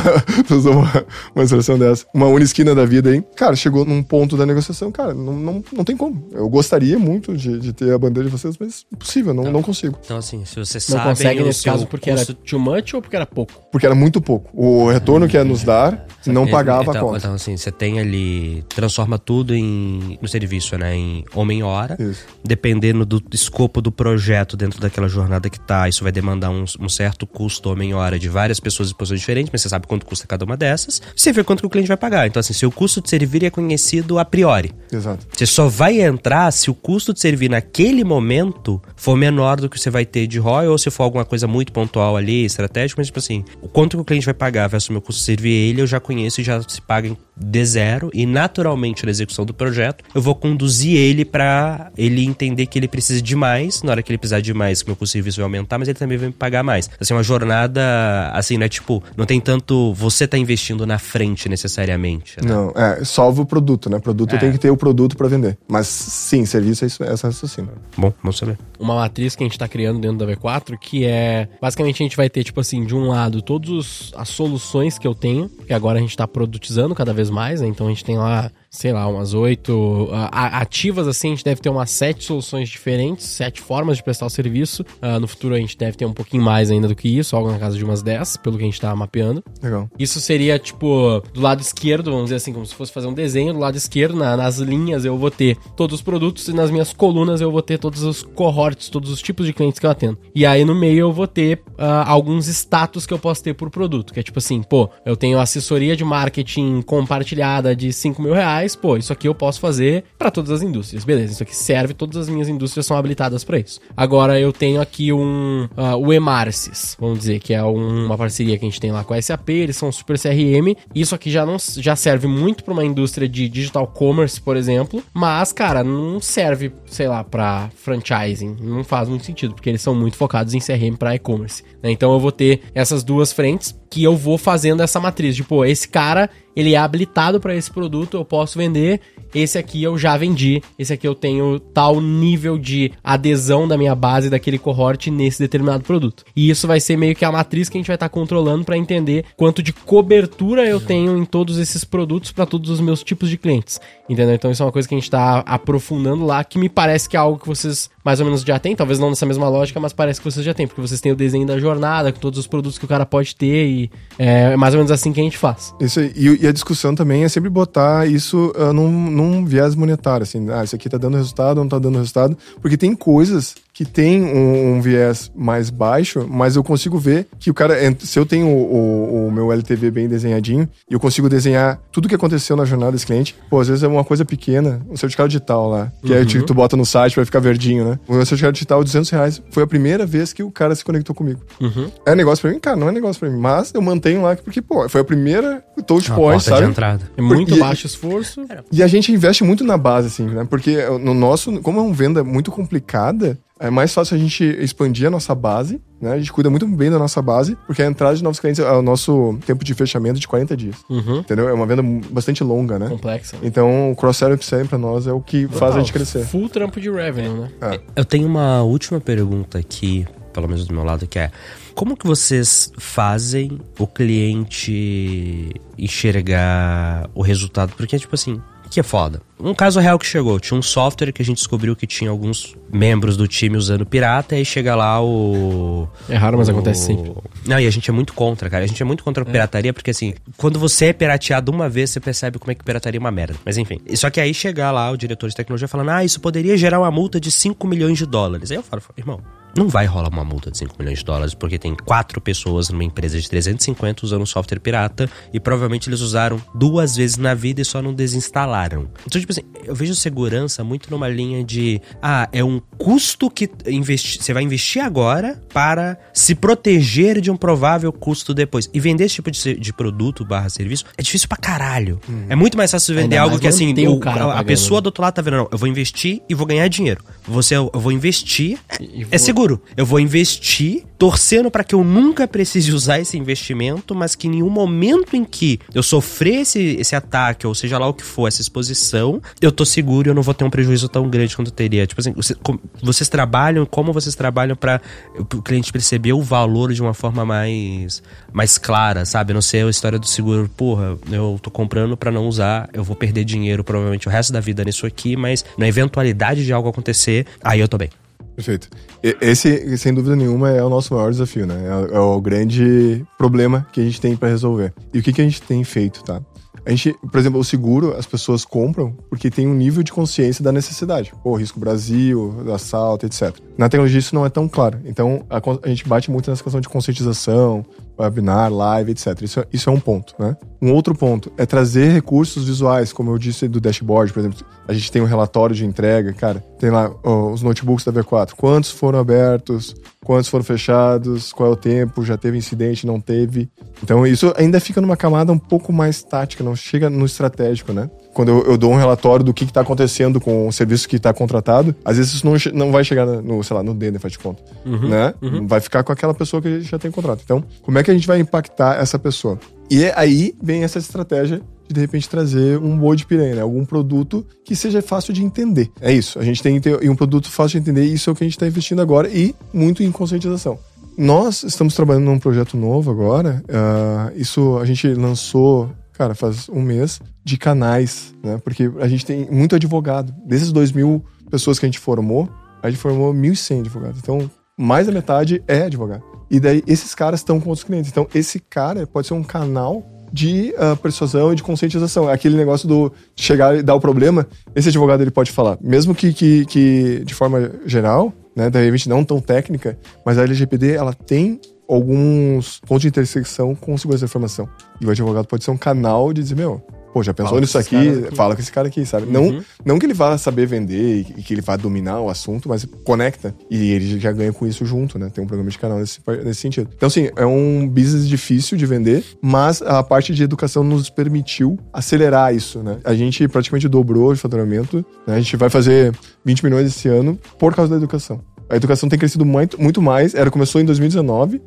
tu 0.46 0.54
usou 0.54 0.74
uma, 0.74 1.06
uma 1.34 1.44
expressão 1.44 1.76
dessa. 1.76 2.06
Uma 2.14 2.26
Unisquina 2.28 2.72
da 2.72 2.84
vida 2.84 3.10
aí. 3.10 3.22
Cara, 3.34 3.56
chegou 3.56 3.84
num 3.84 4.02
ponto 4.02 4.36
da 4.36 4.46
negociação, 4.46 4.92
cara, 4.92 5.12
não, 5.12 5.32
não, 5.32 5.64
não 5.72 5.84
tem 5.84 5.96
como. 5.96 6.28
Eu 6.32 6.48
gostaria 6.48 6.98
muito 6.98 7.36
de, 7.36 7.58
de 7.58 7.72
ter 7.72 7.92
a 7.92 7.98
bandeira 7.98 8.28
de 8.28 8.36
vocês, 8.36 8.56
mas 8.58 8.86
impossível, 8.92 9.34
não, 9.34 9.44
não, 9.44 9.52
não 9.52 9.62
consigo. 9.62 9.98
Então, 10.04 10.18
assim, 10.18 10.44
se 10.44 10.56
você 10.56 10.78
sabe. 10.78 10.98
Não 10.98 11.10
consegue 11.10 11.42
nesse 11.42 11.64
caso 11.64 11.86
porque 11.86 12.12
custo... 12.12 12.32
era 12.32 12.40
too 12.48 12.60
much 12.60 12.94
ou 12.94 13.02
porque 13.02 13.16
era 13.16 13.26
pouco? 13.26 13.52
Porque 13.76 13.84
era 13.84 13.94
muito 13.94 14.22
pouco. 14.22 14.48
O 14.54 14.88
retorno 14.88 15.28
que 15.28 15.36
ia 15.36 15.44
nos 15.44 15.62
dar 15.62 16.06
não 16.24 16.46
pagava 16.46 16.90
então, 16.90 16.96
a 16.96 17.00
conta. 17.00 17.18
Então, 17.18 17.34
assim, 17.34 17.58
você 17.58 17.70
tem 17.70 18.00
ali 18.00 18.64
transforma 18.70 19.18
tudo 19.18 19.54
em, 19.54 20.18
no 20.22 20.26
serviço, 20.26 20.78
né? 20.78 20.96
Em 20.96 21.26
homem-hora. 21.34 21.98
Dependendo 22.42 23.04
do 23.04 23.22
escopo 23.34 23.82
do 23.82 23.92
projeto 23.92 24.56
dentro 24.56 24.80
daquela 24.80 25.08
jornada 25.08 25.50
que 25.50 25.60
tá, 25.60 25.90
isso 25.90 26.02
vai 26.02 26.10
demandar 26.10 26.48
um, 26.48 26.64
um 26.80 26.88
certo 26.88 27.26
custo 27.26 27.70
homem-hora 27.70 28.18
de 28.18 28.30
várias 28.30 28.58
pessoas 28.58 28.88
e 28.88 28.94
posições 28.94 29.20
diferentes, 29.20 29.50
mas 29.52 29.60
você 29.60 29.68
sabe 29.68 29.86
quanto 29.86 30.06
custa 30.06 30.26
cada 30.26 30.42
uma 30.46 30.56
dessas. 30.56 31.02
Você 31.14 31.34
vê 31.34 31.44
quanto 31.44 31.60
que 31.60 31.66
o 31.66 31.70
cliente 31.70 31.88
vai 31.88 31.98
pagar. 31.98 32.26
Então, 32.26 32.40
assim, 32.40 32.54
seu 32.54 32.72
custo 32.72 33.02
de 33.02 33.10
servir 33.10 33.44
é 33.44 33.50
conhecido 33.50 34.18
a 34.18 34.24
priori. 34.24 34.72
Exato. 34.90 35.26
Você 35.30 35.44
só 35.44 35.68
vai 35.68 36.00
entrar 36.00 36.50
se 36.50 36.70
o 36.70 36.74
custo 36.74 37.12
de 37.12 37.20
servir 37.20 37.50
naquele 37.50 38.04
momento 38.04 38.80
for 38.96 39.18
menor 39.18 39.60
do 39.60 39.68
que 39.68 39.78
você 39.78 39.90
vai 39.90 40.06
ter 40.06 40.26
de 40.26 40.38
ROI 40.38 40.68
ou 40.68 40.78
se 40.78 40.90
for 40.90 41.02
alguma 41.02 41.26
coisa 41.26 41.46
muito 41.46 41.72
pontual 41.72 42.16
ali, 42.16 42.46
estratégica, 42.46 43.00
mas 43.00 43.08
tipo 43.08 43.18
assim, 43.18 43.44
o 43.66 43.68
quanto 43.68 43.96
que 43.96 44.00
o 44.00 44.04
cliente 44.04 44.24
vai 44.24 44.34
pagar 44.34 44.68
versus 44.68 44.88
o 44.88 44.92
meu 44.92 45.02
custo 45.02 45.18
de 45.18 45.26
servir 45.26 45.50
ele, 45.50 45.82
eu 45.82 45.86
já 45.86 45.98
conheço 45.98 46.40
e 46.40 46.44
já 46.44 46.62
se 46.62 46.80
paga 46.80 47.16
de 47.36 47.64
zero 47.64 48.10
e 48.14 48.24
naturalmente 48.24 49.04
na 49.04 49.10
execução 49.10 49.44
do 49.44 49.52
projeto, 49.52 50.04
eu 50.14 50.22
vou 50.22 50.34
conduzir 50.34 50.96
ele 50.96 51.24
para 51.24 51.90
ele 51.98 52.24
entender 52.24 52.66
que 52.66 52.78
ele 52.78 52.88
precisa 52.88 53.20
de 53.20 53.34
mais, 53.34 53.82
na 53.82 53.90
hora 53.90 54.02
que 54.02 54.10
ele 54.10 54.18
precisar 54.18 54.40
de 54.40 54.54
mais, 54.54 54.82
que 54.82 54.88
meu 54.88 54.96
custo 54.96 55.10
de 55.10 55.12
serviço 55.12 55.38
vai 55.38 55.44
aumentar, 55.44 55.78
mas 55.78 55.88
ele 55.88 55.98
também 55.98 56.16
vai 56.16 56.28
me 56.28 56.32
pagar 56.32 56.62
mais. 56.62 56.88
Assim, 56.98 57.12
uma 57.12 57.22
jornada 57.22 58.30
assim, 58.32 58.56
né, 58.56 58.68
tipo, 58.68 59.02
não 59.16 59.26
tem 59.26 59.40
tanto 59.40 59.92
você 59.94 60.26
tá 60.26 60.38
investindo 60.38 60.86
na 60.86 60.98
frente 60.98 61.48
necessariamente. 61.48 62.36
Né? 62.40 62.48
Não, 62.48 62.70
é, 62.70 63.04
salva 63.04 63.42
o 63.42 63.46
produto, 63.46 63.90
né? 63.90 63.98
Produto 63.98 64.36
é. 64.36 64.38
tem 64.38 64.52
que 64.52 64.58
ter 64.58 64.70
o 64.70 64.76
produto 64.76 65.16
para 65.16 65.26
vender. 65.26 65.58
Mas 65.68 65.88
sim, 65.88 66.46
serviço 66.46 66.84
é 66.84 66.86
isso, 66.86 67.02
é 67.02 67.12
essa 67.12 67.26
raciocínio. 67.26 67.72
Bom, 67.96 68.12
vamos 68.22 68.38
saber. 68.38 68.56
Uma 68.78 68.94
matriz 68.94 69.34
que 69.34 69.42
a 69.42 69.46
gente 69.46 69.58
tá 69.58 69.66
criando 69.66 69.98
dentro 69.98 70.18
da 70.18 70.26
V4 70.26 70.76
que 70.78 71.04
é, 71.04 71.48
basicamente 71.60 72.02
a 72.02 72.04
gente 72.04 72.16
vai 72.16 72.30
ter 72.30 72.44
tipo 72.44 72.60
assim, 72.60 72.84
de 72.84 72.94
um 72.94 73.08
lado 73.08 73.42
todas 73.46 74.12
as 74.16 74.28
soluções 74.28 74.98
que 74.98 75.06
eu 75.06 75.14
tenho, 75.14 75.48
que 75.48 75.72
agora 75.72 75.98
a 75.98 76.02
gente 76.02 76.16
tá 76.16 76.26
produtizando 76.26 76.94
cada 76.94 77.14
vez 77.14 77.30
mais, 77.30 77.60
né? 77.60 77.68
Então 77.68 77.86
a 77.86 77.90
gente 77.90 78.04
tem 78.04 78.18
lá 78.18 78.50
sei 78.70 78.92
lá, 78.92 79.06
umas 79.06 79.34
oito 79.34 80.08
ativas 80.32 81.06
assim, 81.08 81.28
a 81.28 81.30
gente 81.30 81.44
deve 81.44 81.60
ter 81.60 81.68
umas 81.68 81.90
sete 81.90 82.24
soluções 82.24 82.68
diferentes, 82.68 83.26
sete 83.26 83.60
formas 83.60 83.96
de 83.96 84.02
prestar 84.02 84.26
o 84.26 84.30
serviço. 84.30 84.84
Uh, 85.02 85.18
no 85.20 85.26
futuro 85.26 85.54
a 85.54 85.58
gente 85.58 85.76
deve 85.76 85.96
ter 85.96 86.04
um 86.04 86.12
pouquinho 86.12 86.42
mais 86.42 86.70
ainda 86.70 86.88
do 86.88 86.94
que 86.94 87.08
isso, 87.08 87.36
algo 87.36 87.50
na 87.50 87.58
casa 87.58 87.76
de 87.76 87.84
umas 87.84 88.02
dez, 88.02 88.36
pelo 88.36 88.56
que 88.56 88.62
a 88.62 88.66
gente 88.66 88.80
tá 88.80 88.94
mapeando. 88.94 89.42
Legal. 89.62 89.88
Isso 89.98 90.20
seria, 90.20 90.58
tipo, 90.58 91.22
do 91.32 91.40
lado 91.40 91.60
esquerdo, 91.60 92.10
vamos 92.10 92.26
dizer 92.26 92.36
assim, 92.36 92.52
como 92.52 92.66
se 92.66 92.74
fosse 92.74 92.92
fazer 92.92 93.06
um 93.06 93.14
desenho, 93.14 93.52
do 93.52 93.58
lado 93.58 93.76
esquerdo, 93.76 94.16
na, 94.16 94.36
nas 94.36 94.58
linhas 94.58 95.04
eu 95.04 95.16
vou 95.16 95.30
ter 95.30 95.56
todos 95.76 95.96
os 95.96 96.02
produtos 96.02 96.48
e 96.48 96.52
nas 96.52 96.70
minhas 96.70 96.92
colunas 96.92 97.40
eu 97.40 97.50
vou 97.50 97.62
ter 97.62 97.78
todos 97.78 98.02
os 98.02 98.22
cohorts, 98.22 98.88
todos 98.88 99.10
os 99.10 99.20
tipos 99.20 99.46
de 99.46 99.52
clientes 99.52 99.78
que 99.78 99.86
eu 99.86 99.90
atendo. 99.90 100.18
E 100.34 100.44
aí 100.44 100.64
no 100.64 100.74
meio 100.74 101.00
eu 101.00 101.12
vou 101.12 101.26
ter 101.26 101.62
uh, 101.78 102.04
alguns 102.06 102.48
status 102.48 103.06
que 103.06 103.14
eu 103.14 103.18
posso 103.18 103.42
ter 103.42 103.54
por 103.54 103.70
produto, 103.70 104.12
que 104.12 104.20
é 104.20 104.22
tipo 104.22 104.38
assim, 104.38 104.62
pô, 104.62 104.90
eu 105.04 105.16
tenho 105.16 105.38
assessoria 105.38 105.96
de 105.96 106.04
marketing 106.04 106.82
compartilhada 106.82 107.74
de 107.74 107.92
5 107.92 108.20
mil 108.22 108.32
reais, 108.32 108.65
reais, 108.66 108.74
pô, 108.74 108.96
isso 108.96 109.12
aqui 109.12 109.28
eu 109.28 109.34
posso 109.34 109.60
fazer 109.60 110.04
para 110.18 110.30
todas 110.30 110.50
as 110.50 110.62
indústrias. 110.62 111.04
Beleza, 111.04 111.32
isso 111.32 111.42
aqui 111.42 111.54
serve, 111.54 111.94
todas 111.94 112.16
as 112.16 112.28
minhas 112.28 112.48
indústrias 112.48 112.84
são 112.84 112.96
habilitadas 112.96 113.44
para 113.44 113.58
isso. 113.58 113.80
Agora 113.96 114.38
eu 114.40 114.52
tenho 114.52 114.80
aqui 114.80 115.12
um 115.12 115.68
uh, 115.76 115.96
o 115.96 116.12
Emarcis, 116.12 116.96
vamos 116.98 117.20
dizer, 117.20 117.38
que 117.38 117.54
é 117.54 117.62
um, 117.62 118.06
uma 118.06 118.18
parceria 118.18 118.58
que 118.58 118.64
a 118.64 118.68
gente 118.68 118.80
tem 118.80 118.90
lá 118.90 119.04
com 119.04 119.14
a 119.14 119.22
SAP, 119.22 119.48
eles 119.50 119.76
são 119.76 119.90
super 119.92 120.18
CRM. 120.18 120.74
Isso 120.94 121.14
aqui 121.14 121.30
já 121.30 121.46
não 121.46 121.56
já 121.78 121.94
serve 121.94 122.26
muito 122.26 122.64
para 122.64 122.72
uma 122.72 122.84
indústria 122.84 123.28
de 123.28 123.48
digital 123.48 123.86
commerce, 123.86 124.40
por 124.40 124.56
exemplo, 124.56 125.02
mas 125.14 125.52
cara, 125.52 125.84
não 125.84 126.20
serve, 126.20 126.72
sei 126.86 127.06
lá, 127.08 127.22
para 127.22 127.70
franchising, 127.76 128.56
não 128.60 128.82
faz 128.82 129.08
muito 129.08 129.24
sentido, 129.24 129.54
porque 129.54 129.70
eles 129.70 129.82
são 129.82 129.94
muito 129.94 130.16
focados 130.16 130.54
em 130.54 130.58
CRM 130.58 130.96
para 130.98 131.14
e-commerce. 131.14 131.62
Né? 131.82 131.90
Então 131.90 132.12
eu 132.12 132.20
vou 132.20 132.32
ter 132.32 132.62
essas 132.74 133.04
duas 133.04 133.32
frentes 133.32 133.74
que 133.88 134.02
eu 134.02 134.16
vou 134.16 134.38
fazendo 134.38 134.82
essa 134.82 135.00
matriz. 135.00 135.36
Tipo, 135.36 135.64
esse 135.64 135.88
cara, 135.88 136.28
ele 136.54 136.74
é 136.74 136.78
habilitado 136.78 137.40
para 137.40 137.54
esse 137.54 137.70
produto, 137.70 138.16
eu 138.16 138.24
posso 138.24 138.58
vender. 138.58 139.00
Esse 139.36 139.58
aqui 139.58 139.82
eu 139.82 139.98
já 139.98 140.16
vendi. 140.16 140.62
Esse 140.78 140.94
aqui 140.94 141.06
eu 141.06 141.14
tenho 141.14 141.60
tal 141.60 142.00
nível 142.00 142.56
de 142.56 142.90
adesão 143.04 143.68
da 143.68 143.76
minha 143.76 143.94
base 143.94 144.30
daquele 144.30 144.58
cohort 144.58 145.10
nesse 145.10 145.38
determinado 145.38 145.84
produto. 145.84 146.24
E 146.34 146.48
isso 146.48 146.66
vai 146.66 146.80
ser 146.80 146.96
meio 146.96 147.14
que 147.14 147.22
a 147.22 147.30
matriz 147.30 147.68
que 147.68 147.76
a 147.76 147.80
gente 147.80 147.86
vai 147.86 147.96
estar 147.96 148.08
tá 148.08 148.14
controlando 148.14 148.64
para 148.64 148.78
entender 148.78 149.26
quanto 149.36 149.62
de 149.62 149.74
cobertura 149.74 150.66
eu 150.66 150.80
tenho 150.80 151.18
em 151.18 151.26
todos 151.26 151.58
esses 151.58 151.84
produtos 151.84 152.32
para 152.32 152.46
todos 152.46 152.70
os 152.70 152.80
meus 152.80 153.02
tipos 153.02 153.28
de 153.28 153.36
clientes. 153.36 153.78
Entendeu? 154.08 154.34
Então 154.34 154.50
isso 154.50 154.62
é 154.62 154.66
uma 154.66 154.72
coisa 154.72 154.88
que 154.88 154.94
a 154.94 154.96
gente 154.96 155.04
está 155.04 155.40
aprofundando 155.40 156.24
lá, 156.24 156.42
que 156.42 156.58
me 156.58 156.70
parece 156.70 157.06
que 157.06 157.14
é 157.14 157.20
algo 157.20 157.38
que 157.38 157.46
vocês 157.46 157.90
mais 158.06 158.20
ou 158.20 158.24
menos 158.24 158.42
já 158.42 158.56
têm, 158.56 158.76
talvez 158.76 159.00
não 159.00 159.08
nessa 159.08 159.26
mesma 159.26 159.48
lógica, 159.48 159.80
mas 159.80 159.92
parece 159.92 160.20
que 160.20 160.30
vocês 160.30 160.46
já 160.46 160.54
têm, 160.54 160.64
porque 160.64 160.80
vocês 160.80 161.00
têm 161.00 161.10
o 161.10 161.16
desenho 161.16 161.44
da 161.44 161.58
jornada, 161.58 162.12
com 162.12 162.20
todos 162.20 162.38
os 162.38 162.46
produtos 162.46 162.78
que 162.78 162.84
o 162.84 162.88
cara 162.88 163.04
pode 163.04 163.34
ter 163.34 163.66
e 163.66 163.90
é 164.16 164.56
mais 164.56 164.74
ou 164.74 164.78
menos 164.78 164.92
assim 164.92 165.12
que 165.12 165.20
a 165.20 165.24
gente 165.24 165.36
faz. 165.36 165.74
Isso 165.80 165.98
aí. 165.98 166.12
E, 166.14 166.44
e 166.44 166.46
a 166.46 166.52
discussão 166.52 166.94
também 166.94 167.24
é 167.24 167.28
sempre 167.28 167.50
botar 167.50 168.08
isso 168.08 168.52
uh, 168.56 168.72
num, 168.72 169.10
num 169.10 169.25
viés 169.44 169.74
monetário, 169.74 170.24
assim, 170.24 170.50
ah, 170.50 170.64
isso 170.64 170.74
aqui 170.74 170.88
tá 170.88 170.98
dando 170.98 171.16
resultado, 171.16 171.58
não 171.58 171.68
tá 171.68 171.78
dando 171.78 171.98
resultado, 171.98 172.36
porque 172.60 172.76
tem 172.76 172.94
coisas 172.94 173.54
que 173.76 173.84
tem 173.84 174.24
um, 174.24 174.76
um, 174.76 174.80
viés 174.80 175.30
mais 175.36 175.68
baixo, 175.68 176.26
mas 176.26 176.56
eu 176.56 176.64
consigo 176.64 176.98
ver 176.98 177.26
que 177.38 177.50
o 177.50 177.54
cara. 177.54 177.76
Se 177.98 178.18
eu 178.18 178.24
tenho 178.24 178.46
o, 178.46 178.72
o, 178.72 179.26
o, 179.26 179.30
meu 179.30 179.52
LTV 179.52 179.90
bem 179.90 180.08
desenhadinho 180.08 180.66
e 180.90 180.94
eu 180.94 180.98
consigo 180.98 181.28
desenhar 181.28 181.78
tudo 181.92 182.08
que 182.08 182.14
aconteceu 182.14 182.56
na 182.56 182.64
jornada 182.64 182.92
desse 182.92 183.04
cliente, 183.04 183.36
pô, 183.50 183.60
às 183.60 183.68
vezes 183.68 183.82
é 183.82 183.86
uma 183.86 184.02
coisa 184.02 184.24
pequena, 184.24 184.80
um 184.88 184.96
certificado 184.96 185.28
digital 185.28 185.68
lá, 185.68 185.92
que 186.02 186.10
uhum. 186.10 186.18
é 186.18 186.24
tipo, 186.24 186.46
tu 186.46 186.54
bota 186.54 186.74
no 186.74 186.86
site 186.86 187.16
vai 187.16 187.26
ficar 187.26 187.38
verdinho, 187.38 187.84
né? 187.84 187.98
O 188.08 188.14
meu 188.14 188.24
certificado 188.24 188.54
digital, 188.54 188.82
200 188.82 189.10
reais, 189.10 189.42
foi 189.50 189.62
a 189.62 189.66
primeira 189.66 190.06
vez 190.06 190.32
que 190.32 190.42
o 190.42 190.50
cara 190.50 190.74
se 190.74 190.82
conectou 190.82 191.14
comigo. 191.14 191.42
Uhum. 191.60 191.90
É 192.06 192.14
negócio 192.14 192.40
pra 192.40 192.52
mim? 192.52 192.58
Cara, 192.58 192.78
não 192.78 192.88
é 192.88 192.92
negócio 192.92 193.20
pra 193.20 193.28
mim, 193.28 193.38
mas 193.38 193.74
eu 193.74 193.82
mantenho 193.82 194.22
lá 194.22 194.34
porque, 194.36 194.62
pô, 194.62 194.88
foi 194.88 195.02
a 195.02 195.04
primeira 195.04 195.62
touch 195.86 196.10
point, 196.12 196.42
sabe? 196.42 196.62
De 196.62 196.70
entrada. 196.70 197.10
É 197.14 197.20
muito 197.20 197.54
e, 197.54 197.58
baixo 197.58 197.86
esforço. 197.86 198.46
E 198.72 198.82
a 198.82 198.86
gente 198.86 199.12
investe 199.12 199.44
muito 199.44 199.62
na 199.64 199.76
base, 199.76 200.06
assim, 200.06 200.24
né? 200.24 200.46
Porque 200.48 200.78
no 200.98 201.12
nosso, 201.12 201.60
como 201.60 201.78
é 201.78 201.82
uma 201.82 201.92
venda 201.92 202.24
muito 202.24 202.50
complicada, 202.50 203.38
é 203.58 203.70
mais 203.70 203.92
fácil 203.92 204.16
a 204.16 204.18
gente 204.18 204.44
expandir 204.44 205.06
a 205.06 205.10
nossa 205.10 205.34
base, 205.34 205.80
né? 206.00 206.12
A 206.12 206.18
gente 206.18 206.30
cuida 206.32 206.50
muito 206.50 206.66
bem 206.66 206.90
da 206.90 206.98
nossa 206.98 207.22
base, 207.22 207.56
porque 207.66 207.82
a 207.82 207.86
entrada 207.86 208.14
de 208.14 208.22
novos 208.22 208.38
clientes 208.38 208.62
é 208.62 208.70
o 208.70 208.82
nosso 208.82 209.38
tempo 209.46 209.64
de 209.64 209.72
fechamento 209.74 210.20
de 210.20 210.28
40 210.28 210.56
dias. 210.56 210.76
Uhum. 210.90 211.18
Entendeu? 211.18 211.48
É 211.48 211.52
uma 211.52 211.66
venda 211.66 211.82
bastante 212.10 212.44
longa, 212.44 212.78
né? 212.78 212.88
Complexa. 212.88 213.36
Então, 213.42 213.92
o 213.92 213.96
cross-sell 213.96 214.30
e 214.30 214.34
upselling 214.34 214.66
pra 214.66 214.78
nós 214.78 215.06
é 215.06 215.12
o 215.12 215.20
que 215.20 215.44
Total. 215.44 215.58
faz 215.58 215.76
a 215.76 215.78
gente 215.78 215.92
crescer. 215.92 216.26
Full 216.26 216.48
trampo 216.48 216.80
de 216.80 216.90
revenue, 216.90 217.40
né? 217.40 217.50
É. 217.62 217.80
Eu 217.96 218.04
tenho 218.04 218.26
uma 218.26 218.62
última 218.62 219.00
pergunta 219.00 219.58
aqui, 219.58 220.06
pelo 220.34 220.48
menos 220.48 220.66
do 220.66 220.74
meu 220.74 220.84
lado, 220.84 221.06
que 221.06 221.18
é 221.18 221.30
como 221.74 221.96
que 221.96 222.06
vocês 222.06 222.72
fazem 222.78 223.60
o 223.78 223.86
cliente 223.86 225.52
enxergar 225.78 227.08
o 227.14 227.20
resultado? 227.22 227.74
Porque, 227.76 227.98
tipo 227.98 228.14
assim, 228.14 228.40
que 228.70 228.80
é 228.80 228.82
foda. 228.82 229.20
Um 229.38 229.54
caso 229.54 229.78
real 229.80 229.98
que 229.98 230.06
chegou, 230.06 230.40
tinha 230.40 230.58
um 230.58 230.62
software 230.62 231.12
que 231.12 231.20
a 231.20 231.24
gente 231.24 231.36
descobriu 231.36 231.76
que 231.76 231.86
tinha 231.86 232.10
alguns 232.10 232.56
membros 232.72 233.16
do 233.16 233.28
time 233.28 233.56
usando 233.56 233.84
pirata, 233.84 234.34
e 234.34 234.38
aí 234.38 234.44
chega 234.44 234.74
lá 234.74 235.02
o. 235.02 235.86
É 236.08 236.16
raro, 236.16 236.38
mas 236.38 236.48
o... 236.48 236.52
acontece 236.52 236.86
sempre. 236.86 237.12
Não, 237.46 237.60
e 237.60 237.66
a 237.66 237.70
gente 237.70 237.88
é 237.90 237.92
muito 237.92 238.14
contra, 238.14 238.48
cara. 238.48 238.64
A 238.64 238.66
gente 238.66 238.82
é 238.82 238.84
muito 238.84 239.04
contra 239.04 239.22
a 239.22 239.28
é. 239.28 239.30
pirataria, 239.30 239.72
porque 239.72 239.90
assim, 239.90 240.14
quando 240.36 240.58
você 240.58 240.86
é 240.86 240.92
pirateado 240.92 241.52
uma 241.52 241.68
vez, 241.68 241.90
você 241.90 242.00
percebe 242.00 242.38
como 242.38 242.50
é 242.50 242.54
que 242.54 242.64
pirataria 242.64 242.98
é 242.98 243.00
uma 243.00 243.10
merda. 243.10 243.36
Mas 243.44 243.58
enfim. 243.58 243.78
Só 243.94 244.08
que 244.08 244.20
aí 244.20 244.32
chegar 244.32 244.72
lá 244.72 244.90
o 244.90 244.96
diretor 244.96 245.28
de 245.28 245.36
tecnologia 245.36 245.68
falando, 245.68 245.90
ah, 245.90 246.04
isso 246.04 246.20
poderia 246.20 246.56
gerar 246.56 246.80
uma 246.80 246.90
multa 246.90 247.20
de 247.20 247.30
5 247.30 247.66
milhões 247.66 247.98
de 247.98 248.06
dólares. 248.06 248.50
Aí 248.50 248.56
eu 248.56 248.62
falo, 248.62 248.82
irmão, 248.96 249.20
não 249.56 249.68
vai 249.68 249.86
rolar 249.86 250.10
uma 250.10 250.24
multa 250.24 250.50
de 250.50 250.58
5 250.58 250.76
milhões 250.78 250.98
de 250.98 251.04
dólares 251.04 251.34
porque 251.34 251.58
tem 251.58 251.74
quatro 251.74 252.20
pessoas 252.20 252.68
numa 252.68 252.84
empresa 252.84 253.18
de 253.18 253.28
350 253.28 254.04
usando 254.04 254.26
software 254.26 254.60
pirata 254.60 255.08
e 255.32 255.40
provavelmente 255.40 255.88
eles 255.88 256.00
usaram 256.00 256.40
duas 256.54 256.96
vezes 256.96 257.16
na 257.16 257.34
vida 257.34 257.62
e 257.62 257.64
só 257.64 257.80
não 257.80 257.94
desinstalaram. 257.94 258.88
Então, 259.06 259.20
tipo 259.20 259.32
assim, 259.32 259.42
eu 259.64 259.74
vejo 259.74 259.94
segurança 259.94 260.62
muito 260.62 260.90
numa 260.90 261.08
linha 261.08 261.42
de 261.42 261.80
ah, 262.02 262.28
é 262.32 262.44
um 262.44 262.60
custo 262.76 263.30
que 263.30 263.50
investi 263.66 264.22
você 264.22 264.32
vai 264.32 264.42
investir 264.42 264.82
agora 264.82 265.40
para 265.52 265.98
se 266.12 266.34
proteger 266.34 267.20
de 267.20 267.30
um 267.30 267.36
provável 267.36 267.92
custo 267.92 268.34
depois. 268.34 268.68
E 268.74 268.80
vender 268.80 269.04
esse 269.04 269.16
tipo 269.16 269.30
de, 269.30 269.54
de 269.54 269.72
produto 269.72 270.24
barra 270.24 270.48
serviço 270.48 270.84
é 270.96 271.02
difícil 271.02 271.28
pra 271.28 271.38
caralho. 271.38 272.00
Hum. 272.08 272.26
É 272.28 272.36
muito 272.36 272.56
mais 272.56 272.70
fácil 272.70 272.94
vender 272.94 273.16
algo 273.16 273.38
que 273.38 273.46
assim, 273.46 273.72
o, 273.86 274.00
a, 274.08 274.40
a 274.40 274.44
pessoa 274.44 274.80
do 274.80 274.86
outro 274.86 275.02
lado 275.02 275.14
tá 275.14 275.22
vendo, 275.22 275.38
não, 275.38 275.48
eu 275.50 275.58
vou 275.58 275.68
investir 275.68 276.22
e 276.28 276.34
vou 276.34 276.46
ganhar 276.46 276.66
dinheiro. 276.68 277.02
Você, 277.26 277.56
eu 277.56 277.70
vou 277.72 277.92
investir, 277.92 278.58
vou... 278.78 279.08
é 279.10 279.18
seguro 279.18 279.45
seguro. 279.46 279.62
Eu 279.76 279.86
vou 279.86 280.00
investir 280.00 280.84
torcendo 280.98 281.50
para 281.50 281.62
que 281.62 281.74
eu 281.74 281.84
nunca 281.84 282.26
precise 282.26 282.72
usar 282.72 282.98
esse 282.98 283.18
investimento, 283.18 283.94
mas 283.94 284.14
que 284.14 284.26
em 284.26 284.30
nenhum 284.30 284.48
momento 284.48 285.14
em 285.14 285.24
que 285.24 285.60
eu 285.74 285.82
sofrer 285.82 286.40
esse, 286.40 286.76
esse 286.78 286.96
ataque, 286.96 287.46
ou 287.46 287.54
seja 287.54 287.78
lá 287.78 287.86
o 287.86 287.92
que 287.92 288.02
for, 288.02 288.26
essa 288.26 288.40
exposição, 288.40 289.20
eu 289.40 289.52
tô 289.52 289.64
seguro 289.64 290.08
e 290.08 290.10
eu 290.10 290.14
não 290.14 290.22
vou 290.22 290.32
ter 290.32 290.44
um 290.44 290.50
prejuízo 290.50 290.88
tão 290.88 291.08
grande 291.08 291.36
quanto 291.36 291.48
eu 291.48 291.52
teria. 291.52 291.86
Tipo 291.86 292.00
assim, 292.00 292.12
vocês, 292.12 292.38
vocês 292.82 293.08
trabalham, 293.08 293.66
como 293.66 293.92
vocês 293.92 294.14
trabalham 294.14 294.56
para 294.56 294.80
o 295.18 295.42
cliente 295.42 295.70
perceber 295.70 296.14
o 296.14 296.22
valor 296.22 296.72
de 296.72 296.80
uma 296.80 296.94
forma 296.94 297.24
mais, 297.24 298.02
mais 298.32 298.56
clara, 298.56 299.04
sabe? 299.04 299.34
Não 299.34 299.42
sei 299.42 299.62
a 299.62 299.68
história 299.68 299.98
do 299.98 300.06
seguro, 300.06 300.50
porra, 300.56 300.96
eu 301.10 301.38
tô 301.42 301.50
comprando 301.50 301.96
para 301.96 302.10
não 302.10 302.26
usar, 302.26 302.70
eu 302.72 302.82
vou 302.82 302.96
perder 302.96 303.24
dinheiro 303.24 303.62
provavelmente 303.62 304.08
o 304.08 304.10
resto 304.10 304.32
da 304.32 304.40
vida 304.40 304.64
nisso 304.64 304.86
aqui, 304.86 305.14
mas 305.14 305.44
na 305.58 305.68
eventualidade 305.68 306.44
de 306.44 306.52
algo 306.52 306.68
acontecer, 306.68 307.26
aí 307.42 307.60
eu 307.60 307.68
tô 307.68 307.76
bem. 307.76 307.90
Perfeito. 308.34 308.68
Esse, 309.02 309.78
sem 309.78 309.94
dúvida 309.94 310.14
nenhuma, 310.14 310.50
é 310.50 310.62
o 310.62 310.68
nosso 310.68 310.94
maior 310.94 311.10
desafio, 311.10 311.46
né? 311.46 311.54
É, 311.90 311.96
é 311.96 311.98
o 311.98 312.20
grande 312.20 313.04
problema 313.16 313.66
que 313.72 313.80
a 313.80 313.84
gente 313.84 314.00
tem 314.00 314.14
para 314.14 314.28
resolver. 314.28 314.74
E 314.92 314.98
o 314.98 315.02
que, 315.02 315.12
que 315.12 315.20
a 315.20 315.24
gente 315.24 315.40
tem 315.40 315.64
feito, 315.64 316.04
tá? 316.04 316.20
A 316.66 316.70
gente, 316.70 316.94
por 316.94 317.18
exemplo, 317.20 317.38
o 317.38 317.44
seguro, 317.44 317.94
as 317.96 318.06
pessoas 318.06 318.44
compram 318.44 318.92
porque 319.08 319.30
tem 319.30 319.46
um 319.46 319.54
nível 319.54 319.84
de 319.84 319.92
consciência 319.92 320.42
da 320.42 320.50
necessidade. 320.50 321.12
Pô, 321.22 321.36
risco 321.36 321.60
Brasil, 321.60 322.34
assalto, 322.52 323.06
etc. 323.06 323.32
Na 323.56 323.68
tecnologia 323.68 324.00
isso 324.00 324.14
não 324.16 324.26
é 324.26 324.28
tão 324.28 324.48
claro. 324.48 324.80
Então, 324.84 325.24
a, 325.30 325.40
a 325.62 325.68
gente 325.68 325.88
bate 325.88 326.10
muito 326.10 326.28
nessa 326.28 326.42
questão 326.42 326.60
de 326.60 326.68
conscientização, 326.68 327.64
webinar, 327.98 328.52
live, 328.52 328.92
etc. 328.92 329.22
Isso, 329.22 329.40
é, 329.40 329.46
isso 329.52 329.70
é 329.70 329.72
um 329.72 329.80
ponto, 329.80 330.14
né? 330.18 330.36
Um 330.60 330.72
outro 330.72 330.94
ponto 330.94 331.32
é 331.36 331.46
trazer 331.46 331.90
recursos 331.90 332.44
visuais, 332.44 332.92
como 332.92 333.10
eu 333.10 333.18
disse 333.18 333.48
do 333.48 333.60
dashboard, 333.60 334.12
por 334.12 334.20
exemplo. 334.20 334.44
A 334.66 334.72
gente 334.72 334.90
tem 334.90 335.02
um 335.02 335.06
relatório 335.06 335.54
de 335.54 335.64
entrega, 335.64 336.12
cara. 336.12 336.40
Tem 336.58 336.70
lá 336.70 336.90
ó, 337.04 337.30
os 337.30 337.42
notebooks 337.42 337.84
da 337.84 337.92
V4. 337.92 338.32
Quantos 338.36 338.70
foram 338.70 338.98
abertos? 338.98 339.74
Quantos 340.04 340.28
foram 340.28 340.44
fechados? 340.44 341.32
Qual 341.32 341.50
é 341.50 341.52
o 341.52 341.56
tempo? 341.56 342.04
Já 342.04 342.16
teve 342.16 342.38
incidente? 342.38 342.86
Não 342.86 343.00
teve? 343.00 343.50
Então, 343.82 344.06
isso 344.06 344.32
ainda 344.36 344.60
fica 344.60 344.80
numa 344.80 344.96
camada 344.96 345.32
um 345.32 345.38
pouco 345.38 345.72
mais 345.72 346.02
tática, 346.02 346.44
não 346.44 346.56
chega 346.56 346.88
no 346.88 347.04
estratégico, 347.04 347.72
né? 347.72 347.90
Quando 348.16 348.30
eu, 348.30 348.42
eu 348.44 348.56
dou 348.56 348.72
um 348.72 348.76
relatório 348.76 349.22
do 349.22 349.34
que 349.34 349.44
está 349.44 349.60
acontecendo 349.60 350.18
com 350.18 350.48
o 350.48 350.52
serviço 350.52 350.88
que 350.88 350.96
está 350.96 351.12
contratado, 351.12 351.76
às 351.84 351.98
vezes 351.98 352.14
isso 352.14 352.26
não, 352.26 352.34
não 352.54 352.72
vai 352.72 352.82
chegar 352.82 353.04
no, 353.04 353.44
sei 353.44 353.54
lá, 353.54 353.62
no 353.62 353.74
D, 353.74 353.92
faz 353.98 354.12
de 354.12 354.18
conta, 354.18 354.42
uhum, 354.64 354.88
né? 354.88 355.12
Uhum. 355.20 355.46
Vai 355.46 355.60
ficar 355.60 355.84
com 355.84 355.92
aquela 355.92 356.14
pessoa 356.14 356.40
que 356.40 356.62
já 356.62 356.78
tem 356.78 356.90
contrato. 356.90 357.20
Então, 357.22 357.44
como 357.60 357.78
é 357.78 357.82
que 357.82 357.90
a 357.90 357.94
gente 357.94 358.06
vai 358.06 358.18
impactar 358.18 358.80
essa 358.80 358.98
pessoa? 358.98 359.38
E 359.70 359.84
é 359.84 359.92
aí 359.94 360.34
vem 360.42 360.64
essa 360.64 360.78
estratégia 360.78 361.42
de 361.68 361.74
de 361.74 361.80
repente 361.80 362.08
trazer 362.08 362.56
um 362.58 362.78
boi 362.78 362.96
de 362.96 363.04
piranha, 363.04 363.34
né? 363.34 363.42
algum 363.42 363.66
produto 363.66 364.24
que 364.46 364.56
seja 364.56 364.80
fácil 364.80 365.12
de 365.12 365.22
entender. 365.22 365.70
É 365.78 365.92
isso. 365.92 366.18
A 366.18 366.22
gente 366.22 366.42
tem 366.42 366.54
que 366.54 366.60
ter 366.60 366.88
um 366.88 366.96
produto 366.96 367.30
fácil 367.30 367.60
de 367.60 367.68
entender 367.68 367.84
e 367.86 367.92
isso 367.92 368.08
é 368.08 368.12
o 368.14 368.16
que 368.16 368.24
a 368.24 368.26
gente 368.26 368.36
está 368.36 368.46
investindo 368.46 368.80
agora 368.80 369.10
e 369.10 369.34
muito 369.52 369.82
em 369.82 369.92
conscientização. 369.92 370.58
Nós 370.96 371.42
estamos 371.42 371.74
trabalhando 371.74 372.04
num 372.04 372.18
projeto 372.18 372.56
novo 372.56 372.90
agora. 372.90 373.44
Uh, 373.46 374.18
isso 374.18 374.56
a 374.56 374.64
gente 374.64 374.88
lançou, 374.94 375.70
cara, 375.96 376.14
faz 376.14 376.48
um 376.48 376.60
mês, 376.60 377.00
de 377.24 377.36
canais, 377.36 378.14
né? 378.22 378.38
Porque 378.42 378.70
a 378.80 378.88
gente 378.88 379.04
tem 379.04 379.28
muito 379.30 379.54
advogado. 379.54 380.12
Desses 380.24 380.52
dois 380.52 380.72
mil 380.72 381.04
pessoas 381.30 381.58
que 381.58 381.66
a 381.66 381.68
gente 381.68 381.78
formou, 381.78 382.28
a 382.62 382.70
gente 382.70 382.80
formou 382.80 383.12
1.100 383.12 383.60
advogados. 383.60 383.98
Então, 383.98 384.30
mais 384.56 384.86
da 384.86 384.92
metade 384.92 385.42
é 385.46 385.62
advogado. 385.62 386.02
E 386.30 386.40
daí, 386.40 386.62
esses 386.66 386.94
caras 386.94 387.20
estão 387.20 387.40
com 387.40 387.50
outros 387.50 387.64
clientes. 387.64 387.90
Então, 387.90 388.06
esse 388.14 388.40
cara 388.40 388.86
pode 388.86 389.06
ser 389.06 389.14
um 389.14 389.22
canal 389.22 389.84
de 390.12 390.54
uh, 390.56 390.76
persuasão 390.76 391.32
e 391.32 391.36
de 391.36 391.42
conscientização. 391.42 392.08
É 392.08 392.12
aquele 392.12 392.36
negócio 392.36 392.68
do 392.68 392.92
chegar 393.14 393.56
e 393.56 393.62
dar 393.62 393.74
o 393.74 393.80
problema, 393.80 394.26
esse 394.54 394.68
advogado 394.68 395.02
ele 395.02 395.10
pode 395.10 395.30
falar. 395.32 395.58
Mesmo 395.60 395.94
que, 395.94 396.12
que, 396.12 396.44
que 396.46 397.02
de 397.04 397.14
forma 397.14 397.50
geral, 397.66 398.12
né, 398.34 398.48
da 398.50 398.60
repente 398.60 398.88
não 398.88 399.04
tão 399.04 399.20
técnica, 399.20 399.78
mas 400.04 400.18
a 400.18 400.22
LGPD 400.22 400.72
ela 400.72 400.92
tem 400.92 401.40
alguns 401.68 402.60
pontos 402.60 402.82
de 402.82 402.88
intersecção 402.88 403.54
com 403.54 403.76
segurança 403.76 404.04
da 404.04 404.08
informação. 404.08 404.48
E 404.80 404.86
o 404.86 404.90
advogado 404.90 405.26
pode 405.26 405.44
ser 405.44 405.50
um 405.50 405.56
canal 405.56 406.12
de 406.12 406.22
dizer, 406.22 406.36
meu, 406.36 406.62
pô, 406.96 407.02
já 407.02 407.12
pensou 407.12 407.30
fala 407.30 407.40
nisso 407.42 407.58
aqui? 407.58 407.76
aqui? 407.76 408.16
Fala 408.16 408.34
com 408.34 408.40
esse 408.40 408.50
cara 408.50 408.68
aqui, 408.68 408.86
sabe? 408.86 409.06
Uhum. 409.06 409.12
Não, 409.12 409.44
não 409.64 409.78
que 409.78 409.84
ele 409.84 409.92
vá 409.92 410.16
saber 410.16 410.46
vender 410.46 411.06
e 411.16 411.22
que 411.22 411.34
ele 411.34 411.42
vá 411.42 411.54
dominar 411.56 412.00
o 412.00 412.08
assunto, 412.08 412.48
mas 412.48 412.66
conecta. 412.84 413.34
E 413.50 413.72
ele 413.72 414.00
já 414.00 414.10
ganha 414.12 414.32
com 414.32 414.46
isso 414.46 414.64
junto, 414.64 414.98
né? 414.98 415.10
Tem 415.12 415.22
um 415.22 415.26
programa 415.26 415.50
de 415.50 415.58
canal 415.58 415.78
nesse, 415.78 416.00
nesse 416.24 416.40
sentido. 416.40 416.70
Então, 416.74 416.86
assim, 416.86 417.10
é 417.14 417.26
um 417.26 417.68
business 417.68 418.08
difícil 418.08 418.56
de 418.56 418.64
vender, 418.64 419.04
mas 419.20 419.60
a 419.60 419.82
parte 419.82 420.14
de 420.14 420.22
educação 420.22 420.64
nos 420.64 420.88
permitiu 420.88 421.58
acelerar 421.72 422.34
isso, 422.34 422.60
né? 422.62 422.78
A 422.82 422.94
gente 422.94 423.28
praticamente 423.28 423.68
dobrou 423.68 424.12
o 424.12 424.16
faturamento, 424.16 424.84
né? 425.06 425.16
A 425.16 425.20
gente 425.20 425.36
vai 425.36 425.50
fazer 425.50 425.94
20 426.24 426.44
milhões 426.44 426.66
esse 426.66 426.88
ano 426.88 427.18
por 427.38 427.54
causa 427.54 427.70
da 427.70 427.76
educação. 427.76 428.24
A 428.48 428.56
educação 428.56 428.88
tem 428.88 428.98
crescido 428.98 429.24
muito, 429.24 429.60
muito 429.60 429.82
mais. 429.82 430.14
Era 430.14 430.30
começou 430.30 430.60
em 430.60 430.64
2019, 430.64 431.40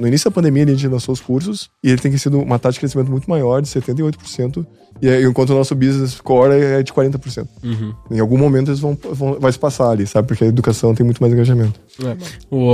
no 0.00 0.06
início 0.06 0.30
da 0.30 0.34
pandemia, 0.34 0.64
a 0.64 0.68
gente 0.68 0.88
lançou 0.88 1.12
os 1.12 1.20
cursos 1.20 1.70
e 1.82 1.88
ele 1.90 2.00
tem 2.00 2.16
sido 2.16 2.40
uma 2.40 2.58
taxa 2.58 2.74
de 2.74 2.80
crescimento 2.80 3.10
muito 3.10 3.30
maior, 3.30 3.62
de 3.62 3.68
78%, 3.68 4.66
e 5.00 5.24
enquanto 5.24 5.50
o 5.50 5.54
nosso 5.54 5.74
business 5.74 6.20
core 6.20 6.54
é 6.54 6.82
de 6.82 6.92
40%. 6.92 7.46
Uhum. 7.62 7.94
Em 8.10 8.20
algum 8.20 8.36
momento 8.36 8.70
eles 8.70 8.80
vão, 8.80 8.98
vão 9.12 9.38
vai 9.38 9.52
se 9.52 9.58
passar 9.58 9.90
ali, 9.90 10.06
sabe? 10.06 10.26
Porque 10.26 10.44
a 10.44 10.46
educação 10.48 10.94
tem 10.94 11.04
muito 11.04 11.20
mais 11.20 11.32
engajamento. 11.32 11.80
É. 12.00 12.16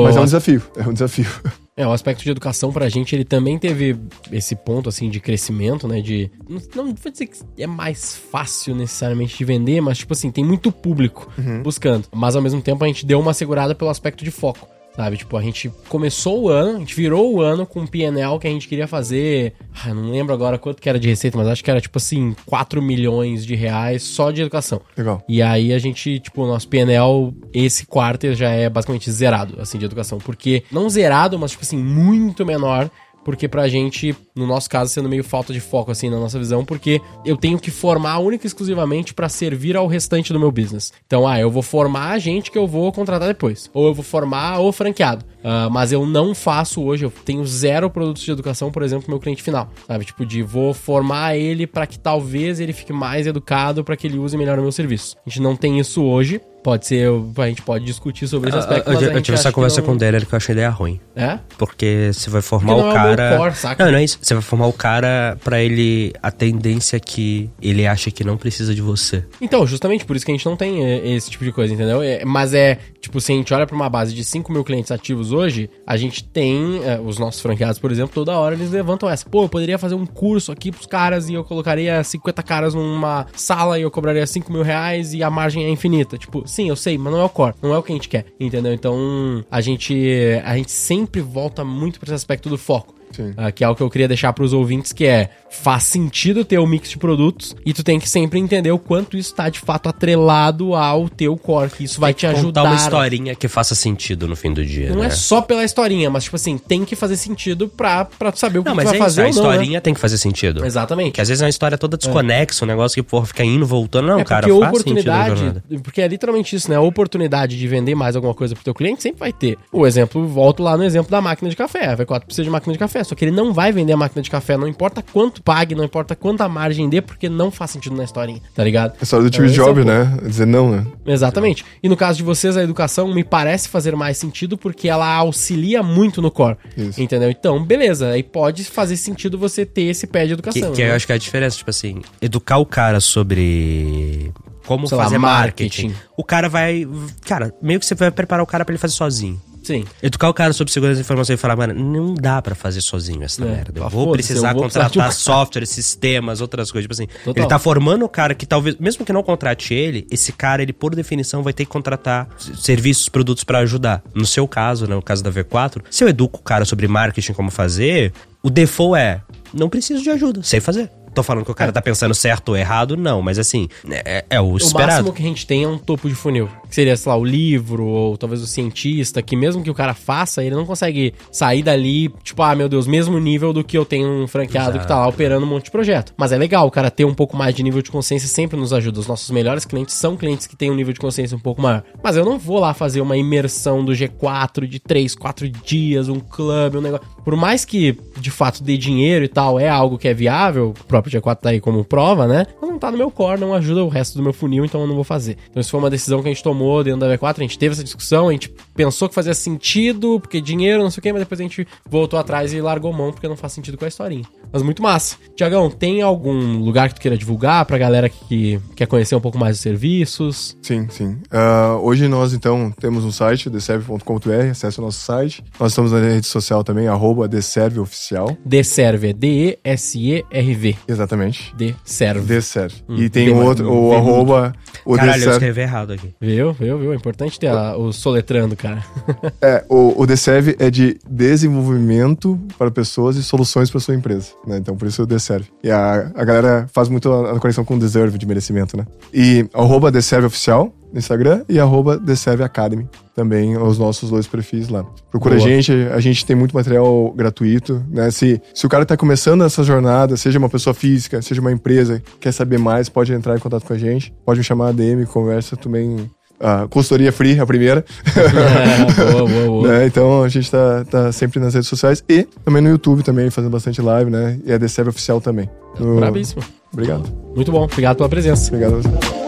Mas 0.05 0.16
é 0.16 0.20
um 0.20 0.24
desafio, 0.24 0.62
é 0.76 0.88
um 0.88 0.92
desafio. 0.92 1.28
É, 1.76 1.86
o 1.86 1.92
aspecto 1.92 2.22
de 2.22 2.30
educação 2.30 2.72
pra 2.72 2.88
gente, 2.88 3.14
ele 3.14 3.24
também 3.24 3.58
teve 3.58 3.96
esse 4.30 4.54
ponto, 4.54 4.88
assim, 4.88 5.08
de 5.08 5.20
crescimento, 5.20 5.86
né? 5.86 6.00
De. 6.00 6.30
Não, 6.48 6.60
não 6.74 6.94
vou 6.94 7.12
dizer 7.12 7.26
que 7.26 7.40
é 7.58 7.66
mais 7.66 8.16
fácil 8.16 8.74
necessariamente 8.74 9.38
de 9.38 9.44
vender, 9.44 9.80
mas, 9.80 9.98
tipo 9.98 10.12
assim, 10.12 10.30
tem 10.30 10.44
muito 10.44 10.72
público 10.72 11.32
uhum. 11.38 11.62
buscando. 11.62 12.06
Mas 12.12 12.36
ao 12.36 12.42
mesmo 12.42 12.60
tempo 12.60 12.84
a 12.84 12.86
gente 12.86 13.06
deu 13.06 13.20
uma 13.20 13.32
segurada 13.32 13.74
pelo 13.74 13.90
aspecto 13.90 14.24
de 14.24 14.30
foco. 14.30 14.68
Sabe, 14.95 15.16
tipo, 15.16 15.36
a 15.36 15.43
gente 15.43 15.70
começou 15.88 16.43
o 16.43 16.49
ano, 16.49 16.76
a 16.76 16.78
gente 16.80 16.95
virou 16.95 17.32
o 17.34 17.41
ano 17.41 17.64
com 17.64 17.80
um 17.80 17.86
PNL 17.86 18.38
que 18.38 18.47
a 18.47 18.51
gente 18.51 18.68
queria 18.68 18.88
fazer. 18.88 19.55
Ah, 19.84 19.95
não 19.95 20.11
lembro 20.11 20.34
agora 20.34 20.59
quanto 20.59 20.82
que 20.82 20.88
era 20.88 20.99
de 20.99 21.09
receita, 21.09 21.38
mas 21.38 21.47
acho 21.47 21.62
que 21.62 21.70
era 21.70 21.80
tipo 21.80 21.97
assim, 21.97 22.34
4 22.45 22.82
milhões 22.82 23.47
de 23.47 23.55
reais 23.55 24.03
só 24.03 24.30
de 24.30 24.43
educação. 24.43 24.80
Legal. 24.97 25.22
E 25.28 25.41
aí 25.41 25.72
a 25.72 25.78
gente, 25.78 26.18
tipo, 26.18 26.43
o 26.43 26.47
nosso 26.47 26.68
PNL, 26.68 27.32
esse 27.55 27.86
quarto 27.86 28.32
já 28.34 28.51
é 28.51 28.68
basicamente 28.68 29.11
zerado, 29.11 29.61
assim, 29.61 29.78
de 29.78 29.84
educação. 29.84 30.18
Porque, 30.18 30.64
não 30.72 30.91
zerado, 30.91 31.38
mas 31.38 31.53
tipo 31.53 31.62
assim, 31.62 31.78
muito 31.78 32.45
menor 32.45 32.91
porque 33.24 33.47
pra 33.47 33.68
gente, 33.68 34.14
no 34.41 34.47
nosso 34.47 34.68
caso, 34.68 34.93
sendo 34.93 35.09
meio 35.09 35.22
falta 35.22 35.53
de 35.53 35.61
foco, 35.61 35.91
assim, 35.91 36.11
na 36.11 36.18
nossa 36.18 36.38
visão, 36.38 36.64
porque 36.64 37.01
eu 37.24 37.36
tenho 37.36 37.59
que 37.59 37.70
formar 37.70 38.18
única 38.18 38.47
e 38.47 38.49
exclusivamente 38.49 39.14
para 39.14 39.28
servir 39.28 39.76
ao 39.76 39.86
restante 39.86 40.32
do 40.32 40.41
meu 40.41 40.51
business. 40.51 40.93
Então, 41.07 41.26
ah, 41.26 41.38
eu 41.38 41.51
vou 41.51 41.62
formar 41.62 42.11
a 42.12 42.18
gente 42.18 42.51
que 42.51 42.59
eu 42.59 42.66
vou 42.66 42.91
contratar 42.93 43.28
depois. 43.28 43.70
Ou 43.72 43.88
eu 43.88 43.95
vou 43.95 44.05
formar 44.05 44.61
o 44.61 44.72
franqueado. 44.72 45.24
Uh, 45.41 45.70
mas 45.70 45.91
eu 45.91 46.05
não 46.05 46.34
faço 46.34 46.82
hoje, 46.82 47.05
eu 47.05 47.11
tenho 47.24 47.45
zero 47.47 47.88
produtos 47.88 48.22
de 48.22 48.30
educação, 48.30 48.70
por 48.70 48.82
exemplo, 48.82 49.05
pro 49.05 49.12
meu 49.12 49.20
cliente 49.20 49.43
final. 49.43 49.70
Sabe? 49.86 50.05
Tipo, 50.05 50.26
de 50.26 50.43
vou 50.43 50.74
formar 50.74 51.36
ele 51.36 51.66
para 51.66 51.86
que 51.86 51.99
talvez 51.99 52.61
ele 52.61 52.72
fique 52.72 52.93
mais 52.93 53.26
educado 53.26 53.84
para 53.84 53.97
que 53.97 54.07
ele 54.07 54.18
use 54.18 54.36
melhor 54.36 54.59
o 54.59 54.62
meu 54.62 54.72
serviço. 54.72 55.16
A 55.26 55.28
gente 55.28 55.41
não 55.41 55.57
tem 55.57 55.78
isso 55.78 56.03
hoje. 56.03 56.41
Pode 56.62 56.86
ser, 56.86 57.09
a 57.38 57.47
gente 57.47 57.62
pode 57.62 57.86
discutir 57.86 58.28
sobre 58.28 58.51
esse 58.51 58.59
ah, 58.59 58.61
aspecto. 58.61 58.93
Eu, 58.93 59.01
eu 59.01 59.22
tive 59.22 59.38
essa 59.38 59.51
conversa 59.51 59.80
não... 59.80 59.86
com 59.86 59.93
o 59.95 59.97
Daniel 59.97 60.26
que 60.26 60.34
eu 60.34 60.36
achei 60.36 60.53
ideia 60.53 60.68
ruim. 60.68 61.01
É? 61.16 61.38
Porque 61.57 62.11
você 62.12 62.28
vai 62.28 62.43
formar 62.43 62.76
o 62.76 62.93
cara. 62.93 63.22
É 63.22 63.34
o 63.34 63.38
core, 63.38 63.55
saca? 63.55 63.84
Não, 63.86 63.93
não 63.93 63.99
é 63.99 64.05
isso. 64.05 64.18
Você 64.31 64.35
vai 64.35 64.43
formar 64.45 64.68
o 64.68 64.72
cara 64.72 65.37
para 65.43 65.61
ele 65.61 66.12
a 66.22 66.31
tendência 66.31 67.01
que 67.01 67.51
ele 67.61 67.85
acha 67.85 68.12
que 68.12 68.22
não 68.22 68.37
precisa 68.37 68.72
de 68.72 68.81
você. 68.81 69.24
Então, 69.41 69.66
justamente 69.66 70.05
por 70.05 70.14
isso 70.14 70.24
que 70.24 70.31
a 70.31 70.35
gente 70.37 70.47
não 70.47 70.55
tem 70.55 70.85
é, 70.85 71.09
esse 71.16 71.28
tipo 71.28 71.45
de 71.45 71.51
coisa, 71.51 71.74
entendeu? 71.74 72.01
É, 72.01 72.24
mas 72.24 72.55
é, 72.55 72.78
tipo, 73.01 73.20
se 73.20 73.33
a 73.33 73.35
gente 73.35 73.53
olha 73.53 73.66
pra 73.66 73.74
uma 73.74 73.91
base 73.91 74.14
de 74.14 74.22
5 74.22 74.53
mil 74.53 74.62
clientes 74.62 74.93
ativos 74.93 75.33
hoje, 75.33 75.68
a 75.85 75.97
gente 75.97 76.22
tem 76.22 76.81
é, 76.85 77.01
os 77.01 77.18
nossos 77.18 77.41
franqueados, 77.41 77.81
por 77.81 77.91
exemplo, 77.91 78.14
toda 78.14 78.39
hora 78.39 78.55
eles 78.55 78.70
levantam 78.70 79.11
essa. 79.11 79.28
Pô, 79.28 79.43
eu 79.43 79.49
poderia 79.49 79.78
fazer 79.78 79.97
um 79.97 80.07
curso 80.07 80.53
aqui 80.53 80.70
pros 80.70 80.87
caras 80.87 81.28
e 81.28 81.35
eu 81.35 81.43
colocaria 81.43 82.05
50 82.05 82.41
caras 82.45 82.72
numa 82.72 83.26
sala 83.35 83.81
e 83.81 83.83
eu 83.83 83.91
cobraria 83.91 84.24
5 84.24 84.53
mil 84.53 84.62
reais 84.62 85.12
e 85.12 85.24
a 85.24 85.31
margem 85.31 85.64
é 85.64 85.70
infinita. 85.70 86.16
Tipo, 86.16 86.47
sim, 86.47 86.68
eu 86.68 86.76
sei, 86.76 86.97
mas 86.97 87.12
não 87.12 87.20
é 87.20 87.24
o 87.24 87.28
core, 87.28 87.57
não 87.61 87.74
é 87.74 87.78
o 87.78 87.83
que 87.83 87.91
a 87.91 87.97
gente 87.97 88.09
quer, 88.09 88.26
entendeu? 88.39 88.72
Então, 88.72 89.45
a 89.51 89.61
gente, 89.61 90.09
a 90.45 90.57
gente 90.57 90.70
sempre 90.70 91.20
volta 91.20 91.64
muito 91.64 91.99
para 91.99 92.07
esse 92.07 92.14
aspecto 92.14 92.49
do 92.49 92.57
foco. 92.57 92.99
Uh, 93.18 93.52
que 93.54 93.64
é 93.64 93.68
o 93.68 93.74
que 93.74 93.82
eu 93.82 93.90
queria 93.90 94.08
deixar 94.08 94.32
para 94.32 94.44
os 94.44 94.52
ouvintes, 94.52 94.92
que 94.92 95.06
é 95.06 95.30
faz 95.50 95.82
sentido 95.82 96.44
ter 96.44 96.58
o 96.58 96.62
um 96.62 96.66
mix 96.66 96.90
de 96.90 96.96
produtos 96.96 97.56
e 97.66 97.72
tu 97.72 97.82
tem 97.82 97.98
que 97.98 98.08
sempre 98.08 98.38
entender 98.38 98.70
o 98.70 98.78
quanto 98.78 99.16
isso 99.16 99.30
está 99.30 99.48
de 99.48 99.58
fato 99.58 99.88
atrelado 99.88 100.74
ao 100.74 101.08
teu 101.08 101.36
core, 101.36 101.70
que 101.70 101.84
isso 101.84 101.94
tem 101.94 102.00
vai 102.00 102.14
te 102.14 102.26
ajudar. 102.26 102.62
uma 102.62 102.76
historinha 102.76 103.34
que 103.34 103.48
faça 103.48 103.74
sentido 103.74 104.28
no 104.28 104.36
fim 104.36 104.52
do 104.52 104.64
dia. 104.64 104.90
Não 104.90 104.98
é 104.98 105.00
né? 105.00 105.06
é 105.06 105.11
só 105.11 105.42
pela 105.42 105.64
historinha, 105.64 106.08
mas 106.08 106.24
tipo 106.24 106.36
assim, 106.36 106.56
tem 106.56 106.84
que 106.84 106.94
fazer 106.94 107.16
sentido 107.16 107.68
pra, 107.68 108.04
pra 108.04 108.30
tu 108.30 108.38
saber 108.38 108.61
o 108.61 108.62
que 108.62 108.68
não, 108.68 108.76
tu 108.76 108.84
vai 108.84 108.94
é 108.94 108.98
fazer. 108.98 109.28
Isso, 109.28 109.40
a 109.40 109.42
não, 109.42 109.50
né? 109.50 109.56
historinha 109.56 109.76
né? 109.76 109.80
tem 109.80 109.92
que 109.94 110.00
fazer 110.00 110.18
sentido. 110.18 110.64
Exatamente. 110.64 111.12
Que 111.12 111.20
às 111.20 111.28
vezes 111.28 111.42
é 111.42 111.44
uma 111.46 111.50
história 111.50 111.76
toda 111.76 111.96
desconexa, 111.96 112.62
é. 112.62 112.64
um 112.64 112.68
negócio 112.68 112.94
que 112.94 113.08
porra, 113.08 113.26
fica 113.26 113.44
indo, 113.44 113.66
voltando. 113.66 114.06
Não, 114.06 114.20
é 114.20 114.24
cara, 114.24 114.46
porque 114.46 114.61
faz 114.61 114.72
oportunidade, 114.72 115.62
Porque 115.82 116.00
é 116.00 116.08
literalmente 116.08 116.54
isso, 116.54 116.70
né? 116.70 116.76
A 116.76 116.80
oportunidade 116.80 117.58
de 117.58 117.68
vender 117.68 117.94
mais 117.94 118.14
alguma 118.14 118.34
coisa 118.34 118.54
pro 118.54 118.62
teu 118.62 118.74
cliente 118.74 119.02
sempre 119.02 119.18
vai 119.18 119.32
ter. 119.32 119.58
O 119.72 119.86
exemplo, 119.86 120.26
volto 120.26 120.62
lá 120.62 120.76
no 120.76 120.84
exemplo 120.84 121.11
da 121.11 121.20
máquina 121.20 121.50
de 121.50 121.56
café. 121.56 121.86
A 121.86 121.96
V4 121.96 122.24
precisa 122.24 122.44
de 122.44 122.50
máquina 122.50 122.72
de 122.72 122.78
café, 122.78 122.99
só 123.05 123.14
que 123.14 123.24
ele 123.24 123.32
não 123.32 123.53
vai 123.53 123.72
vender 123.72 123.92
a 123.92 123.96
máquina 123.96 124.22
de 124.22 124.30
café, 124.30 124.57
não 124.57 124.68
importa 124.68 125.03
quanto 125.03 125.42
pague, 125.42 125.74
não 125.74 125.84
importa 125.84 126.14
quanta 126.14 126.48
margem 126.48 126.88
dê, 126.88 127.01
porque 127.01 127.28
não 127.28 127.51
faz 127.51 127.70
sentido 127.70 127.96
na 127.96 128.05
historinha, 128.05 128.40
tá 128.55 128.64
ligado? 128.64 128.94
A 129.01 129.03
história 129.03 129.28
do 129.28 129.32
Steve 129.32 129.53
então, 129.53 129.66
Jobs, 129.66 129.82
é 129.82 129.88
né? 129.88 130.18
Dizer 130.22 130.46
não, 130.46 130.70
né? 130.70 130.86
Exatamente. 131.07 131.64
E 131.82 131.88
no 131.88 131.96
caso 131.96 132.18
de 132.18 132.24
vocês, 132.24 132.57
a 132.57 132.62
educação 132.62 133.12
me 133.12 133.24
parece 133.24 133.68
fazer 133.68 133.94
mais 133.96 134.16
sentido 134.18 134.57
porque 134.57 134.88
ela 134.88 135.12
auxilia 135.14 135.82
muito 135.82 136.20
no 136.20 136.30
core. 136.30 136.57
Isso. 136.76 137.01
Entendeu? 137.01 137.30
Então, 137.30 137.62
beleza. 137.64 138.11
Aí 138.11 138.22
pode 138.22 138.64
fazer 138.64 138.96
sentido 138.96 139.38
você 139.38 139.64
ter 139.64 139.82
esse 139.82 140.07
pé 140.07 140.26
de 140.26 140.32
educação. 140.32 140.70
Que, 140.70 140.76
que 140.76 140.82
né? 140.82 140.90
eu 140.90 140.96
acho 140.96 141.07
que 141.07 141.12
é 141.12 141.16
a 141.16 141.18
diferença, 141.18 141.57
tipo 141.57 141.70
assim, 141.70 142.03
educar 142.20 142.59
o 142.59 142.66
cara 142.66 143.01
sobre 143.01 144.32
como 144.66 144.86
Sei 144.86 144.96
fazer 144.96 145.16
lá, 145.16 145.20
marketing. 145.20 145.88
marketing. 145.88 146.03
O 146.16 146.24
cara 146.24 146.48
vai. 146.48 146.86
Cara, 147.26 147.53
meio 147.61 147.80
que 147.80 147.86
você 147.86 147.94
vai 147.94 148.11
preparar 148.11 148.42
o 148.42 148.46
cara 148.46 148.64
para 148.64 148.72
ele 148.72 148.78
fazer 148.78 148.94
sozinho. 148.94 149.40
Sim. 149.62 149.84
Educar 150.02 150.28
o 150.28 150.34
cara 150.34 150.52
sobre 150.52 150.72
segurança 150.72 150.96
da 150.96 151.00
informação 151.02 151.34
e 151.34 151.36
falar, 151.36 151.56
mano, 151.56 151.74
não 151.74 152.14
dá 152.14 152.40
para 152.40 152.54
fazer 152.54 152.80
sozinho 152.80 153.22
essa 153.22 153.42
é. 153.44 153.46
merda. 153.46 153.80
Eu 153.80 153.88
vou 153.88 154.12
precisar 154.12 154.50
eu 154.50 154.54
vou 154.54 154.62
contratar 154.64 155.12
software, 155.12 155.66
sistemas, 155.66 156.40
outras 156.40 156.70
coisas. 156.70 156.84
Tipo 156.84 156.94
assim, 156.94 157.06
Total. 157.24 157.42
ele 157.42 157.48
tá 157.48 157.58
formando 157.58 158.04
o 158.04 158.08
cara 158.08 158.34
que 158.34 158.46
talvez, 158.46 158.76
mesmo 158.78 159.04
que 159.04 159.12
não 159.12 159.22
contrate 159.22 159.74
ele, 159.74 160.06
esse 160.11 160.32
cara, 160.32 160.62
ele 160.62 160.72
por 160.72 160.94
definição 160.94 161.42
vai 161.42 161.52
ter 161.52 161.64
que 161.64 161.70
contratar 161.70 162.28
serviços, 162.38 163.08
produtos 163.08 163.44
para 163.44 163.58
ajudar. 163.58 164.02
No 164.14 164.26
seu 164.26 164.48
caso, 164.48 164.86
né, 164.86 164.94
no 164.94 165.02
caso 165.02 165.22
da 165.22 165.30
V4, 165.30 165.82
se 165.90 166.02
eu 166.02 166.08
educo 166.08 166.40
o 166.40 166.42
cara 166.42 166.64
sobre 166.64 166.88
marketing, 166.88 167.32
como 167.32 167.50
fazer, 167.50 168.12
o 168.42 168.50
default 168.50 168.98
é, 168.98 169.20
não 169.52 169.68
preciso 169.68 170.02
de 170.02 170.11
ajuda, 170.11 170.42
sei 170.42 170.61
fazer. 170.61 170.90
Tô 171.14 171.22
falando 171.22 171.44
que 171.44 171.50
o 171.50 171.54
cara 171.54 171.70
é. 171.70 171.72
tá 171.72 171.82
pensando 171.82 172.14
certo 172.14 172.50
ou 172.50 172.56
errado, 172.56 172.96
não, 172.96 173.22
mas 173.22 173.38
assim, 173.38 173.68
é, 173.90 174.24
é 174.28 174.40
o 174.40 174.56
esperado. 174.56 174.90
O 174.90 174.94
máximo 174.94 175.12
que 175.12 175.22
a 175.22 175.26
gente 175.26 175.46
tem 175.46 175.64
é 175.64 175.68
um 175.68 175.78
topo 175.78 176.08
de 176.08 176.14
funil. 176.14 176.48
Que 176.68 176.74
seria, 176.74 176.96
sei 176.96 177.11
lá, 177.11 177.18
o 177.18 177.24
livro, 177.24 177.84
ou 177.84 178.16
talvez 178.16 178.42
o 178.42 178.46
cientista, 178.46 179.20
que 179.20 179.36
mesmo 179.36 179.62
que 179.62 179.70
o 179.70 179.74
cara 179.74 179.94
faça, 179.94 180.42
ele 180.44 180.54
não 180.54 180.64
consegue 180.64 181.14
sair 181.30 181.62
dali, 181.62 182.08
tipo, 182.22 182.42
ah, 182.42 182.54
meu 182.54 182.68
Deus, 182.68 182.86
mesmo 182.86 183.18
nível 183.18 183.52
do 183.52 183.64
que 183.64 183.76
eu 183.76 183.84
tenho 183.84 184.08
um 184.08 184.26
franqueado 184.26 184.70
Exato. 184.70 184.80
que 184.80 184.88
tá 184.88 184.98
lá 184.98 185.08
operando 185.08 185.44
um 185.44 185.48
monte 185.48 185.64
de 185.64 185.70
projeto. 185.70 186.14
Mas 186.16 186.32
é 186.32 186.38
legal, 186.38 186.66
o 186.66 186.70
cara 186.70 186.90
ter 186.90 187.04
um 187.04 187.14
pouco 187.14 187.36
mais 187.36 187.54
de 187.54 187.62
nível 187.62 187.82
de 187.82 187.90
consciência 187.90 188.28
sempre 188.28 188.58
nos 188.58 188.72
ajuda. 188.72 189.00
Os 189.00 189.06
nossos 189.06 189.30
melhores 189.30 189.64
clientes 189.64 189.94
são 189.94 190.16
clientes 190.16 190.46
que 190.46 190.56
têm 190.56 190.70
um 190.70 190.74
nível 190.74 190.92
de 190.92 191.00
consciência 191.00 191.36
um 191.36 191.40
pouco 191.40 191.61
maior. 191.61 191.82
Mas 192.02 192.16
eu 192.16 192.24
não 192.24 192.38
vou 192.38 192.61
lá 192.61 192.72
fazer 192.72 193.00
uma 193.00 193.16
imersão 193.16 193.84
do 193.84 193.92
G4 193.92 194.66
de 194.66 194.78
3, 194.78 195.14
4 195.14 195.48
dias, 195.48 196.08
um 196.08 196.20
clube, 196.20 196.78
um 196.78 196.80
negócio. 196.80 197.06
Por 197.24 197.36
mais 197.36 197.64
que, 197.64 197.98
de 198.18 198.30
fato, 198.30 198.62
dê 198.62 198.76
dinheiro 198.76 199.24
e 199.24 199.28
tal, 199.28 199.58
é 199.58 199.68
algo 199.68 199.98
que 199.98 200.08
é 200.08 200.14
viável, 200.14 200.74
o 200.78 200.84
próprio 201.01 201.20
G4 201.20 201.36
tá 201.36 201.51
aí 201.51 201.61
como 201.61 201.84
prova, 201.84 202.26
né? 202.26 202.46
Não 202.61 202.78
tá 202.78 202.90
no 202.90 202.98
meu 202.98 203.11
core, 203.11 203.40
não 203.40 203.55
ajuda 203.55 203.84
o 203.84 203.88
resto 203.88 204.16
do 204.16 204.22
meu 204.22 204.32
funil, 204.32 204.64
então 204.64 204.80
eu 204.80 204.86
não 204.86 204.94
vou 204.94 205.05
fazer. 205.05 205.36
Então 205.51 205.61
isso 205.61 205.70
foi 205.70 205.80
uma 205.80 205.90
decisão 205.90 206.22
que 206.22 206.28
a 206.28 206.32
gente 206.32 206.42
tomou 206.42 206.84
dentro 206.84 207.01
da 207.01 207.16
V4, 207.16 207.38
a 207.38 207.42
gente 207.42 207.59
teve 207.59 207.72
essa 207.72 207.84
discussão, 207.84 208.28
a 208.28 208.32
gente 208.32 208.53
pensou 208.81 209.11
que 209.11 209.14
fazia 209.14 209.35
sentido, 209.35 210.18
porque 210.18 210.41
dinheiro, 210.41 210.83
não 210.83 210.91
sei 210.91 211.01
o 211.01 211.03
quê, 211.03 211.12
mas 211.12 211.20
depois 211.20 211.39
a 211.39 211.43
gente 211.43 211.68
voltou 211.87 212.18
atrás 212.18 212.55
e 212.55 212.62
largou 212.62 212.91
mão, 212.95 213.12
porque 213.12 213.28
não 213.28 213.37
faz 213.37 213.53
sentido 213.53 213.76
com 213.76 213.85
a 213.85 213.89
historinha. 213.89 214.24
Mas 214.51 214.62
muito 214.62 214.83
massa. 214.83 215.16
Tiagão, 215.37 215.70
tem 215.70 216.01
algum 216.01 216.57
lugar 216.57 216.89
que 216.89 216.95
tu 216.95 217.01
queira 217.03 217.16
divulgar 217.16 217.66
pra 217.66 217.76
galera 217.76 218.09
que 218.09 218.59
quer 218.74 218.87
conhecer 218.87 219.14
um 219.14 219.20
pouco 219.20 219.37
mais 219.37 219.57
dos 219.57 219.61
serviços? 219.61 220.57
Sim, 220.62 220.89
sim. 220.89 221.18
Uh, 221.31 221.76
hoje 221.83 222.09
nós, 222.09 222.33
então, 222.33 222.72
temos 222.81 223.05
um 223.05 223.12
site, 223.12 223.51
deserve.com.br, 223.51 224.51
acesse 224.51 224.78
o 224.78 224.83
nosso 224.83 225.01
site. 225.01 225.45
Nós 225.59 225.72
estamos 225.72 225.93
na 225.93 226.01
rede 226.01 226.26
social 226.26 226.64
também, 226.64 226.89
arroba 226.89 227.28
deserveoficial. 227.28 228.35
Deserve, 228.47 229.11
é 229.11 229.12
D-E-S-E-R-V. 229.12 230.76
Exatamente. 230.89 231.55
Deserve. 231.55 232.20
Deserve. 232.22 232.76
Hum, 232.89 232.97
e 232.97 233.11
tem 233.11 233.28
o 233.28 233.45
outro, 233.45 233.70
o 233.70 233.93
arroba... 233.93 234.55
O 234.87 234.95
Caralho, 234.95 235.12
Deserve. 235.12 235.26
eu 235.26 235.33
escrevi 235.35 235.61
errado 235.61 235.93
aqui. 235.93 236.14
Viu, 236.18 236.53
viu, 236.55 236.78
viu? 236.78 236.93
É 236.93 236.97
importante 236.97 237.39
ter 237.39 237.49
a, 237.49 237.76
o 237.76 237.93
soletrando, 237.93 238.57
cara. 238.57 238.69
é, 239.40 239.64
o, 239.68 240.02
o 240.02 240.06
Deserve 240.06 240.56
é 240.58 240.70
de 240.70 240.98
desenvolvimento 241.08 242.38
para 242.58 242.70
pessoas 242.70 243.16
e 243.16 243.22
soluções 243.22 243.70
para 243.70 243.80
sua 243.80 243.94
empresa, 243.94 244.32
né? 244.46 244.58
Então, 244.58 244.76
por 244.76 244.86
isso 244.86 245.02
o 245.02 245.06
Deserve. 245.06 245.48
E 245.62 245.70
a, 245.70 246.10
a 246.14 246.24
galera 246.24 246.66
faz 246.72 246.88
muito 246.88 247.12
a, 247.12 247.32
a 247.36 247.40
conexão 247.40 247.64
com 247.64 247.78
Deserve 247.78 248.18
de 248.18 248.26
merecimento, 248.26 248.76
né? 248.76 248.86
E 249.12 249.46
arroba 249.54 249.90
Oficial 250.26 250.72
no 250.92 250.98
Instagram 250.98 251.44
e 251.48 251.58
arroba 251.58 251.98
Deserve 251.98 252.42
Academy 252.42 252.88
também 253.14 253.56
os 253.56 253.78
nossos 253.78 254.08
dois 254.08 254.26
perfis 254.26 254.68
lá. 254.68 254.84
Procura 255.10 255.36
Boa. 255.36 255.46
a 255.46 255.50
gente, 255.50 255.72
a 255.72 256.00
gente 256.00 256.24
tem 256.24 256.34
muito 256.34 256.54
material 256.54 257.12
gratuito, 257.12 257.84
né? 257.90 258.10
Se, 258.10 258.40
se 258.54 258.64
o 258.64 258.68
cara 258.68 258.86
tá 258.86 258.96
começando 258.96 259.44
essa 259.44 259.62
jornada, 259.62 260.16
seja 260.16 260.38
uma 260.38 260.48
pessoa 260.48 260.72
física, 260.72 261.20
seja 261.20 261.40
uma 261.40 261.52
empresa, 261.52 262.02
quer 262.18 262.32
saber 262.32 262.58
mais, 262.58 262.88
pode 262.88 263.12
entrar 263.12 263.36
em 263.36 263.38
contato 263.38 263.66
com 263.66 263.74
a 263.74 263.78
gente, 263.78 264.12
pode 264.24 264.38
me 264.38 264.44
chamar 264.44 264.68
a 264.68 264.72
DM, 264.72 265.04
conversa 265.04 265.56
também 265.56 266.10
a 266.41 266.66
consultoria 266.68 267.12
free, 267.12 267.38
a 267.38 267.45
primeira. 267.45 267.84
É, 268.16 269.12
boa, 269.12 269.28
boa, 269.28 269.47
boa. 269.47 269.68
né? 269.78 269.86
Então 269.86 270.22
a 270.22 270.28
gente 270.28 270.51
tá, 270.51 270.84
tá 270.91 271.12
sempre 271.12 271.38
nas 271.38 271.53
redes 271.53 271.68
sociais 271.68 272.03
e 272.09 272.22
também 272.45 272.62
no 272.62 272.70
YouTube 272.70 273.03
também, 273.03 273.28
fazendo 273.28 273.51
bastante 273.51 273.82
live, 273.82 274.11
né? 274.11 274.41
E 274.45 274.53
a 274.53 274.57
DCV 274.57 274.88
Oficial 274.88 275.20
também. 275.20 275.51
No... 275.78 275.97
Bravíssimo. 275.97 276.43
Obrigado. 276.72 277.12
Muito 277.36 277.53
bom, 277.53 277.64
obrigado 277.64 277.99
pela 277.99 278.09
presença. 278.09 278.49
Obrigado 278.49 278.76
a 278.76 278.76
você. 278.78 279.20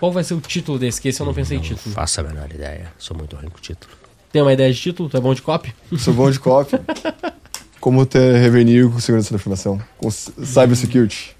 Qual 0.00 0.10
vai 0.10 0.24
ser 0.24 0.34
o 0.34 0.40
título 0.40 0.80
desse? 0.80 1.00
Que 1.00 1.10
esse 1.10 1.20
eu 1.20 1.26
não 1.26 1.32
pensei 1.32 1.56
em 1.56 1.60
título. 1.60 1.94
Faça 1.94 2.22
a 2.22 2.24
menor 2.24 2.50
ideia. 2.52 2.92
Sou 2.98 3.16
muito 3.16 3.36
ruim 3.36 3.48
com 3.48 3.60
título. 3.60 3.92
Tem 4.32 4.42
uma 4.42 4.52
ideia 4.52 4.72
de 4.72 4.80
título? 4.80 5.08
Tu 5.08 5.16
é 5.16 5.20
bom 5.20 5.32
de 5.32 5.42
copy? 5.42 5.72
Sou 5.96 6.12
bom 6.12 6.28
de 6.28 6.40
copy. 6.40 6.76
Como 7.82 8.06
ter 8.06 8.38
revenue 8.38 8.88
com 8.88 9.00
segurança 9.00 9.30
da 9.30 9.40
informação. 9.40 9.82
Com 9.98 10.08
cybersecurity. 10.08 11.34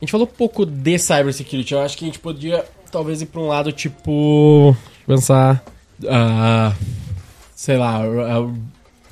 A 0.00 0.04
gente 0.04 0.12
falou 0.12 0.24
pouco 0.24 0.64
de 0.64 0.96
cybersecurity. 0.96 1.74
Eu 1.74 1.80
acho 1.80 1.98
que 1.98 2.04
a 2.04 2.06
gente 2.06 2.20
podia 2.20 2.64
talvez 2.92 3.20
ir 3.20 3.26
pra 3.26 3.40
um 3.40 3.48
lado 3.48 3.72
tipo. 3.72 4.76
Pensar. 5.04 5.60
Uh, 6.00 6.72
sei 7.56 7.76
lá. 7.76 8.02
Uh, 8.06 8.56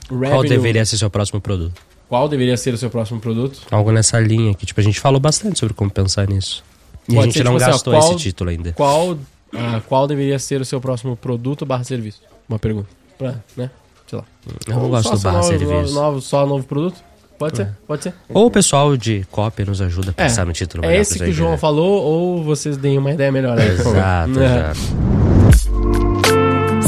Qual 0.08 0.44
deveria 0.44 0.86
ser 0.86 0.96
seu 0.98 1.10
próximo 1.10 1.40
produto? 1.40 1.82
Qual 2.08 2.28
deveria 2.28 2.56
ser 2.56 2.72
o 2.72 2.78
seu 2.78 2.88
próximo 2.88 3.18
produto? 3.18 3.60
Algo 3.72 3.90
nessa 3.90 4.20
linha 4.20 4.54
que, 4.54 4.64
tipo, 4.64 4.80
a 4.80 4.84
gente 4.84 5.00
falou 5.00 5.18
bastante 5.18 5.58
sobre 5.58 5.74
como 5.74 5.90
pensar 5.90 6.28
nisso. 6.28 6.62
E 7.08 7.14
Pode 7.14 7.18
a 7.18 7.22
gente 7.24 7.38
ser, 7.38 7.44
não 7.44 7.58
tipo 7.58 7.70
gastou 7.70 7.92
assim, 7.92 7.98
ó, 7.98 8.08
qual, 8.08 8.14
esse 8.14 8.22
título 8.22 8.50
ainda. 8.50 8.72
Qual, 8.74 9.18
ah, 9.52 9.82
qual 9.88 10.06
deveria 10.06 10.38
ser 10.38 10.60
o 10.60 10.64
seu 10.64 10.80
próximo 10.80 11.16
produto 11.16 11.66
barra 11.66 11.82
serviço? 11.82 12.22
Uma 12.48 12.60
pergunta. 12.60 12.88
Pra, 13.18 13.34
né? 13.56 13.68
Sei 14.08 14.18
lá. 14.18 14.24
Eu 14.66 14.76
não 14.76 14.88
gosto 14.88 15.10
do 15.10 15.18
barra 15.20 15.36
novo, 15.38 15.48
serviço. 15.48 15.94
Novo, 15.94 16.20
só 16.20 16.46
novo 16.46 16.64
produto? 16.64 16.96
Pode 17.38 17.60
é. 17.60 17.64
ser, 17.64 17.72
pode 17.86 18.02
ser. 18.02 18.14
Ou 18.28 18.46
o 18.46 18.50
pessoal 18.50 18.96
de 18.96 19.24
cópia 19.30 19.64
nos 19.64 19.80
ajuda 19.80 20.10
a 20.10 20.20
é, 20.20 20.24
pensar 20.24 20.42
é, 20.42 20.44
no 20.44 20.52
título 20.52 20.84
É 20.84 20.96
esse 20.96 21.18
que 21.18 21.30
o 21.30 21.32
João 21.32 21.56
falou, 21.56 22.02
ou 22.02 22.42
vocês 22.42 22.76
deem 22.76 22.98
uma 22.98 23.12
ideia 23.12 23.30
melhor 23.30 23.56
aí. 23.58 23.68
Exato, 23.68 24.40
é. 24.40 24.70
exato. 24.72 24.80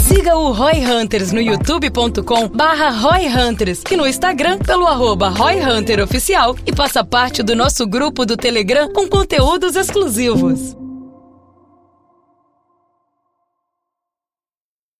Siga 0.01 0.37
o 0.37 0.51
Roy 0.51 0.85
Hunters 0.85 1.31
no 1.31 1.41
youtube.com 1.41 2.49
barra 2.49 2.91
Roy 2.91 3.29
Hunters 3.29 3.83
e 3.89 3.97
no 3.97 4.07
Instagram 4.07 4.59
pelo 4.59 4.87
arroba 4.89 5.29
Roy 5.29 5.61
Hunter 5.61 6.03
Oficial 6.03 6.57
e 6.67 6.75
faça 6.75 7.05
parte 7.05 7.45
do 7.45 7.55
nosso 7.55 7.87
grupo 7.87 8.27
do 8.27 8.37
Telegram 8.37 8.93
com 8.93 9.09
conteúdos 9.09 9.77
exclusivos. 9.77 10.80